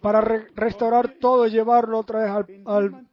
[0.00, 3.06] para re- restaurar todo y llevarlo otra vez al, al,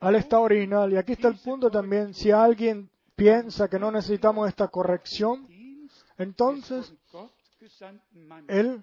[0.00, 0.92] al estado original.
[0.92, 2.12] Y aquí está el punto también.
[2.12, 5.46] Si alguien piensa que no necesitamos esta corrección,
[6.18, 6.92] entonces
[8.48, 8.82] él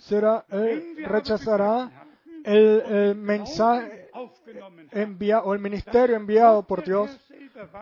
[0.00, 1.90] será, él rechazará
[2.46, 4.08] el, el mensaje
[4.92, 7.10] enviado o el ministerio enviado por Dios.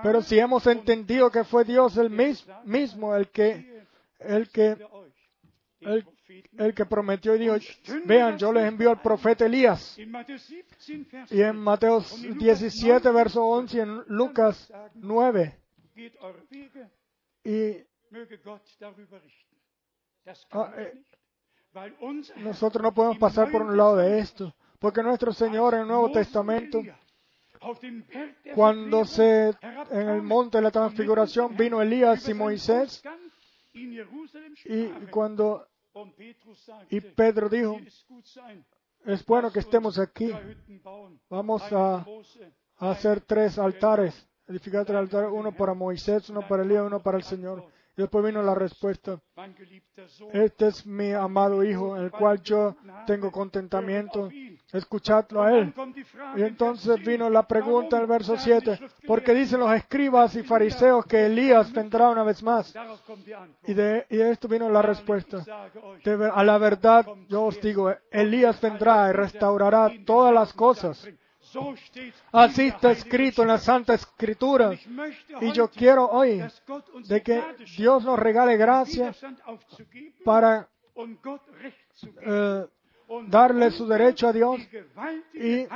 [0.03, 3.82] Pero si hemos entendido que fue Dios el mis- mismo el que,
[4.20, 4.77] el que,
[5.81, 6.07] el,
[6.59, 7.55] el que prometió y dijo,
[8.07, 9.99] vean, yo les envío al profeta Elías.
[9.99, 15.61] In Matthäus 17, Vers Y en Mateo 17, verso 11, y en Lucas 9.
[15.95, 16.91] geht eure Wege,
[17.45, 17.85] Y
[20.53, 20.93] Ah, eh,
[22.36, 24.55] nosotros no podemos pasar por un lado de esto.
[24.78, 26.82] Porque nuestro Señor en el Nuevo Testamento,
[28.55, 29.55] cuando se,
[29.90, 33.02] en el monte de la transfiguración, vino Elías y Moisés,
[33.72, 35.66] y cuando
[36.90, 37.92] y Pedro dijo, "Will
[39.06, 40.32] es bueno que estemos aquí,
[41.28, 42.05] vamos a
[42.78, 47.24] hacer tres altares, edificar tres altares, uno para Moisés, uno para Elías, uno para el
[47.24, 47.64] Señor.
[47.96, 49.20] Después vino la respuesta,
[50.32, 52.74] este es mi amado Hijo, en el cual yo
[53.06, 54.28] tengo contentamiento,
[54.72, 55.72] escuchadlo a Él.
[56.36, 59.34] Y entonces Vers 10, vino la pregunta en el verso sagen die 7, Schriftgelehrten, porque
[59.34, 62.74] dicen los escribas y fariseos que Elías vendrá una vez más.
[63.64, 65.44] Y de, y esto vino la respuesta.
[66.32, 71.08] A la verdad, yo os digo, Elías vendrá y restaurará todas las cosas.
[72.32, 74.72] Así está escrito en la Santa Escritura.
[75.40, 76.43] Y yo quiero hoy
[77.06, 77.43] de que
[77.76, 79.14] Dios nos regale gracia
[80.24, 80.68] para
[82.22, 82.66] eh,
[83.28, 84.60] darle su derecho a Dios
[85.32, 85.66] y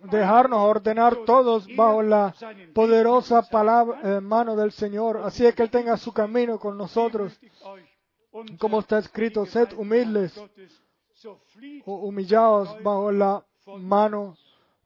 [0.00, 2.34] dejarnos ordenar todos bajo la
[2.74, 3.46] poderosa
[4.02, 7.38] eh, mano del Señor, así es que Él tenga su camino con nosotros.
[8.58, 10.36] Como está escrito, sed humildes
[11.84, 13.44] o humillados bajo la
[13.78, 14.36] mano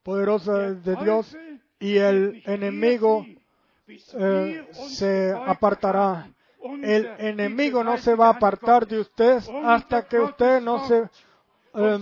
[0.03, 1.37] poderosa de Dios
[1.79, 3.25] y el enemigo
[4.15, 6.29] eh, se apartará.
[6.83, 11.09] El enemigo no se va a apartar de usted hasta que usted no se
[11.75, 11.99] eh,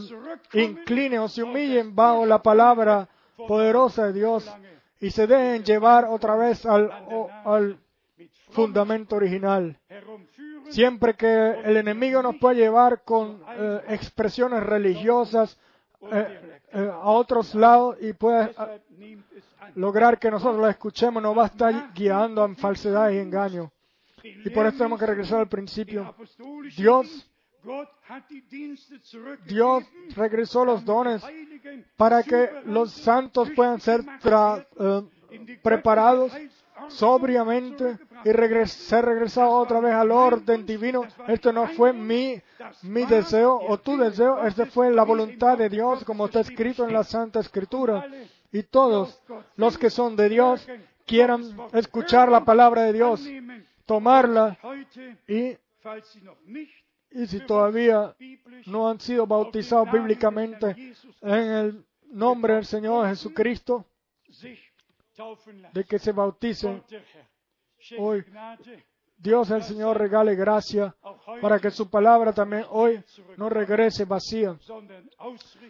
[0.54, 4.50] incline o se humillen bajo la palabra poderosa de Dios
[5.00, 7.78] y se dejen llevar otra vez al, o- al
[8.50, 9.78] fundamento original.
[10.70, 11.26] Siempre que
[11.64, 15.58] el enemigo nos pueda llevar con eh, expresiones religiosas
[16.12, 18.50] eh, eh, a otros lados y pueda
[18.98, 19.18] eh,
[19.74, 23.70] lograr que nosotros la escuchemos, nos va a estar guiando en falsedad y engaño.
[24.22, 26.14] Y por eso tenemos que regresar al principio.
[26.76, 27.30] Dios,
[29.46, 31.22] Dios regresó los dones
[31.96, 36.32] para que los santos puedan ser tra- eh, preparados
[36.88, 41.04] sobriamente y ser regresados otra vez al orden divino.
[41.28, 42.40] Esto no fue mi,
[42.82, 46.92] mi deseo o tu deseo, esta fue la voluntad de Dios como está escrito en
[46.92, 48.06] la Santa Escritura.
[48.52, 49.20] Y todos
[49.56, 50.66] los que son de Dios
[51.04, 53.26] quieran escuchar la palabra de Dios,
[53.84, 54.58] tomarla
[55.28, 55.56] y,
[57.10, 58.14] y si todavía
[58.66, 63.84] no han sido bautizados bíblicamente en el nombre del Señor Jesucristo,
[65.72, 66.82] de que se bauticen.
[67.98, 68.24] Hoy.
[69.18, 70.94] Dios el Señor regale gracia
[71.40, 73.02] para que su palabra también hoy
[73.38, 74.58] no regrese vacía,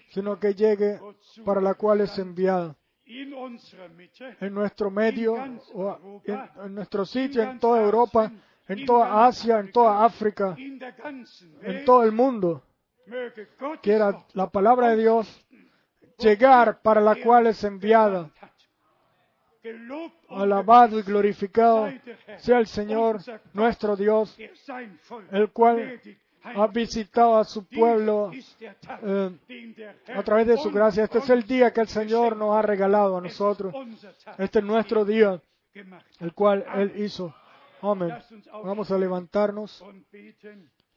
[0.08, 0.98] sino que llegue
[1.44, 2.76] para la cual es enviada.
[3.04, 5.34] En nuestro medio,
[5.74, 8.32] o en, en nuestro sitio, en toda Europa,
[8.66, 12.64] en toda Asia, en toda África, en todo el mundo,
[13.80, 15.46] quiera la palabra de Dios
[16.18, 18.30] llegar para la cual es enviada.
[20.28, 21.88] Alabado y glorificado
[22.38, 23.20] sea el Señor
[23.52, 24.36] nuestro Dios,
[25.30, 26.00] el cual
[26.42, 28.30] ha visitado a su pueblo
[29.02, 29.38] eh,
[30.14, 31.04] a través de su gracia.
[31.04, 33.74] Este es el día que el Señor nos ha regalado a nosotros.
[34.38, 35.40] Este es nuestro día,
[36.20, 37.34] el cual Él hizo.
[37.82, 38.12] Amén.
[38.64, 39.84] Vamos a levantarnos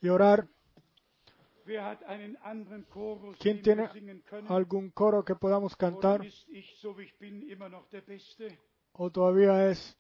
[0.02, 0.46] y orar.
[3.40, 3.90] ¿Quién tiene
[4.48, 6.22] algún coro que podamos cantar?
[8.94, 9.98] ¿O todavía es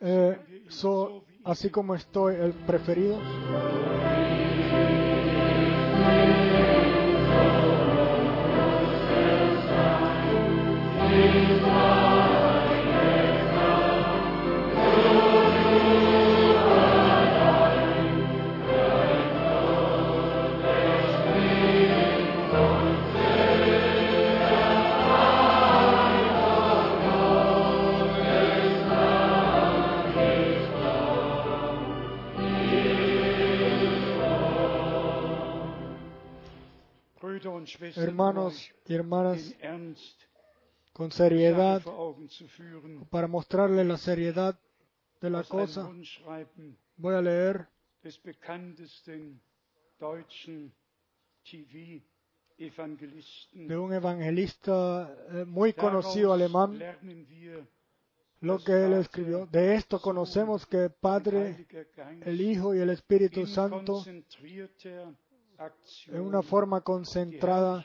[0.00, 3.20] eh, so- así como estoy el preferido?
[37.96, 39.54] Hermanos y hermanas,
[40.92, 41.82] con seriedad,
[43.10, 44.58] para mostrarle la seriedad
[45.20, 45.90] de la cosa,
[46.96, 47.68] voy a leer
[53.52, 56.80] de un evangelista eh, muy conocido alemán
[58.40, 59.46] lo que él escribió.
[59.46, 64.04] De esto conocemos que Padre, Heiliger Geist, el Hijo y el Espíritu Santo,
[66.08, 67.84] en una forma concentrada,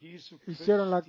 [0.00, 1.02] Jesu hicieron la,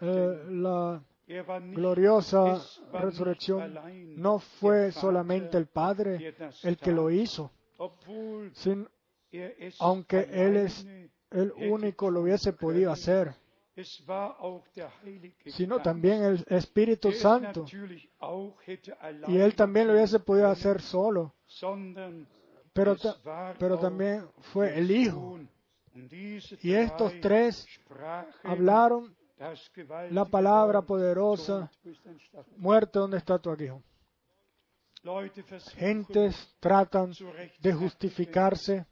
[0.00, 2.60] eh, la Er gloriosa
[2.92, 3.78] resurrección.
[4.16, 6.34] No fue solamente el Padre
[6.64, 7.50] el que lo hizo,
[8.54, 8.88] sin-
[9.30, 10.84] er aunque Él es
[11.30, 13.34] el único lo hubiese podido hacer,
[15.56, 17.64] Sino también el Espíritu es Santo.
[19.28, 21.34] Y Él también lo hubiese podido hacer solo,
[22.74, 23.16] pero, ta-
[23.58, 25.38] pero también fue el Hijo.
[26.62, 27.66] Y estos tres
[28.44, 29.14] Hablaron
[30.12, 31.70] la palabra poderosa,
[32.56, 33.82] muerte, ¿dónde está tu aguijón?
[35.74, 37.12] Gentes tratan
[37.60, 38.86] de justificarse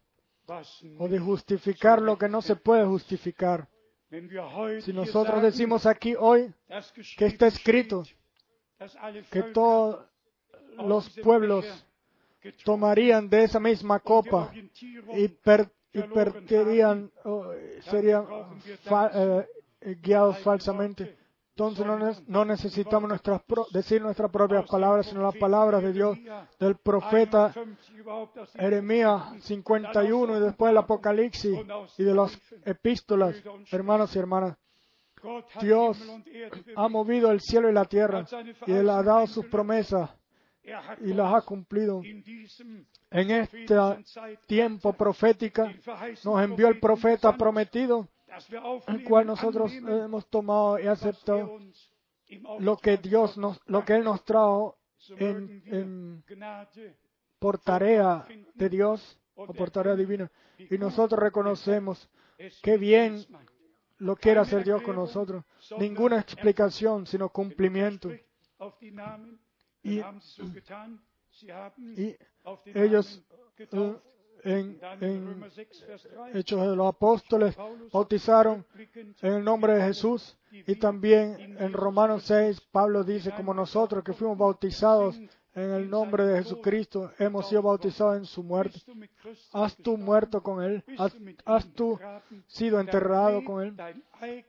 [0.98, 3.69] o de justificar lo que no se puede justificar.
[4.82, 6.53] Si nosotros decimos aquí hoy
[7.16, 8.03] que está escrito
[9.31, 10.05] que todos
[10.78, 11.65] los pueblos
[12.65, 14.51] tomarían de esa misma copa
[15.15, 18.27] y, per- y perderían, o serían
[18.85, 21.16] fa- eh, guiados falsamente,
[21.61, 26.16] Entonces no, ne- no necesitamos nuestras decir nuestras propias palabras, sino las palabras de Dios,
[26.59, 31.59] del profeta 51 überhaupt aus dem Jeremías 51 y después el Apocalipsis
[31.99, 32.32] y de las
[32.65, 33.37] epístolas,
[33.70, 34.57] hermanos y hermanas.
[35.61, 35.99] Dios.
[36.77, 38.24] Ha movido el cielo y la tierra
[38.66, 40.09] y Él ha dado sus promesas
[41.03, 42.01] y las ha cumplido.
[43.11, 43.66] En este
[44.47, 45.70] tiempo profética
[46.24, 48.09] nos envió el profeta prometido,
[48.89, 49.70] el cual nosotros
[50.05, 51.47] hemos tomado y aceptado
[52.61, 54.77] lo que Dios nos, lo que Él nos trajo
[55.19, 56.23] en, en-
[57.39, 58.24] por tarea
[58.55, 60.31] de Dios o por tarea divina.
[60.59, 62.09] Y nosotros reconocemos
[62.62, 63.24] qué bien
[63.98, 65.44] lo quiere hacer Dios con nosotros.
[65.78, 68.09] Ninguna explicación, sino cumplimiento.
[69.82, 70.01] Y-
[71.98, 72.16] Y
[72.85, 73.23] ellos.
[74.44, 77.56] En, en Römer 6, Vers 3, Hechos de los Apóstoles
[77.92, 78.64] bautizaron
[79.22, 80.36] en el nombre de Jesús.
[80.66, 85.16] y también en Romanos 6 Pablo dice como nosotros que fuimos bautizados
[85.54, 88.78] en el nombre de Jesucristo hemos sido bautizados en su muerte.
[89.52, 90.84] Has tú muerto con él.
[91.44, 91.98] has, tú
[92.46, 93.74] sido enterrado con él.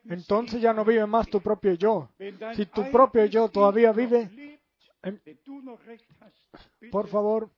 [0.05, 2.09] Entonces ya no vive más tu propio yo.
[2.55, 4.59] Si tu propio yo todavía vive
[5.03, 5.21] en-
[6.91, 7.49] por favor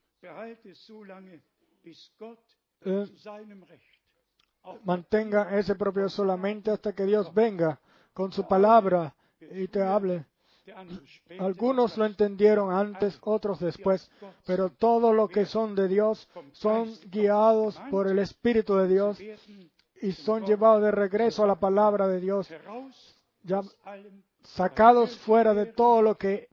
[2.86, 3.06] eh,
[4.84, 7.80] mantenga ese propio solamente hasta que Dios venga
[8.14, 10.26] con su palabra y te hable.
[11.40, 14.10] Algunos lo entendieron antes, otros después,
[14.46, 19.20] pero todos los que son de Dios son guiados por el Espíritu de Dios
[20.02, 22.50] y son llevados de regreso a la palabra de Dios,
[23.44, 23.62] ya
[24.44, 26.48] sacados fuera de todo lo que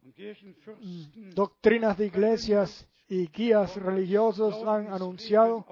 [1.35, 5.67] doctrinas de iglesias y guías religiosos han anunciado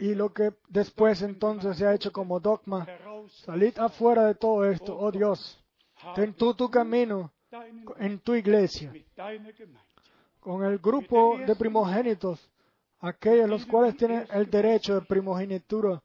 [0.00, 2.86] y lo que después entonces se ha hecho como dogma.
[3.44, 5.60] Salid afuera de todo esto, oh Dios,
[6.14, 7.32] ten tú tu camino
[7.98, 8.92] en tu iglesia.
[10.38, 12.50] con el grupo de primogénitos,
[13.00, 16.00] aquellos los cuales tienen el derecho de primogenitura,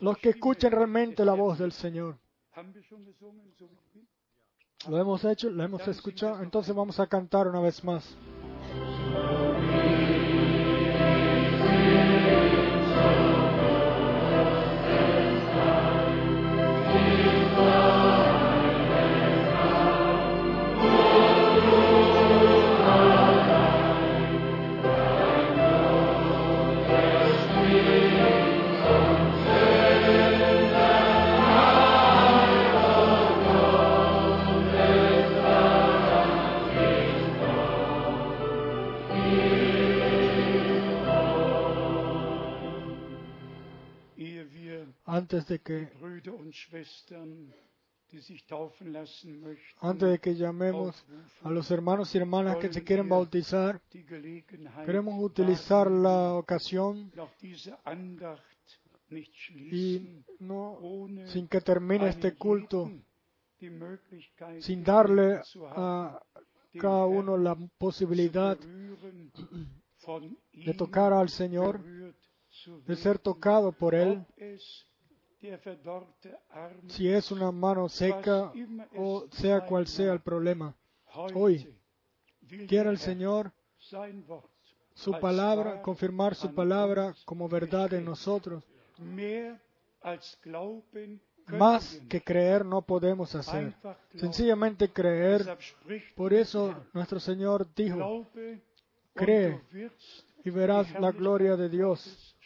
[0.00, 2.18] los que escuchen realmente la voz del Señor.
[4.86, 8.16] Lo hemos hecho, lo hemos escuchado, entonces vamos a cantar una vez más.
[45.30, 45.92] Antes de que,
[49.82, 51.04] antes de llamemos
[51.42, 53.78] a los hermanos y hermanas que se quieren bautizar,
[54.86, 57.12] queremos utilizar la ocasión
[59.70, 60.78] y no,
[61.26, 62.90] sin que termine este culto,
[64.60, 65.42] sin darle
[65.76, 66.22] a
[66.80, 68.56] cada uno la posibilidad
[70.54, 71.82] de tocar al Señor,
[72.86, 74.24] de ser tocado por Él,
[76.88, 78.52] si es una mano seca
[78.96, 80.74] o sea cual sea el problema.
[81.34, 81.74] hoy
[82.68, 83.52] der el Señor
[84.94, 88.64] su palabra, confirmar su palabra como verdad en nosotros.
[91.46, 93.74] Más que creer no podemos hacer.
[94.14, 95.56] Sencillamente creer.
[96.16, 98.26] Por eso nuestro Señor dijo,
[99.14, 99.62] cree
[100.44, 102.36] y verás la gloria de Dios.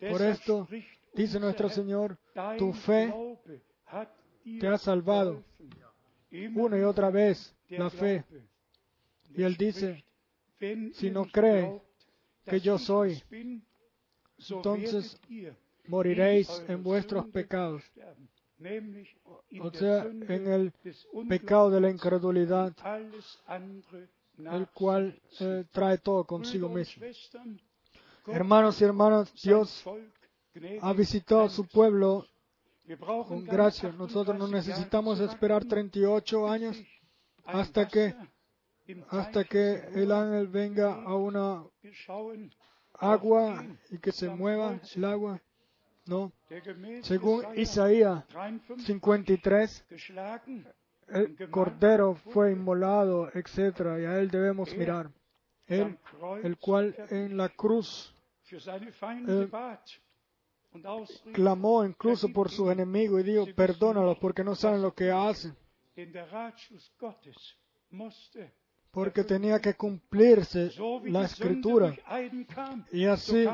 [0.00, 0.68] Por esto,
[1.16, 2.18] dice nuestro Señor,
[2.58, 3.12] tu fe
[4.60, 5.42] te ha salvado.
[6.54, 8.24] una y otra vez la fe.
[9.34, 10.04] Y él dice,
[10.94, 11.80] si no cree
[12.44, 13.20] que yo soy,
[14.48, 15.18] entonces
[15.88, 17.82] Moriréis en vuestros pecados.
[19.60, 20.72] O sea, en el
[21.28, 22.72] pecado de la incredulidad,
[24.38, 27.04] el cual eh, trae todo consigo mismo.
[28.26, 29.84] Hermanos y hermanas, Dios
[30.80, 32.26] ha visitado su pueblo
[33.28, 33.90] con gracia.
[33.92, 36.76] Nosotros no 38 necesitamos esperar warten, 38 años
[37.44, 38.14] hasta que-
[39.08, 41.64] hasta que el ángel venga a una
[42.98, 45.40] agua y que se mueva el agua.
[46.06, 46.32] No.
[47.02, 50.66] Según Isaías 53 53, geschlagen
[51.08, 53.80] el cordero fue inmolado, etc.
[54.00, 55.10] Y a él debemos mirar.
[55.66, 55.98] Él,
[56.42, 58.12] el cual en la cruz
[58.46, 58.60] für
[61.32, 65.56] clamó incluso por sus enemigos y dijo, perdónalos porque no saben lo que hacen,
[68.90, 70.70] porque tenía que cumplirse
[71.04, 71.94] la escritura.
[72.92, 73.46] Y así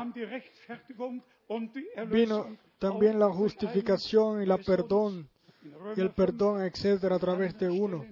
[2.09, 5.29] vino también la justificación y la perdón
[5.95, 8.05] y el 5 perdón, etcétera, a través de uno.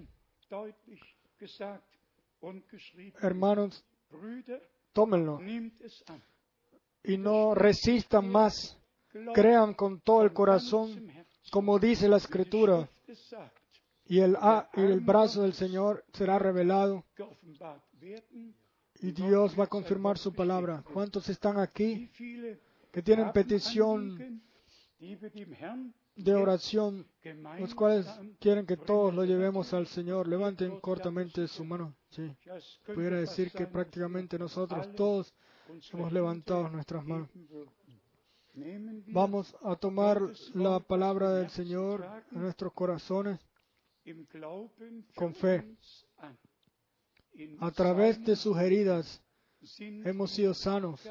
[3.22, 3.86] Hermanos,
[4.94, 5.40] tómenlo
[7.04, 8.78] y no resistan más.
[9.34, 11.12] Crean con todo el corazón,
[11.52, 12.90] como dice la escritura,
[14.06, 14.36] y el,
[15.02, 17.06] brazo del Señor será revelado
[19.02, 20.84] y Dios va a confirmar su palabra.
[20.94, 22.10] ¿Cuántos están aquí
[22.92, 24.42] que tienen petición
[26.16, 27.08] de oración,
[27.60, 28.06] los cuales
[28.40, 30.28] quieren que todos lo llevemos al Señor?
[30.28, 31.96] Levanten cortamente su mano.
[32.10, 32.36] Sí.
[32.94, 35.34] Pudiera decir que prácticamente nosotros todos
[35.94, 37.30] hemos levantado nuestras manos.
[38.54, 40.22] Vamos a tomar
[40.54, 43.40] la palabra del Señor en nuestros corazones
[45.16, 45.78] con fe.
[47.60, 49.24] A través de sus heridas
[49.80, 51.02] hemos sido sanos.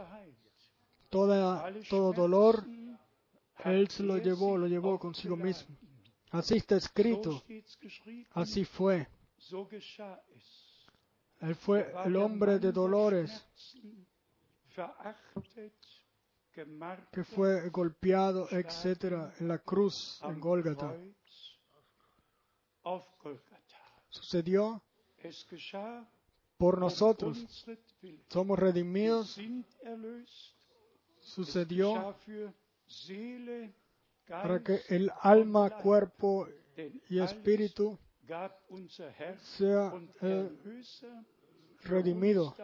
[1.09, 2.65] Toda, todo dolor,
[3.65, 5.77] Él se lo llevó, lo llevó consigo mismo.
[6.31, 7.43] Así está escrito,
[8.33, 9.09] así fue.
[11.41, 13.31] Él fue el hombre de dolores
[17.13, 20.97] que fue golpeado, etcétera, en la cruz en Gólgata.
[24.09, 24.83] Sucedió
[26.57, 27.67] por nosotros.
[28.29, 29.39] Somos redimidos.
[31.21, 32.17] Sucedió
[34.27, 36.49] para que el alma, cuerpo
[37.09, 37.99] y espíritu
[39.57, 40.51] sea eh,
[41.83, 42.55] redimido.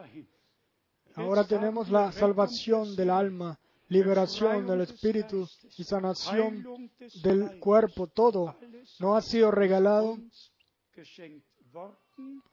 [1.14, 3.58] Ahora tenemos la salvación del alma,
[3.88, 6.90] liberación del espíritu y sanación
[7.22, 8.06] del cuerpo.
[8.06, 8.56] Todo
[8.98, 10.18] no ha sido regalado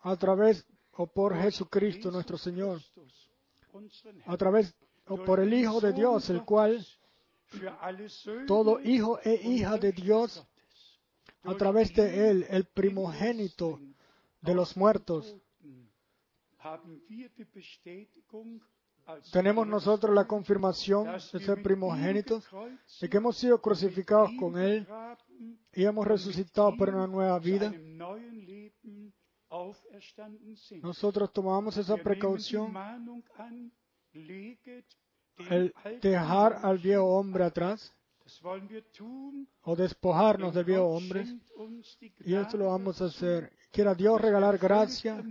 [0.01, 2.81] a través o por Jesucristo nuestro Señor,
[4.26, 4.76] a través
[5.07, 6.85] o por el Hijo de Dios, el cual
[8.47, 10.45] todo hijo e hija de Dios,
[11.43, 13.80] a través de Él, el primogénito
[14.41, 15.35] de los muertos,
[19.31, 22.47] Tenemos nosotros la confirmación de ser primogénitos,
[23.01, 24.88] de que hemos sido crucificados con Él
[25.73, 27.73] y hemos resucitado por una nueva vida.
[30.81, 32.73] Nosotros tomamos esa precaución,
[35.49, 37.93] el dejar al viejo hombre atrás
[39.63, 41.25] o despojarnos del viejo hombre.
[42.21, 43.51] Y esto lo vamos a hacer.
[43.71, 45.23] Quiera Dios regalar gracia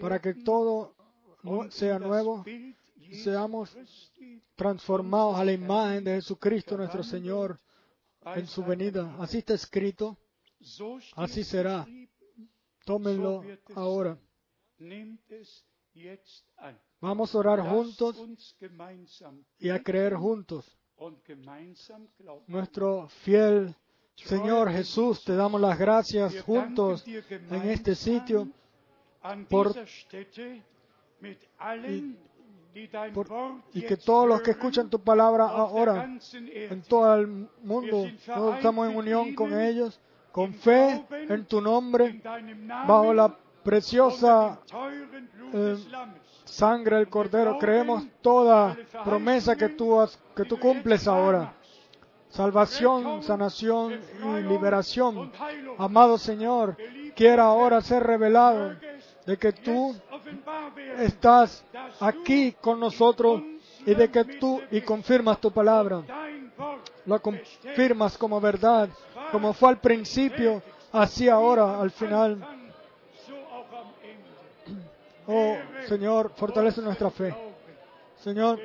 [0.00, 0.94] para que todo
[1.70, 2.44] sea nuevo,
[3.14, 3.76] seamos
[4.56, 7.60] transformados a la imagen de Jesucristo nuestro Señor
[8.24, 9.16] en su venida.
[9.18, 10.16] Así está escrito.
[11.16, 11.86] Así será.
[12.84, 13.42] Tómenlo
[13.74, 14.18] ahora.
[17.00, 18.16] Vamos a orar juntos
[19.58, 20.64] y a creer juntos.
[22.46, 23.74] Nuestro fiel
[24.14, 28.48] Señor Jesús, te damos las gracias juntos en este sitio
[29.48, 29.72] por-
[33.12, 33.26] Por-
[33.74, 36.04] y que todos los que escuchan tu palabra ahora
[36.70, 37.26] en todo el
[37.62, 38.04] mundo,
[38.34, 40.00] todos estamos en unión con ellos,
[40.32, 42.20] con fe en tu nombre,
[42.86, 44.58] bajo la preciosa
[45.52, 45.76] eh,
[46.44, 47.58] sangre del Cordero.
[47.58, 51.52] Creemos toda promesa que tú, has- que tú cumples ahora.
[52.30, 55.30] Salvación, sanación y liberación.
[55.78, 56.76] Amado Señor,
[57.14, 58.74] quiera ahora ser revelado
[59.26, 59.94] de que tú
[60.98, 61.64] estás
[62.00, 63.42] aquí con nosotros
[63.86, 66.02] y de que tú y confirmas tu palabra.
[67.06, 68.88] Lo confirmas como verdad,
[69.30, 70.62] como fue al principio,
[70.92, 72.38] así ahora al final.
[75.26, 77.34] Oh Señor, fortalece nuestra fe.
[78.18, 78.60] Señor,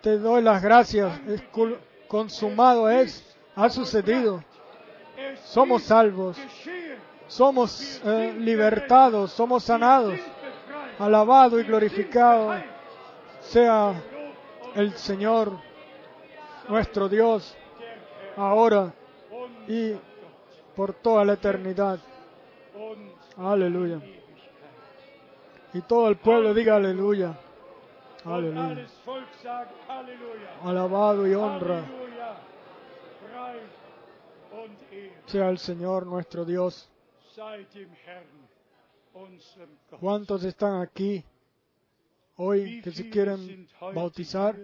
[0.00, 1.20] te doy las gracias.
[1.26, 1.42] Es
[2.06, 3.24] consumado es,
[3.54, 4.42] ha sucedido.
[5.44, 6.36] Somos salvos.
[7.28, 10.18] Somos eh, libertados, somos sanados.
[10.98, 12.52] Alabado y glorificado
[13.40, 13.94] sea
[14.74, 15.52] el Señor,
[16.68, 17.56] nuestro Dios,
[18.36, 18.92] ahora
[19.68, 19.92] y
[20.74, 22.00] por toda la eternidad.
[23.36, 24.00] Aleluya.
[25.72, 27.38] Y todo el pueblo diga aleluya.
[28.24, 28.86] Aleluya.
[30.64, 31.84] Alabado y honra
[35.26, 36.88] sea el Señor nuestro Dios.
[40.00, 41.24] ¿Cuántos están aquí
[42.36, 44.56] hoy que se quieren bautizar?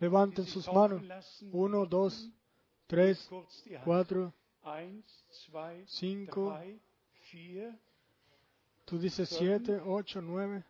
[0.00, 1.02] levanten sus manos.
[1.52, 2.28] Uno, dos,
[2.86, 3.28] tres,
[3.84, 4.32] cuatro,
[5.86, 6.58] cinco.
[8.84, 10.64] tú dices siete, ocho, nueve.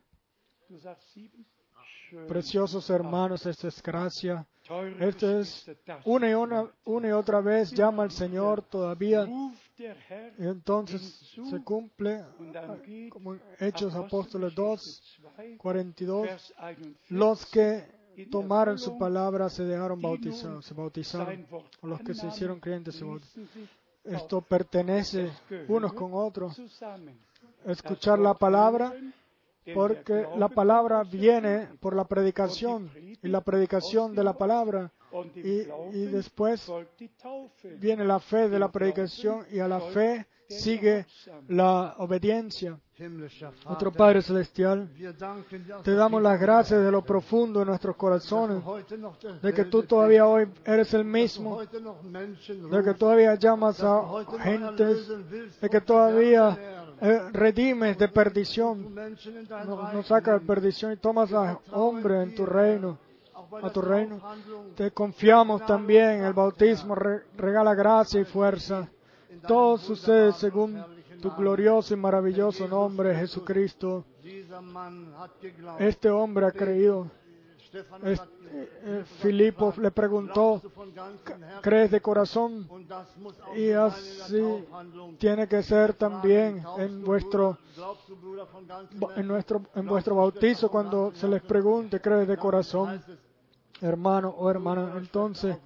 [2.27, 4.47] Preciosos hermanos, esta es gracia.
[4.99, 5.71] Esto es
[6.05, 9.27] una y, una, una y otra vez llama al Señor todavía.
[10.39, 11.01] Y entonces
[11.49, 12.23] se cumple,
[13.11, 17.85] como en Hechos Apóstoles 2, 2, 42, Vers 41, los que
[18.31, 21.47] tomaron su palabra se dejaron bautizar, se bautizaron.
[21.81, 23.49] O los que se hicieron creyentes se bautizaron.
[24.05, 25.31] Esto pertenece
[25.69, 26.61] unos con otros.
[27.65, 28.93] Escuchar la palabra,
[29.75, 32.91] porque la palabra viene por la predicación
[33.23, 34.93] y la predicación de la palabra
[35.35, 36.71] y, después
[37.79, 41.07] viene la fe de la predicación y a la fe sigue
[41.49, 42.79] la obediencia.
[43.65, 44.91] Vater, Padre Celestial,
[45.83, 48.63] te damos las gracias de lo profundo de nuestros corazones,
[49.41, 54.03] de que tú todavía hoy eres el mismo, de que todavía llamas a
[54.43, 55.09] gentes,
[55.61, 56.59] de que todavía
[57.01, 62.45] eh, redimes de perdición, nos, nos sacas de perdición y tomas a hombres en tu
[62.45, 62.99] reino.
[63.63, 64.21] A tu reino.
[64.77, 68.89] Te confiamos también el bautismo, re- regala gracia y fuerza.
[69.47, 70.83] Todo sucede según
[71.21, 74.05] tu glorioso y maravilloso nombre, Jesucristo.
[75.79, 77.11] Este hombre ha creído.
[78.03, 80.61] Hat eh, Filipo le preguntó?
[81.63, 82.69] ¿crees de corazón?
[83.55, 84.65] Y así
[85.19, 87.59] tiene que ser también en vuestro,
[89.15, 93.01] en nuestro, en vuestro bautizo cuando se les pregunte, ¿crees de corazón?
[93.83, 95.57] Hermano o hermana, entonces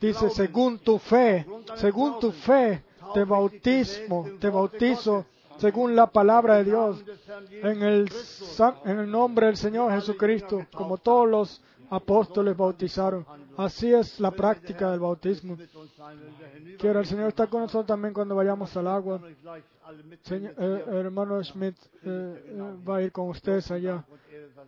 [0.00, 1.46] dice, según tu fe,
[1.76, 2.82] según tu fe,
[3.14, 5.24] te bautismo, te bautizo,
[5.58, 7.02] según la palabra de Dios,
[7.62, 8.10] en el,
[8.84, 13.24] en el nombre del Señor Jesucristo, como todos los apóstoles bautizaron.
[13.56, 15.54] Así es la práctica del bautismo.
[15.54, 19.20] hinüber Quiero el Señor estar con nosotros también cuando vayamos al agua.
[20.22, 24.04] Señor- eh, hermano Schmidt eh, eh, va a ir con ustedes allá.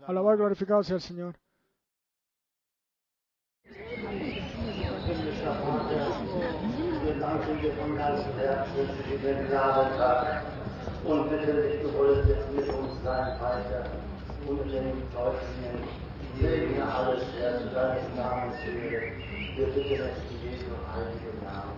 [0.07, 1.35] Alabar glorificado sea el Señor.
[7.05, 10.43] Wir danken dir von ganzem Herzen für diesen Gnadentag
[11.05, 13.86] und bitte dich, du wolltest jetzt mit uns sein, Vater,
[14.47, 15.89] unter den Täuflingen.
[16.40, 19.12] Segne alles, Herr, zu deines Namens Ehre.
[19.57, 21.77] Wir bitten es in Jesu heiligen Namen.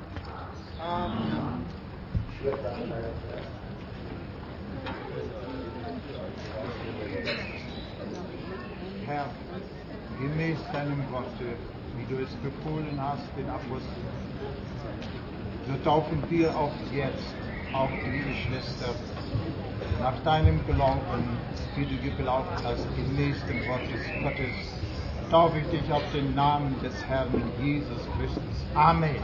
[0.80, 1.64] Amen.
[2.40, 2.72] Schwester.
[9.06, 9.26] Herr,
[10.20, 11.56] gemäß deinem Worte,
[11.96, 14.04] wie du es befohlen hast, den Aposteln,
[15.66, 17.34] so taufen wir auch jetzt,
[17.72, 18.94] auch liebe Schwester,
[20.00, 21.38] nach deinem Glauben,
[21.76, 24.54] wie du geglaubt hast, gemäß dem Wort des Gottes,
[25.30, 28.64] taufe ich dich auf den Namen des Herrn Jesus Christus.
[28.74, 29.16] Amen.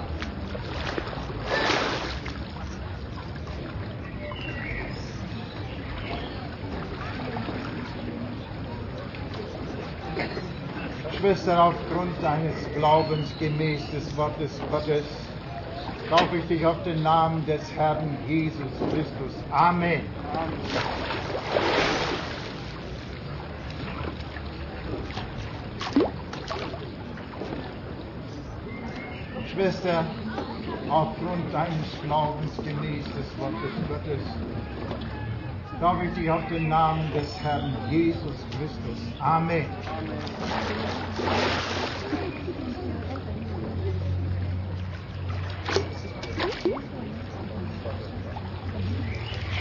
[11.21, 15.05] Schwester, aufgrund deines Glaubens gemäß des Wortes Gottes,
[16.09, 19.35] taufe ich dich auf den Namen des Herrn Jesus Christus.
[19.51, 20.01] Amen.
[29.53, 30.07] Schwester,
[30.89, 34.23] aufgrund deines Glaubens gemäß des Wortes Gottes,
[35.81, 38.99] taufe ich dich auf den Namen des Herrn Jesus Christus.
[39.19, 39.65] Amen.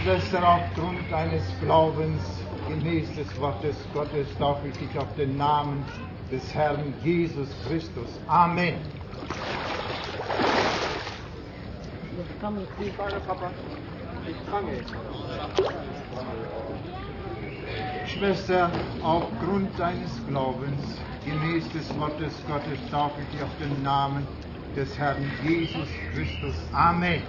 [0.03, 2.21] Schwester, aufgrund deines Glaubens
[2.67, 5.85] gemäß des Wortes Gottes taufe ich dich auf den Namen
[6.31, 8.09] des Herrn Jesus Christus.
[8.27, 8.75] Amen.
[18.07, 18.69] Schwester,
[19.01, 20.81] aufgrund deines Glaubens,
[21.25, 24.27] gemäß des Wortes Gottes, taufe ich dich auf den Namen
[24.75, 26.55] des Herrn Jesus Christus.
[26.73, 27.21] Amen.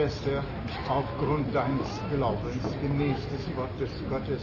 [0.00, 0.42] Schwester,
[0.90, 4.42] aufgrund deines Glaubens, gemäß des Wortes Gottes,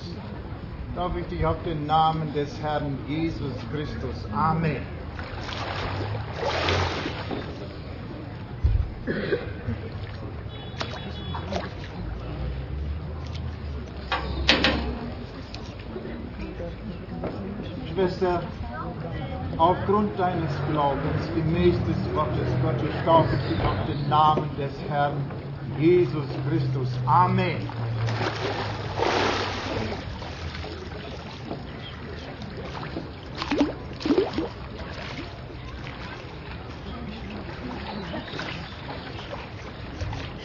[0.95, 4.25] darf ich dich auf den Namen des Herrn Jesus Christus.
[4.33, 4.81] Amen.
[17.93, 18.41] Schwester,
[19.57, 25.13] aufgrund deines Glaubens, gemäß des Wortes Gottes, taufe ich dich auf den Namen des Herrn
[25.79, 26.89] Jesus Christus.
[27.05, 27.69] Amen.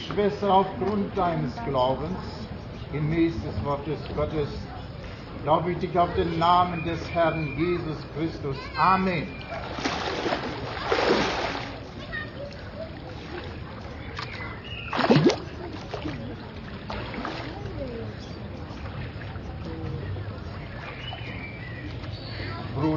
[0.07, 2.19] Schwester, aufgrund deines Glaubens,
[2.93, 4.49] gemäß des Wortes Gottes,
[5.47, 8.57] taufe ich dich auf den Namen des Herrn Jesus Christus.
[8.77, 9.42] Amen.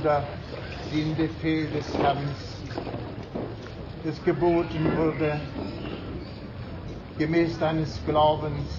[0.05, 0.23] Bruder,
[0.93, 2.19] den Befehl des Herrn,
[4.05, 5.41] des geboten wurde,
[7.17, 8.69] gemäß deines Glaubens,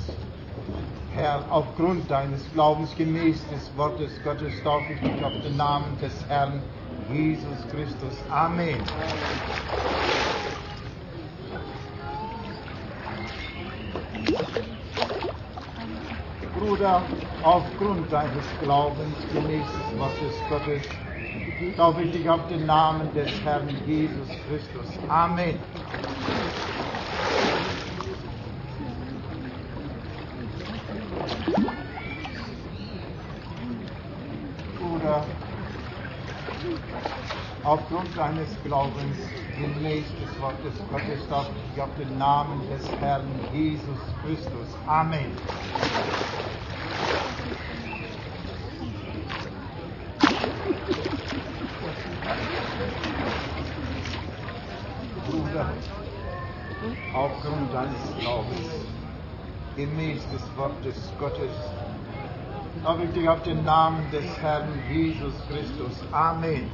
[1.16, 6.14] Herr, aufgrund deines Glaubens, gemäß des Wortes Gottes, taufe ich dich auf den Namen des
[6.28, 6.62] Herrn
[7.12, 8.14] Jesus Christus.
[8.30, 8.76] Amen.
[16.56, 17.02] Bruder,
[17.42, 21.05] aufgrund deines Glaubens, gemäß des Wortes Gottes,
[21.76, 24.86] taufe ich dich auf den Namen des Herrn Jesus Christus.
[25.08, 25.58] Amen.
[34.78, 35.24] Bruder,
[37.64, 39.16] aufgrund deines Glaubens,
[39.58, 44.76] gemäß des Wortes Gottes, taufe ich dich auf den Namen des Herrn Jesus Christus.
[44.86, 45.32] Amen.
[55.30, 55.72] Bruder,
[57.14, 58.68] aufgrund deines Glaubens,
[59.76, 61.52] gemäß des Wortes Gottes,
[63.04, 66.02] ich dich auf den Namen des Herrn Jesus Christus.
[66.12, 66.70] Amen.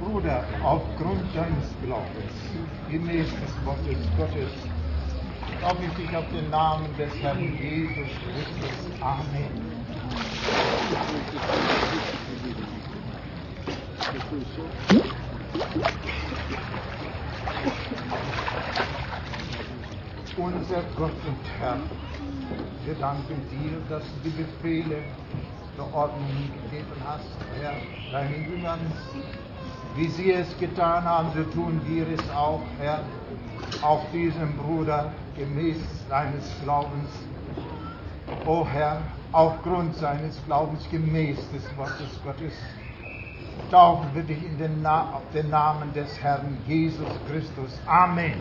[0.00, 2.32] Bruder, aufgrund deines Glaubens,
[2.90, 4.50] gemäß des Wortes Gottes,
[5.60, 9.00] taufe ich dich auf den Namen des Herrn Jesus Christus.
[9.00, 9.66] Amen.
[20.36, 21.76] Unser Gott und Herr,
[22.84, 25.02] wir danken dir, dass du die Befehle
[25.76, 26.28] der Ordnung
[26.70, 27.24] gegeben hast,
[27.60, 27.74] Herr,
[28.10, 28.80] deinen Jüngern.
[29.96, 33.00] Wie sie es getan haben, so tun wir es auch, Herr,
[33.82, 35.78] auch diesem Bruder gemäß
[36.08, 37.10] seines Glaubens.
[38.46, 39.02] O Herr,
[39.32, 42.52] aufgrund seines Glaubens gemäß des Wortes Gottes,
[43.70, 47.70] taufen wir dich in den, Na auf den Namen des Herrn Jesus Christus.
[47.86, 48.40] Amen.